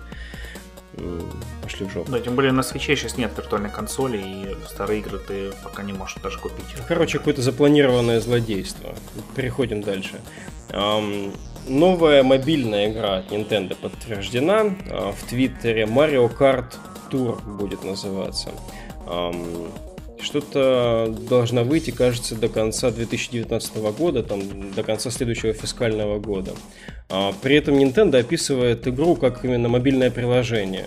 пошли 1.63 1.87
в 1.87 1.91
жопу. 1.91 2.11
Да, 2.11 2.21
тем 2.21 2.35
более 2.35 2.53
на 2.53 2.63
свече 2.63 2.97
сейчас 2.97 3.17
нет 3.17 3.33
виртуальной 3.37 3.71
консоли, 3.71 4.19
и 4.19 4.57
старые 4.69 5.01
игры 5.01 5.19
ты 5.19 5.53
пока 5.63 5.83
не 5.83 5.93
можешь 5.93 6.17
даже 6.23 6.39
купить. 6.39 6.67
Короче, 6.87 7.19
какое-то 7.19 7.43
запланированное 7.43 8.21
злодейство. 8.21 8.95
Переходим 9.35 9.83
дальше. 9.83 10.21
Um, 10.71 11.37
новая 11.69 12.23
мобильная 12.23 12.91
игра 12.91 13.19
от 13.19 13.31
Nintendo 13.31 13.77
подтверждена. 13.77 14.63
Uh, 14.63 15.13
в 15.13 15.29
Твиттере 15.29 15.85
Mario 15.85 16.31
Kart 16.35 16.75
Tour 17.11 17.43
будет 17.45 17.85
называться. 17.85 18.51
Что-то 20.23 21.15
должна 21.29 21.65
выйти, 21.65 21.91
кажется, 21.91 22.37
до 22.37 22.49
конца 22.49 22.91
2019 22.91 23.77
года, 23.99 24.23
там, 24.23 24.73
до 24.73 24.83
конца 24.83 25.11
следующего 25.11 25.53
фискального 25.53 26.19
года. 26.19 26.53
А, 27.09 27.33
при 27.43 27.57
этом 27.57 27.77
Nintendo 27.79 28.19
описывает 28.19 28.87
игру 28.87 29.17
как 29.17 29.45
именно 29.45 29.69
мобильное 29.69 30.11
приложение 30.11 30.87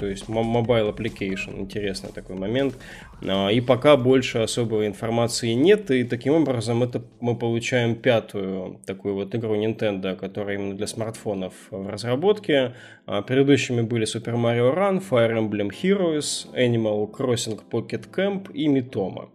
то 0.00 0.06
есть 0.06 0.28
mobile 0.28 0.96
application, 0.96 1.60
интересный 1.60 2.10
такой 2.10 2.34
момент. 2.34 2.74
А, 3.22 3.48
и 3.48 3.60
пока 3.60 3.98
больше 3.98 4.38
особой 4.38 4.86
информации 4.86 5.52
нет, 5.52 5.90
и 5.90 6.04
таким 6.04 6.32
образом 6.32 6.82
это 6.82 7.02
мы 7.20 7.36
получаем 7.36 7.94
пятую 7.94 8.80
такую 8.86 9.14
вот 9.14 9.34
игру 9.34 9.56
Nintendo, 9.56 10.16
которая 10.16 10.56
именно 10.56 10.74
для 10.74 10.86
смартфонов 10.86 11.52
в 11.70 11.86
разработке. 11.86 12.74
А, 13.04 13.20
предыдущими 13.20 13.82
были 13.82 14.06
Super 14.06 14.36
Mario 14.36 14.74
Run, 14.74 15.02
Fire 15.06 15.36
Emblem 15.36 15.70
Heroes, 15.70 16.50
Animal 16.54 17.10
Crossing 17.12 17.60
Pocket 17.70 18.08
Camp 18.10 18.50
и 18.54 18.68
Mitoma. 18.68 19.28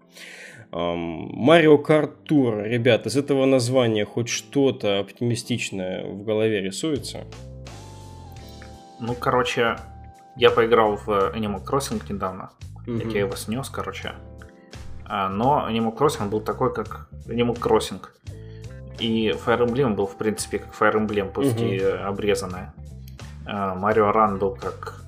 Mario 0.71 1.81
Kart 1.81 2.11
Tour, 2.27 2.67
ребят, 2.67 3.05
из 3.05 3.15
этого 3.15 3.45
названия 3.45 4.03
хоть 4.03 4.29
что-то 4.29 4.99
оптимистичное 4.99 6.03
в 6.05 6.23
голове 6.23 6.59
рисуется? 6.59 7.23
Ну, 8.99 9.13
короче, 9.13 9.77
я 10.35 10.51
поиграл 10.51 10.95
в 10.95 11.09
Animal 11.09 11.63
Crossing 11.63 12.01
недавно. 12.09 12.51
Mm-hmm. 12.85 13.11
Я 13.11 13.19
его 13.21 13.35
снес, 13.35 13.69
короче. 13.69 14.13
А, 15.05 15.29
но 15.29 15.67
Animal 15.69 15.95
Crossing 15.95 16.29
был 16.29 16.41
такой, 16.41 16.73
как 16.73 17.07
Animal 17.27 17.57
Crossing. 17.59 18.01
И 18.99 19.29
Fire 19.29 19.65
Emblem 19.65 19.95
был, 19.95 20.07
в 20.07 20.15
принципе, 20.15 20.59
как 20.59 20.73
Fire 20.73 20.95
Emblem, 20.95 21.31
пусть 21.31 21.57
mm-hmm. 21.57 21.75
и 21.75 21.79
обрезанная. 21.81 22.73
Mario 23.45 24.11
Run 24.13 24.37
был 24.37 24.55
как... 24.55 25.01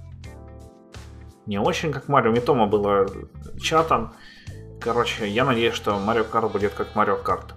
Не 1.45 1.59
очень 1.59 1.91
как 1.91 2.07
Марио. 2.07 2.31
Митома 2.31 2.67
было 2.67 3.07
чатом. 3.59 4.13
Короче, 4.81 5.27
я 5.27 5.45
надеюсь, 5.45 5.73
что 5.73 5.91
Mario 5.91 6.29
Kart 6.29 6.51
будет 6.51 6.73
как 6.73 6.93
Mario 6.93 7.23
Kart. 7.23 7.53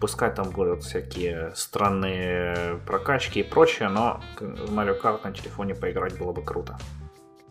Пускай 0.00 0.34
там 0.34 0.50
будут 0.50 0.82
всякие 0.82 1.52
странные 1.54 2.80
прокачки 2.86 3.40
и 3.40 3.42
прочее, 3.42 3.90
но 3.90 4.22
в 4.38 4.72
Mario 4.72 4.98
Kart 5.00 5.20
на 5.24 5.32
телефоне 5.32 5.74
поиграть 5.74 6.16
было 6.18 6.32
бы 6.32 6.42
круто. 6.42 6.78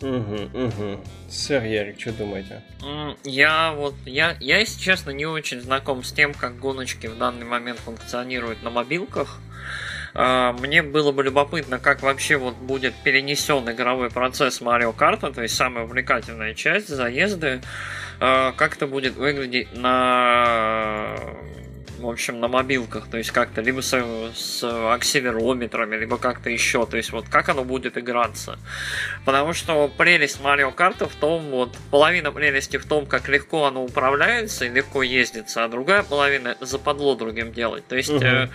Угу, 0.02 0.50
угу. 0.54 1.04
Сэр 1.30 1.64
Ярик, 1.64 2.00
что 2.00 2.14
думаете? 2.14 2.64
Я 3.24 3.74
вот, 3.74 3.96
я, 4.06 4.36
я, 4.40 4.60
если 4.60 4.80
честно, 4.80 5.12
не 5.12 5.26
очень 5.26 5.62
знаком 5.62 6.04
с 6.04 6.12
тем, 6.12 6.34
как 6.34 6.58
гоночки 6.58 7.08
в 7.08 7.18
данный 7.18 7.46
момент 7.46 7.80
функционируют 7.80 8.64
на 8.64 8.70
мобилках. 8.70 9.40
А, 10.14 10.54
мне 10.54 10.82
было 10.82 11.12
бы 11.12 11.24
любопытно, 11.24 11.80
как 11.80 12.02
вообще 12.02 12.38
вот 12.38 12.56
будет 12.56 12.96
перенесен 13.04 13.70
игровой 13.70 14.10
процесс 14.10 14.62
Mario 14.62 14.96
Kart, 14.96 15.34
то 15.34 15.42
есть 15.42 15.56
самая 15.56 15.84
увлекательная 15.84 16.56
часть, 16.56 16.88
заезды, 16.88 17.62
а, 18.20 18.54
как 18.54 18.78
это 18.78 18.88
будет 18.88 19.16
выглядеть 19.16 19.76
на 19.76 21.16
в 22.00 22.10
общем, 22.10 22.40
на 22.40 22.48
мобилках, 22.48 23.08
то 23.08 23.18
есть 23.18 23.32
как-то 23.32 23.62
либо 23.62 23.82
с, 23.82 23.92
с 24.36 24.64
акселерометрами, 24.94 25.96
либо 25.96 26.18
как-то 26.18 26.50
еще, 26.50 26.86
то 26.86 26.98
есть 26.98 27.12
вот 27.12 27.28
как 27.30 27.50
оно 27.50 27.64
будет 27.64 27.98
играться. 27.98 28.58
Потому 29.26 29.54
что 29.54 29.88
прелесть 29.88 30.42
Марио 30.42 30.72
Карта 30.72 31.08
в 31.08 31.16
том, 31.16 31.50
вот 31.50 31.78
половина 31.92 32.32
прелести 32.32 32.78
в 32.78 32.86
том, 32.86 33.06
как 33.06 33.30
легко 33.30 33.66
оно 33.66 33.84
управляется 33.84 34.66
и 34.66 34.70
легко 34.70 35.04
ездится, 35.04 35.64
а 35.64 35.68
другая 35.68 36.04
половина 36.04 36.56
западло 36.62 37.16
другим 37.16 37.52
делать. 37.52 37.88
То 37.88 37.96
есть 37.96 38.10
угу. 38.10 38.24
э, 38.24 38.50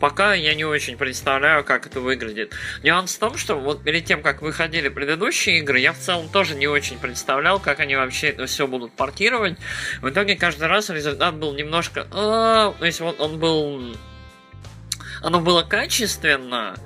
пока 0.00 0.34
я 0.34 0.54
не 0.54 0.64
очень 0.64 0.96
представляю, 0.96 1.64
как 1.64 1.86
это 1.86 2.00
выглядит. 2.00 2.52
Нюанс 2.82 3.14
в 3.14 3.18
том, 3.18 3.36
что 3.36 3.56
вот 3.56 3.82
перед 3.82 4.04
тем, 4.04 4.22
как 4.22 4.42
выходили 4.42 4.88
предыдущие 4.88 5.58
игры, 5.58 5.78
я 5.78 5.92
в 5.92 5.98
целом 5.98 6.28
тоже 6.28 6.54
не 6.54 6.66
очень 6.66 6.98
представлял, 6.98 7.60
как 7.60 7.80
они 7.80 7.96
вообще 7.96 8.28
это 8.28 8.46
все 8.46 8.66
будут 8.66 8.92
портировать. 8.92 9.56
В 10.00 10.08
итоге 10.08 10.36
каждый 10.36 10.68
раз 10.68 10.90
результат 10.90 11.34
был 11.34 11.52
немножко... 11.54 12.06
А, 12.12 12.74
то 12.78 12.84
есть 12.84 13.00
вот 13.00 13.20
он 13.20 13.38
был... 13.38 13.96
Оно 15.22 15.40
было 15.40 15.62
качественно, 15.62 16.76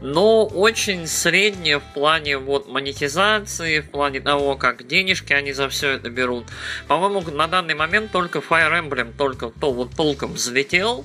но 0.00 0.46
очень 0.46 1.06
среднее 1.06 1.78
в 1.78 1.84
плане 1.94 2.38
вот 2.38 2.68
монетизации, 2.68 3.80
в 3.80 3.90
плане 3.90 4.20
того, 4.20 4.56
как 4.56 4.86
денежки 4.86 5.32
они 5.32 5.52
за 5.52 5.68
все 5.68 5.92
это 5.92 6.10
берут. 6.10 6.46
По-моему, 6.88 7.22
на 7.30 7.46
данный 7.46 7.74
момент 7.74 8.12
только 8.12 8.40
Fire 8.40 8.72
Emblem 8.82 9.12
только 9.16 9.50
то, 9.50 9.72
вот 9.72 9.94
толком 9.96 10.32
взлетел. 10.32 11.04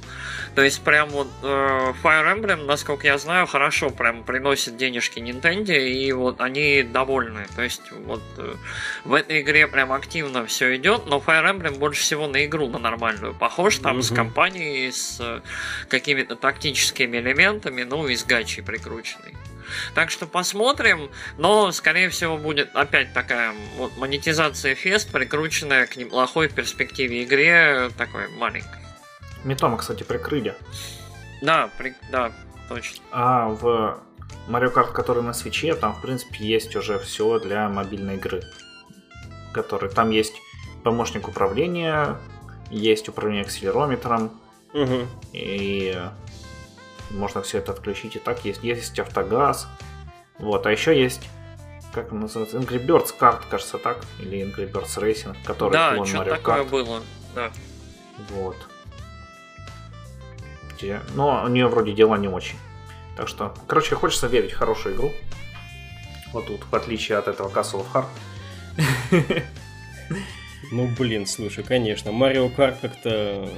То 0.56 0.62
есть 0.62 0.82
прям 0.82 1.10
вот 1.10 1.28
э, 1.44 1.94
Fire 2.04 2.36
Emblem, 2.36 2.66
насколько 2.66 3.08
я 3.08 3.18
знаю, 3.18 3.48
хорошо 3.48 3.90
прям 3.90 4.24
приносит 4.24 4.76
денежки 4.76 5.20
Nintendo, 5.20 5.78
и 5.78 6.12
вот 6.12 6.42
они 6.42 6.84
довольны. 6.84 7.48
То 7.56 7.62
есть 7.62 7.84
вот 8.06 8.22
э, 8.38 8.56
в 9.06 9.14
этой 9.14 9.42
игре 9.42 9.68
прям 9.68 9.94
активно 9.94 10.46
все 10.46 10.76
идет, 10.76 11.06
но 11.06 11.24
Fire 11.26 11.46
Emblem 11.46 11.78
больше 11.78 12.02
всего 12.02 12.28
на 12.28 12.44
игру, 12.46 12.68
на 12.68 12.80
нормальную. 12.80 13.34
Похож 13.34 13.78
там 13.78 14.00
mm-hmm. 14.00 14.02
с 14.02 14.14
компанией, 14.14 14.92
с 14.92 15.18
э, 15.22 15.42
какими-то 15.88 16.36
тактическими 16.36 16.71
элементами, 16.74 17.84
ну 17.84 18.08
и 18.08 18.16
с 18.16 18.24
гачей 18.24 18.64
прикрученной. 18.64 19.36
Так 19.96 20.12
что 20.12 20.26
посмотрим, 20.26 21.10
но, 21.38 21.72
скорее 21.72 22.10
всего, 22.10 22.38
будет 22.38 22.76
опять 22.76 23.14
такая 23.14 23.54
вот 23.78 23.96
монетизация 23.98 24.76
фест, 24.76 25.12
прикрученная 25.12 25.86
к 25.88 25.96
неплохой 25.96 26.50
в 26.50 26.54
перспективе 26.54 27.24
игре, 27.24 27.90
такой 27.98 28.28
маленькой. 28.28 28.82
Метома, 29.44 29.78
кстати, 29.78 30.04
прикрыли. 30.04 30.56
Да, 31.42 31.70
при... 31.78 31.96
да, 32.12 32.32
точно. 32.68 33.04
А 33.12 33.48
в 33.48 34.00
Mario 34.48 34.74
Kart, 34.74 34.92
который 34.92 35.24
на 35.24 35.34
свече, 35.34 35.74
там, 35.76 35.96
в 35.96 36.02
принципе, 36.02 36.46
есть 36.46 36.76
уже 36.76 37.00
все 37.00 37.40
для 37.40 37.70
мобильной 37.70 38.16
игры. 38.16 38.44
Который, 39.54 39.90
там 39.90 40.12
есть 40.12 40.36
помощник 40.84 41.28
управления, 41.28 42.18
есть 42.70 43.10
управление 43.10 43.44
акселерометром, 43.44 44.40
Угу. 44.74 45.06
и 45.34 46.02
можно 47.12 47.41
все 47.41 47.59
это 47.59 47.72
отключить. 47.72 48.16
И 48.16 48.20
так 48.20 48.43
есть, 48.45 48.64
есть 48.64 48.99
автогаз. 48.99 49.68
Вот, 50.39 50.66
а 50.66 50.72
еще 50.72 50.99
есть 50.99 51.30
как 51.93 52.14
он 52.14 52.22
называется? 52.22 52.57
Angry 52.57 52.84
Birds 52.84 53.14
Kart, 53.18 53.41
кажется, 53.49 53.78
так? 53.78 54.05
Или 54.20 54.45
Angry 54.45 54.72
Birds 54.72 54.97
Racing, 54.97 55.36
который 55.45 55.74
Да, 55.74 55.93
клон 55.93 56.05
что 56.05 56.18
Mario 56.20 56.30
такое 56.30 56.64
Kart. 56.64 56.70
было. 56.70 57.03
Да. 57.36 57.51
Вот. 58.30 58.55
Но 61.14 61.43
у 61.45 61.47
нее 61.47 61.68
вроде 61.68 61.91
дела 61.91 62.18
не 62.18 62.28
очень. 62.28 62.57
Так 63.16 63.28
что, 63.28 63.53
короче, 63.68 63.95
хочется 63.95 64.28
верить 64.28 64.53
в 64.53 64.57
хорошую 64.57 64.95
игру. 64.95 65.12
Вот 66.34 66.47
тут, 66.47 66.62
в 66.64 66.74
отличие 66.76 67.18
от 67.18 67.28
этого 67.28 67.49
Castle 67.49 67.86
of 67.86 68.05
Heart. 68.78 69.43
Ну, 70.72 70.88
блин, 70.97 71.26
слушай, 71.26 71.66
конечно, 71.66 72.14
Марио 72.14 72.47
Карт 72.47 72.78
как-то 72.82 73.49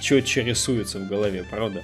четче 0.00 0.42
рисуется 0.42 1.00
в 1.00 1.06
голове, 1.06 1.44
правда? 1.50 1.82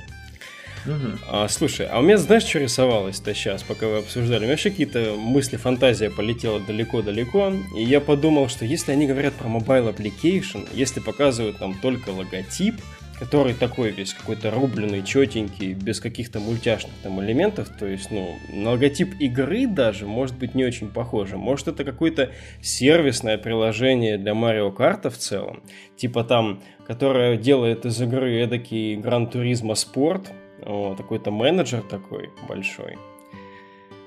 А, 1.28 1.48
слушай, 1.48 1.86
а 1.86 1.98
у 1.98 2.02
меня 2.02 2.16
знаешь, 2.16 2.44
что 2.44 2.58
рисовалось-то 2.58 3.34
сейчас, 3.34 3.62
пока 3.62 3.86
вы 3.86 3.98
обсуждали? 3.98 4.40
У 4.40 4.42
меня 4.42 4.52
вообще 4.52 4.70
какие-то 4.70 5.14
мысли, 5.16 5.56
фантазия 5.56 6.10
полетела 6.10 6.60
далеко-далеко, 6.60 7.52
и 7.76 7.82
я 7.82 8.00
подумал, 8.00 8.48
что 8.48 8.64
если 8.64 8.92
они 8.92 9.06
говорят 9.06 9.34
про 9.34 9.48
mobile 9.48 9.94
application, 9.94 10.68
если 10.72 11.00
показывают 11.00 11.58
там 11.58 11.74
только 11.74 12.10
логотип, 12.10 12.76
который 13.18 13.52
такой 13.52 13.90
весь 13.90 14.14
какой-то 14.14 14.50
рубленый, 14.50 15.02
четенький, 15.02 15.72
без 15.72 16.00
каких-то 16.00 16.38
мультяшных 16.38 16.92
там 17.02 17.20
элементов, 17.22 17.68
то 17.76 17.86
есть, 17.86 18.10
ну, 18.10 18.36
на 18.52 18.70
логотип 18.70 19.14
игры 19.18 19.66
даже 19.66 20.06
может 20.06 20.38
быть 20.38 20.54
не 20.54 20.64
очень 20.64 20.88
похоже. 20.88 21.36
Может, 21.36 21.68
это 21.68 21.84
какое-то 21.84 22.30
сервисное 22.62 23.36
приложение 23.36 24.18
для 24.18 24.34
Марио 24.34 24.70
Карта 24.70 25.10
в 25.10 25.18
целом, 25.18 25.62
типа 25.96 26.22
там, 26.24 26.62
которое 26.86 27.36
делает 27.36 27.84
из 27.84 28.00
игры 28.00 28.40
эдакий 28.40 28.96
Гран 28.96 29.28
Туризма 29.28 29.74
Спорт, 29.74 30.30
о, 30.68 30.94
такой-то 30.94 31.30
менеджер 31.30 31.82
такой 31.82 32.30
большой. 32.48 32.98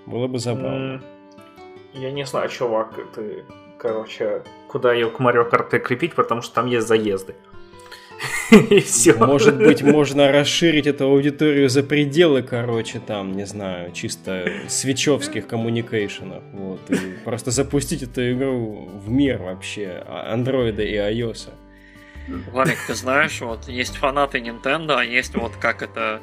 Было 0.05 0.28
бы 0.28 0.39
забавно. 0.39 1.01
Я 1.93 2.12
не 2.12 2.26
знаю, 2.26 2.49
чувак, 2.49 2.95
ты, 3.16 3.43
короче, 3.78 4.43
куда 4.68 4.93
ее 4.93 5.09
к 5.09 5.20
Марио 5.20 5.43
Kart 5.43 5.70
прикрепить, 5.70 6.16
потому 6.16 6.41
что 6.41 6.55
там 6.55 6.68
есть 6.68 6.88
заезды. 6.88 7.36
И 8.51 8.80
все. 8.80 9.14
Может 9.14 9.57
быть, 9.57 9.82
можно 9.82 10.32
расширить 10.32 10.88
эту 10.88 11.05
аудиторию 11.05 11.70
за 11.70 11.84
пределы, 11.84 12.43
короче, 12.43 12.99
там, 12.99 13.36
не 13.36 13.45
знаю, 13.45 13.91
чисто 13.91 14.45
свечевских 14.68 15.47
коммуникейшенов. 15.47 16.43
Вот, 16.53 16.80
и 16.89 16.97
просто 17.26 17.51
запустить 17.51 18.03
эту 18.03 18.32
игру 18.34 18.89
в 18.93 19.09
мир 19.09 19.41
вообще 19.41 20.03
андроида 20.07 20.84
и 20.84 20.95
iOS. 20.95 21.49
Валик, 22.52 22.78
ты 22.88 22.96
знаешь, 22.96 23.42
вот 23.42 23.68
есть 23.68 23.98
фанаты 23.98 24.40
Nintendo, 24.40 24.96
а 24.98 25.04
есть 25.04 25.36
вот 25.36 25.56
как 25.56 25.82
это 25.82 26.22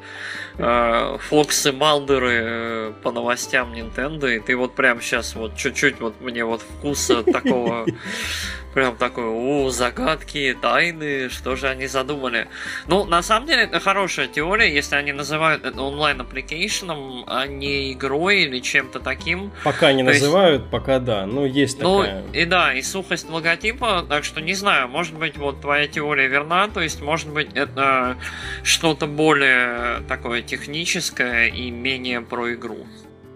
э, 0.57 1.17
Фоксы 1.29 1.71
Малдеры 1.71 2.39
э, 2.41 2.93
по 3.03 3.11
новостям 3.11 3.73
Nintendo, 3.73 4.33
и 4.33 4.39
ты 4.39 4.55
вот 4.55 4.75
прям 4.75 5.01
сейчас 5.01 5.35
вот 5.35 5.55
чуть-чуть 5.55 5.99
вот 5.99 6.19
мне 6.21 6.43
вот 6.45 6.61
вкуса 6.61 7.23
такого 7.23 7.85
прям 8.73 8.95
такой, 8.97 9.25
о, 9.25 9.69
загадки, 9.69 10.55
тайны, 10.61 11.29
что 11.29 11.55
же 11.55 11.67
они 11.67 11.87
задумали. 11.87 12.47
Ну, 12.87 13.05
на 13.05 13.21
самом 13.21 13.47
деле, 13.47 13.63
это 13.63 13.79
хорошая 13.79 14.27
теория, 14.27 14.73
если 14.73 14.95
они 14.95 15.11
называют 15.11 15.65
это 15.65 15.81
онлайн-application 15.81 17.03
ом, 17.03 17.23
а 17.27 17.47
не 17.47 17.93
игрой 17.93 18.43
или 18.43 18.59
чем-то 18.59 18.99
таким. 18.99 19.51
Пока 19.63 19.91
не 19.93 20.03
То 20.03 20.09
есть- 20.09 20.21
называют, 20.21 20.69
пока 20.69 20.99
да. 20.99 21.25
Ну, 21.25 21.45
есть 21.45 21.81
Ну, 21.81 22.01
такая. 22.03 22.23
и 22.33 22.45
да, 22.45 22.73
и 22.73 22.81
сухость 22.81 23.29
логотипа, 23.29 24.05
так 24.07 24.23
что 24.23 24.41
не 24.41 24.53
знаю, 24.53 24.87
может 24.87 25.15
быть, 25.15 25.37
вот 25.37 25.61
твоя 25.61 25.87
теория 25.87 26.27
верна, 26.27 26.67
то 26.67 26.81
есть, 26.81 27.01
может 27.01 27.29
быть, 27.29 27.49
это 27.53 28.17
что-то 28.63 29.07
более 29.07 30.01
такое 30.07 30.41
техническое 30.41 31.47
и 31.47 31.71
менее 31.71 32.21
про 32.21 32.53
игру. 32.53 32.85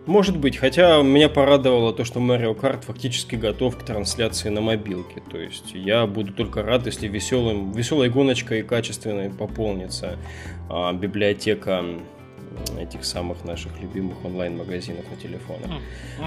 Может 0.06 0.38
быть, 0.38 0.58
хотя 0.58 1.02
меня 1.02 1.30
порадовало 1.30 1.94
то, 1.94 2.04
что 2.04 2.20
Mario 2.20 2.60
Kart 2.60 2.82
фактически 2.82 3.36
готов 3.36 3.78
к 3.78 3.84
трансляции 3.84 4.50
на 4.50 4.60
мобилке. 4.60 5.22
То 5.32 5.38
есть 5.38 5.72
я 5.74 6.06
буду 6.06 6.34
только 6.34 6.62
рад, 6.62 6.86
если 6.86 7.08
веселым, 7.08 7.72
веселой 7.72 8.10
гоночкой 8.10 8.60
и 8.60 8.64
качественной 8.64 9.30
пополнится 9.30 10.18
а, 10.70 10.92
библиотека 10.92 11.86
этих 12.80 13.06
самых 13.06 13.44
наших 13.46 13.72
любимых 13.82 14.24
онлайн-магазинов 14.26 15.06
на 15.10 15.18
телефонах. 15.18 15.72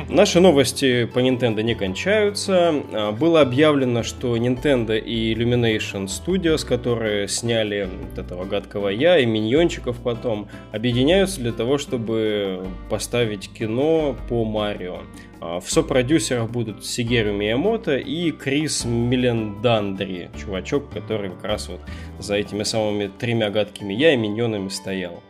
Наши 0.09 0.41
новости 0.41 1.05
по 1.05 1.18
Nintendo 1.20 1.62
не 1.62 1.74
кончаются. 1.74 2.83
А, 2.93 3.12
Было 3.12 3.41
объявлено, 3.41 4.03
что 4.03 4.37
Nintendo 4.37 4.99
и 4.99 5.35
Illumination 5.35 6.07
Studios, 6.07 6.66
которые 6.66 7.29
сняли 7.29 7.89
вот 8.01 8.18
этого 8.18 8.45
гадкого 8.45 8.89
я 8.89 9.18
и 9.18 9.27
миньончиков 9.27 9.99
потом, 10.03 10.49
объединяются 10.72 11.41
для 11.41 11.53
того, 11.53 11.79
чтобы 11.79 12.66
поставить 12.91 13.51
кино 13.53 14.16
по 14.29 14.45
Марио. 14.45 15.03
А, 15.41 15.61
В 15.61 15.70
сопродюсерах 15.70 16.51
будут 16.51 16.85
Сигеру 16.85 17.33
Миямото 17.33 17.97
и 17.97 18.31
Крис 18.31 18.85
Милендандри, 18.85 20.31
чувачок, 20.39 20.91
который 20.91 21.31
как 21.31 21.45
раз 21.45 21.68
вот 21.68 21.81
за 22.18 22.37
этими 22.37 22.62
самыми 22.62 23.09
тремя 23.09 23.51
гадкими 23.51 23.95
я 23.95 24.14
и 24.14 24.16
миньонами 24.16 24.68
стоял. 24.68 25.22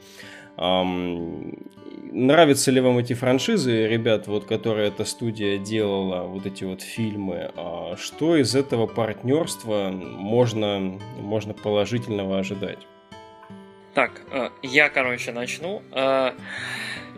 Ам, 0.56 1.52
Нравятся 2.12 2.70
ли 2.70 2.80
вам 2.80 2.96
эти 2.96 3.12
франшизы, 3.12 3.88
ребят, 3.88 4.26
вот, 4.26 4.46
которые 4.46 4.88
эта 4.88 5.04
студия 5.04 5.58
делала, 5.58 6.22
вот 6.22 6.46
эти 6.46 6.64
вот 6.64 6.80
фильмы? 6.80 7.50
А 7.56 7.94
Что 7.98 8.36
из 8.36 8.54
этого 8.54 8.86
партнерства 8.86 9.90
можно, 9.92 10.98
можно 11.18 11.52
положительного 11.52 12.38
ожидать? 12.38 12.78
Так, 13.92 14.22
э, 14.32 14.48
я, 14.62 14.88
короче, 14.88 15.32
начну. 15.32 15.82
Э, 15.92 16.32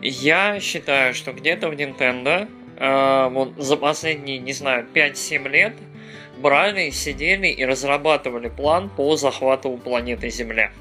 Я 0.01 0.59
считаю, 0.59 1.13
что 1.13 1.31
где-то 1.31 1.69
в 1.69 1.73
Nintendo 1.73 2.49
э, 2.77 3.29
вот 3.29 3.53
за 3.57 3.77
последние, 3.77 4.39
не 4.39 4.53
знаю, 4.53 4.85
5-7 4.93 5.47
лет 5.49 5.73
брали, 6.39 6.89
сидели 6.89 7.47
и 7.47 7.63
разрабатывали 7.63 8.49
план 8.49 8.89
по 8.89 9.15
захвату 9.15 9.77
планеты 9.77 10.29
Земля. 10.29 10.71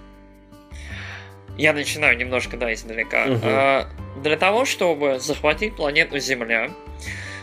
Я 1.59 1.72
начинаю 1.72 2.16
немножко, 2.16 2.56
да, 2.56 2.72
издалека. 2.72 3.26
Мгм. 3.26 3.40
Э, 3.42 3.84
Для 4.22 4.36
того, 4.36 4.64
чтобы 4.64 5.18
захватить 5.20 5.76
планету 5.76 6.18
Земля, 6.18 6.70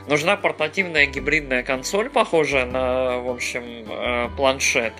нужна 0.07 0.35
портативная 0.35 1.05
гибридная 1.05 1.63
консоль, 1.63 2.09
похожая 2.09 2.65
на, 2.65 3.19
в 3.19 3.29
общем, 3.29 3.63
э, 3.87 4.29
планшет. 4.35 4.93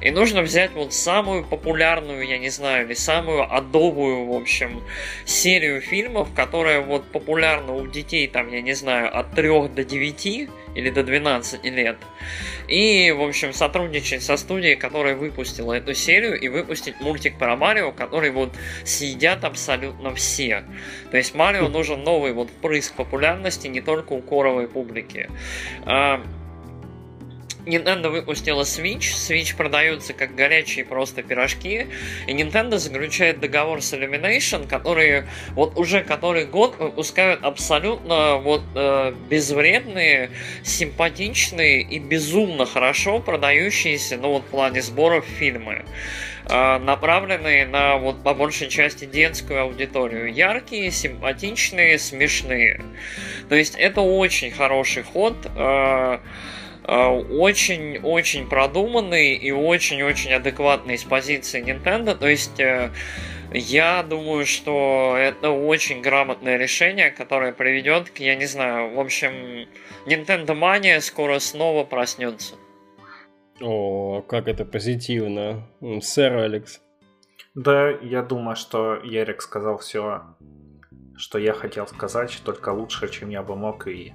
И 0.00 0.10
нужно 0.10 0.42
взять 0.42 0.72
вот 0.72 0.92
самую 0.92 1.44
популярную, 1.44 2.26
я 2.26 2.38
не 2.38 2.50
знаю, 2.50 2.86
или 2.86 2.94
самую 2.94 3.42
адовую, 3.52 4.26
в 4.26 4.32
общем, 4.34 4.82
серию 5.24 5.80
фильмов, 5.80 6.28
которая 6.34 6.80
вот 6.80 7.04
популярна 7.10 7.72
у 7.74 7.86
детей, 7.86 8.28
там, 8.28 8.52
я 8.52 8.60
не 8.60 8.74
знаю, 8.74 9.16
от 9.16 9.34
3 9.34 9.68
до 9.68 9.84
9 9.84 10.48
или 10.74 10.90
до 10.90 11.02
12 11.02 11.64
лет. 11.64 11.96
И, 12.68 13.10
в 13.10 13.22
общем, 13.22 13.52
сотрудничать 13.52 14.22
со 14.22 14.36
студией, 14.36 14.76
которая 14.76 15.14
выпустила 15.14 15.72
эту 15.72 15.94
серию, 15.94 16.38
и 16.38 16.48
выпустить 16.48 17.00
мультик 17.00 17.38
про 17.38 17.56
Марио, 17.56 17.92
который 17.92 18.30
вот 18.30 18.52
съедят 18.84 19.44
абсолютно 19.44 20.14
все. 20.14 20.64
То 21.10 21.16
есть 21.16 21.34
Марио 21.34 21.68
нужен 21.68 22.02
новый 22.02 22.32
вот 22.32 22.50
впрыск 22.50 22.94
популярности 22.94 23.68
не 23.68 23.80
только 23.80 24.12
у 24.12 24.20
коровой 24.20 24.68
публики. 24.68 25.28
Nintendo 27.66 28.10
выпустила 28.10 28.62
Switch, 28.62 29.12
Switch 29.12 29.56
продается 29.56 30.12
как 30.12 30.34
горячие 30.34 30.84
просто 30.84 31.22
пирожки, 31.22 31.88
и 32.26 32.32
Nintendo 32.32 32.78
заключает 32.78 33.40
договор 33.40 33.82
с 33.82 33.92
Illumination, 33.92 34.68
которые 34.68 35.26
вот 35.50 35.76
уже 35.76 36.02
который 36.02 36.46
год 36.46 36.78
выпускают 36.78 37.42
абсолютно 37.42 38.36
вот 38.36 38.62
э, 38.76 39.12
безвредные, 39.28 40.30
симпатичные 40.62 41.82
и 41.82 41.98
безумно 41.98 42.66
хорошо 42.66 43.18
продающиеся, 43.18 44.16
ну 44.16 44.34
вот 44.34 44.44
в 44.44 44.46
плане 44.46 44.80
сборов 44.80 45.24
фильмы 45.24 45.84
э, 46.48 46.78
направленные 46.78 47.66
на 47.66 47.96
вот 47.96 48.22
по 48.22 48.32
большей 48.32 48.68
части 48.68 49.06
детскую 49.06 49.60
аудиторию. 49.62 50.32
Яркие, 50.32 50.92
симпатичные, 50.92 51.98
смешные. 51.98 52.80
То 53.48 53.56
есть 53.56 53.74
это 53.74 54.02
очень 54.02 54.52
хороший 54.52 55.02
ход. 55.02 55.36
Э, 56.86 57.06
очень-очень 57.06 58.48
продуманный 58.48 59.34
и 59.34 59.50
очень-очень 59.50 60.32
адекватный 60.32 60.98
с 60.98 61.04
позиции 61.04 61.62
Nintendo. 61.62 62.14
То 62.14 62.28
есть 62.28 62.60
я 63.52 64.02
думаю, 64.02 64.44
что 64.44 65.16
это 65.16 65.50
очень 65.50 66.02
грамотное 66.02 66.56
решение, 66.56 67.10
которое 67.10 67.52
приведет 67.52 68.10
к, 68.10 68.18
я 68.18 68.34
не 68.34 68.46
знаю, 68.46 68.94
в 68.94 69.00
общем, 69.00 69.68
Nintendo 70.06 70.48
Mania 70.48 71.00
скоро 71.00 71.38
снова 71.38 71.84
проснется. 71.84 72.56
О, 73.60 74.22
как 74.22 74.48
это 74.48 74.64
позитивно, 74.64 75.66
сэр 76.02 76.36
Алекс. 76.36 76.80
Да, 77.54 77.88
я 78.02 78.22
думаю, 78.22 78.56
что 78.56 78.96
Ярик 79.02 79.40
сказал 79.40 79.78
все, 79.78 80.22
что 81.16 81.38
я 81.38 81.54
хотел 81.54 81.86
сказать, 81.86 82.38
только 82.44 82.70
лучше, 82.70 83.08
чем 83.08 83.30
я 83.30 83.42
бы 83.42 83.56
мог, 83.56 83.86
и 83.88 84.12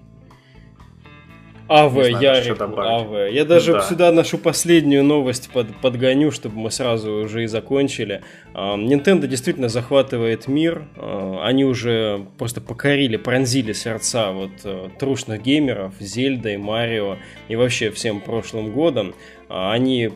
АВ, 1.68 1.96
Ярик, 2.22 2.62
АВ. 2.62 3.32
Я 3.32 3.46
даже 3.46 3.74
да. 3.74 3.82
сюда 3.82 4.12
нашу 4.12 4.38
последнюю 4.38 5.04
новость 5.04 5.50
под, 5.52 5.76
подгоню, 5.78 6.32
чтобы 6.32 6.58
мы 6.58 6.72
сразу 6.72 7.12
уже 7.14 7.44
и 7.44 7.48
закончили. 7.48 8.24
Nintendo 8.54 9.28
действительно 9.28 9.70
захватывает 9.70 10.48
мир. 10.48 10.84
А, 10.98 11.44
они 11.46 11.64
уже 11.64 12.26
просто 12.38 12.62
покорили, 12.62 13.18
пронзили 13.18 13.74
сердца 13.74 14.32
вот 14.32 14.52
э, 14.64 14.90
трушных 15.00 15.42
геймеров, 15.42 15.94
Зельдой, 16.00 16.58
Марио 16.58 17.18
и 17.48 17.56
вообще 17.56 17.92
всем 17.92 18.20
прошлым 18.20 18.72
годом. 18.72 19.16
А, 19.54 19.74
они 19.74 20.10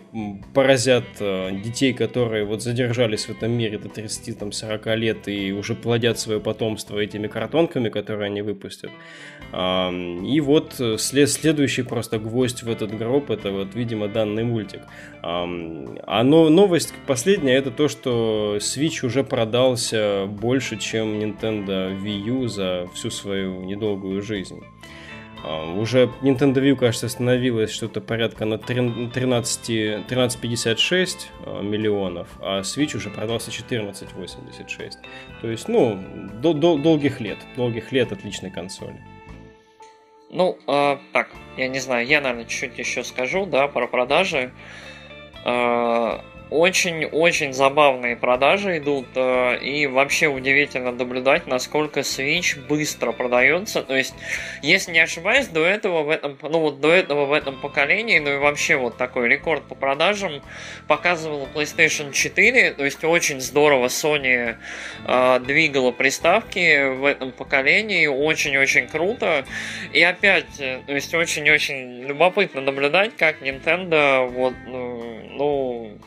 поразят 0.53 1.03
э, 1.19 1.51
детей, 1.61 1.91
которые 1.91 2.45
вот 2.45 2.63
задержались 2.63 3.25
в 3.25 3.31
этом 3.31 3.51
мире 3.51 3.77
до 3.77 3.89
30-40 3.89 4.95
лет 4.95 5.27
и 5.27 5.51
уже 5.51 5.75
плодят 5.75 6.17
свое 6.17 6.39
потомство 6.39 6.97
этими 6.97 7.27
картонками, 7.27 7.89
которые 7.89 8.27
они 8.27 8.41
выпустят. 8.41 8.91
И 9.51 10.39
вот 10.41 10.75
э, 10.79 10.97
след, 10.97 11.29
следующий 11.29 11.83
просто 11.83 12.17
гвоздь 12.17 12.63
в 12.63 12.69
этот 12.69 12.97
гроб, 12.97 13.29
это 13.29 13.51
вот, 13.51 13.75
видимо, 13.75 14.07
данный 14.07 14.45
мультик. 14.45 14.81
А 15.21 16.23
новость 16.23 16.93
последняя, 17.05 17.55
это 17.55 17.71
то, 17.71 17.89
что 17.89 18.57
Switch 18.61 19.05
уже 19.05 19.25
продался 19.25 20.27
больше, 20.27 20.77
чем 20.77 21.19
Nintendo 21.19 21.93
Wii 22.01 22.19
U 22.29 22.47
за 22.47 22.87
всю 22.93 23.09
свою 23.09 23.63
недолгую 23.63 24.21
жизнь. 24.21 24.61
А, 25.43 25.71
уже 25.71 26.09
Nintendo 26.21 26.55
Wii, 26.55 26.75
кажется, 26.75 27.07
остановилась 27.07 27.71
что-то 27.71 28.01
порядка 28.01 28.45
на 28.45 28.57
13, 28.57 29.69
13,56 30.09 31.17
а, 31.45 31.61
миллионов, 31.61 32.27
а 32.39 32.61
Switch 32.61 32.95
уже 32.95 33.09
продался 33.09 33.51
14,86. 33.51 34.93
То 35.41 35.47
есть, 35.49 35.67
ну, 35.67 35.99
до, 36.41 36.53
до, 36.53 36.77
долгих 36.77 37.19
лет, 37.21 37.37
долгих 37.55 37.91
лет 37.91 38.11
отличной 38.11 38.51
консоли. 38.51 38.99
Ну, 40.31 40.57
э, 40.67 40.97
так, 41.13 41.29
я 41.55 41.67
не 41.67 41.79
знаю, 41.79 42.05
я, 42.07 42.19
наверное, 42.19 42.45
чуть-чуть 42.45 42.77
еще 42.77 43.03
скажу, 43.03 43.45
да, 43.45 43.67
про 43.67 43.87
продажи. 43.87 44.51
Э, 45.45 46.19
очень-очень 46.49 47.53
забавные 47.53 48.15
продажи 48.15 48.77
идут, 48.77 49.07
э, 49.15 49.57
и 49.59 49.87
вообще 49.87 50.27
удивительно 50.27 50.91
наблюдать, 50.91 51.47
насколько 51.47 52.01
Switch 52.01 52.59
быстро 52.67 53.11
продается. 53.11 53.81
То 53.81 53.95
есть, 53.95 54.13
если 54.61 54.91
не 54.91 54.99
ошибаюсь, 54.99 55.47
до 55.47 55.65
этого 55.65 56.03
в 56.03 56.09
этом, 56.09 56.37
ну 56.41 56.59
вот 56.59 56.79
до 56.79 56.91
этого 56.91 57.25
в 57.25 57.33
этом 57.33 57.59
поколении, 57.59 58.19
ну 58.19 58.35
и 58.35 58.37
вообще 58.37 58.75
вот 58.75 58.97
такой 58.97 59.27
рекорд 59.27 59.63
по 59.63 59.75
продажам 59.75 60.41
показывала 60.87 61.47
PlayStation 61.53 62.11
4, 62.11 62.71
то 62.71 62.85
есть 62.85 63.03
очень 63.03 63.41
здорово 63.41 63.87
Sony 63.87 64.57
э, 65.05 65.39
двигала 65.39 65.91
приставки 65.91 66.89
в 66.95 67.05
этом 67.05 67.31
поколении, 67.31 68.05
очень-очень 68.07 68.87
круто. 68.87 69.45
И 69.93 70.01
опять, 70.01 70.59
э, 70.59 70.81
то 70.85 70.93
есть 70.93 71.13
очень-очень 71.13 72.03
любопытно 72.03 72.61
наблюдать, 72.61 73.15
как 73.17 73.41
Nintendo 73.41 74.27
вот, 74.27 74.53
ну, 74.67 75.21
ну 75.31 75.97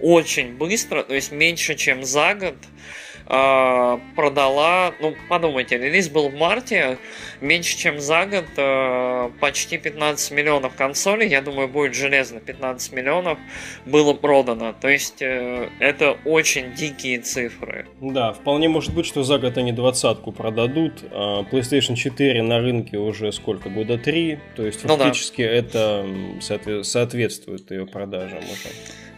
очень 0.00 0.56
быстро, 0.56 1.02
то 1.02 1.14
есть 1.14 1.32
меньше, 1.32 1.74
чем 1.74 2.04
за 2.04 2.34
год, 2.34 2.56
а, 3.32 4.00
продала, 4.16 4.92
ну, 4.98 5.14
подумайте, 5.28 5.78
релиз 5.78 6.08
был 6.08 6.30
в 6.30 6.34
марте, 6.34 6.98
меньше, 7.40 7.78
чем 7.78 8.00
за 8.00 8.26
год, 8.26 8.46
а, 8.56 9.30
почти 9.38 9.78
15 9.78 10.32
миллионов 10.32 10.74
консолей, 10.74 11.28
я 11.28 11.40
думаю, 11.40 11.68
будет 11.68 11.94
железно 11.94 12.40
15 12.40 12.92
миллионов, 12.92 13.38
было 13.86 14.14
продано. 14.14 14.74
То 14.80 14.88
есть, 14.88 15.22
э, 15.22 15.68
это 15.78 16.16
очень 16.24 16.74
дикие 16.74 17.20
цифры. 17.20 17.86
Да, 18.00 18.32
вполне 18.32 18.68
может 18.68 18.92
быть, 18.92 19.06
что 19.06 19.22
за 19.22 19.38
год 19.38 19.56
они 19.58 19.70
двадцатку 19.70 20.32
продадут. 20.32 21.04
А 21.12 21.44
PlayStation 21.44 21.94
4 21.94 22.42
на 22.42 22.58
рынке 22.58 22.98
уже 22.98 23.30
сколько? 23.30 23.68
Года 23.68 23.96
три. 23.96 24.40
То 24.56 24.66
есть, 24.66 24.80
фактически 24.80 25.42
ну, 25.42 25.48
да. 25.48 25.54
это 26.56 26.82
соответствует 26.82 27.70
ее 27.70 27.86
продажам 27.86 28.38
уже. 28.38 28.74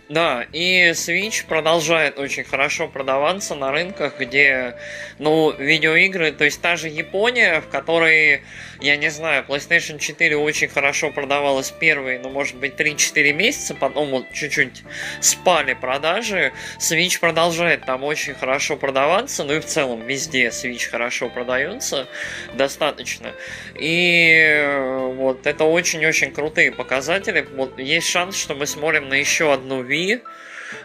Да, 0.08 0.44
и 0.52 0.90
Switch 0.90 1.46
продолжает 1.46 2.18
очень 2.18 2.44
хорошо 2.44 2.88
продаваться 2.88 3.54
на 3.54 3.70
рынках, 3.70 4.18
где, 4.18 4.76
ну, 5.18 5.52
видеоигры, 5.52 6.32
то 6.32 6.44
есть 6.44 6.60
та 6.60 6.76
же 6.76 6.88
Япония, 6.88 7.60
в 7.60 7.68
которой 7.68 8.42
я 8.82 8.96
не 8.96 9.10
знаю, 9.10 9.44
PlayStation 9.46 9.98
4 9.98 10.36
очень 10.36 10.68
хорошо 10.68 11.10
продавалась 11.10 11.70
первые, 11.70 12.18
ну, 12.18 12.30
может 12.30 12.56
быть, 12.56 12.74
3-4 12.74 13.32
месяца, 13.32 13.74
потом 13.74 14.10
вот 14.10 14.32
чуть-чуть 14.32 14.82
спали 15.20 15.74
продажи. 15.74 16.52
Switch 16.80 17.20
продолжает 17.20 17.86
там 17.86 18.02
очень 18.02 18.34
хорошо 18.34 18.76
продаваться, 18.76 19.44
ну 19.44 19.54
и 19.54 19.60
в 19.60 19.66
целом 19.66 20.04
везде 20.06 20.48
Switch 20.48 20.88
хорошо 20.90 21.28
продается, 21.28 22.08
достаточно. 22.54 23.32
И 23.76 24.36
э, 24.36 25.12
вот 25.14 25.46
это 25.46 25.64
очень-очень 25.64 26.32
крутые 26.32 26.72
показатели. 26.72 27.46
Вот 27.54 27.78
есть 27.78 28.08
шанс, 28.08 28.36
что 28.36 28.54
мы 28.54 28.66
смотрим 28.66 29.08
на 29.08 29.14
еще 29.14 29.52
одну 29.52 29.82
Wii, 29.92 30.22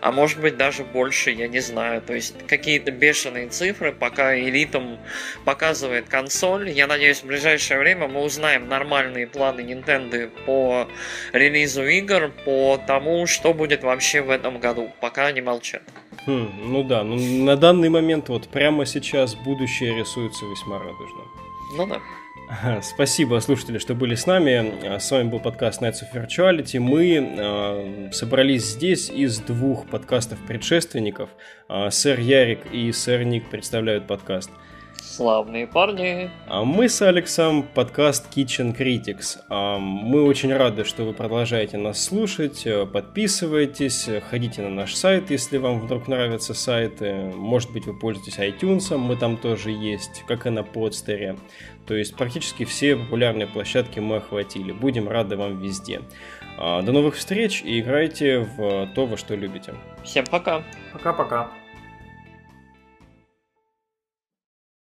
а 0.02 0.12
может 0.12 0.40
быть 0.40 0.58
даже 0.58 0.84
больше, 0.84 1.32
я 1.32 1.48
не 1.48 1.60
знаю. 1.60 2.02
То 2.02 2.14
есть 2.14 2.36
какие-то 2.48 2.92
бешеные 2.92 3.48
цифры, 3.48 3.92
пока 3.92 4.38
элитам 4.38 5.00
показывает 5.46 6.08
консоль. 6.10 6.70
Я 6.70 6.88
надеюсь, 6.88 7.22
в 7.22 7.26
ближайшее 7.26 7.80
время 7.80 8.08
мы 8.08 8.22
узнаем 8.22 8.68
нормальные 8.68 9.28
планы 9.28 9.62
Nintendo 9.62 10.30
по 10.46 10.88
релизу 11.34 11.86
игр, 11.86 12.32
по 12.46 12.80
тому, 12.86 13.28
что 13.28 13.54
будет 13.54 13.84
вообще 13.84 14.22
в 14.22 14.30
этом 14.30 14.60
году, 14.60 14.92
пока 15.02 15.28
они 15.28 15.42
молчат. 15.42 15.84
Хм, 16.26 16.50
ну 16.64 16.84
да, 16.84 17.04
ну 17.04 17.16
на 17.16 17.56
данный 17.56 17.90
момент 17.90 18.30
вот 18.30 18.50
прямо 18.50 18.86
сейчас 18.86 19.36
будущее 19.36 19.98
рисуется 19.98 20.46
весьма 20.46 20.80
радужно. 20.80 21.24
Ну 21.78 21.88
да. 21.88 22.02
Спасибо, 22.82 23.40
слушатели, 23.40 23.78
что 23.78 23.94
были 23.94 24.16
с 24.16 24.26
нами. 24.26 24.98
С 25.00 25.12
вами 25.12 25.30
был 25.30 25.40
подкаст 25.40 25.82
Nights 25.82 26.04
of 26.04 26.14
Virtuality. 26.14 26.80
Мы 26.80 27.16
э, 27.18 28.12
собрались 28.14 28.66
здесь 28.72 29.10
из 29.10 29.40
двух 29.40 29.88
подкастов-предшественников. 29.88 31.30
Э, 31.68 31.90
сэр 31.92 32.20
Ярик 32.20 32.72
и 32.72 32.92
сэр 32.94 33.24
Ник 33.24 33.50
представляют 33.50 34.08
подкаст. 34.08 34.50
Славные 35.18 35.66
парни. 35.66 36.30
А 36.46 36.64
мы 36.64 36.88
с 36.88 37.02
Алексом 37.02 37.64
подкаст 37.64 38.28
Kitchen 38.38 38.78
Critics. 38.78 39.40
Мы 39.50 40.24
очень 40.24 40.56
рады, 40.56 40.84
что 40.84 41.06
вы 41.06 41.14
продолжаете 41.14 41.78
нас 41.78 42.04
слушать. 42.04 42.68
Подписывайтесь, 42.94 44.08
ходите 44.30 44.62
на 44.62 44.70
наш 44.70 44.94
сайт, 44.94 45.32
если 45.32 45.58
вам 45.58 45.80
вдруг 45.80 46.08
нравятся 46.08 46.54
сайты. 46.54 47.32
Может 47.34 47.74
быть, 47.74 47.88
вы 47.88 47.98
пользуетесь 47.98 48.38
iTunes, 48.38 48.96
мы 48.96 49.16
там 49.16 49.38
тоже 49.38 49.72
есть, 49.72 50.24
как 50.28 50.46
и 50.46 50.52
на 50.52 50.62
подстере. 50.62 51.36
То 51.88 51.96
есть 51.96 52.16
практически 52.16 52.64
все 52.64 52.96
популярные 52.96 53.48
площадки 53.48 54.00
мы 54.00 54.18
охватили. 54.18 54.72
Будем 54.72 55.10
рады 55.10 55.36
вам 55.36 55.60
везде. 55.60 56.02
А, 56.60 56.84
до 56.84 56.92
новых 56.92 57.16
встреч 57.16 57.64
и 57.64 57.80
играйте 57.80 58.42
в 58.56 58.88
то, 58.94 59.08
во 59.08 59.18
что 59.18 59.34
любите. 59.34 59.74
Всем 60.04 60.26
пока. 60.30 60.62
Пока-пока. 60.94 61.50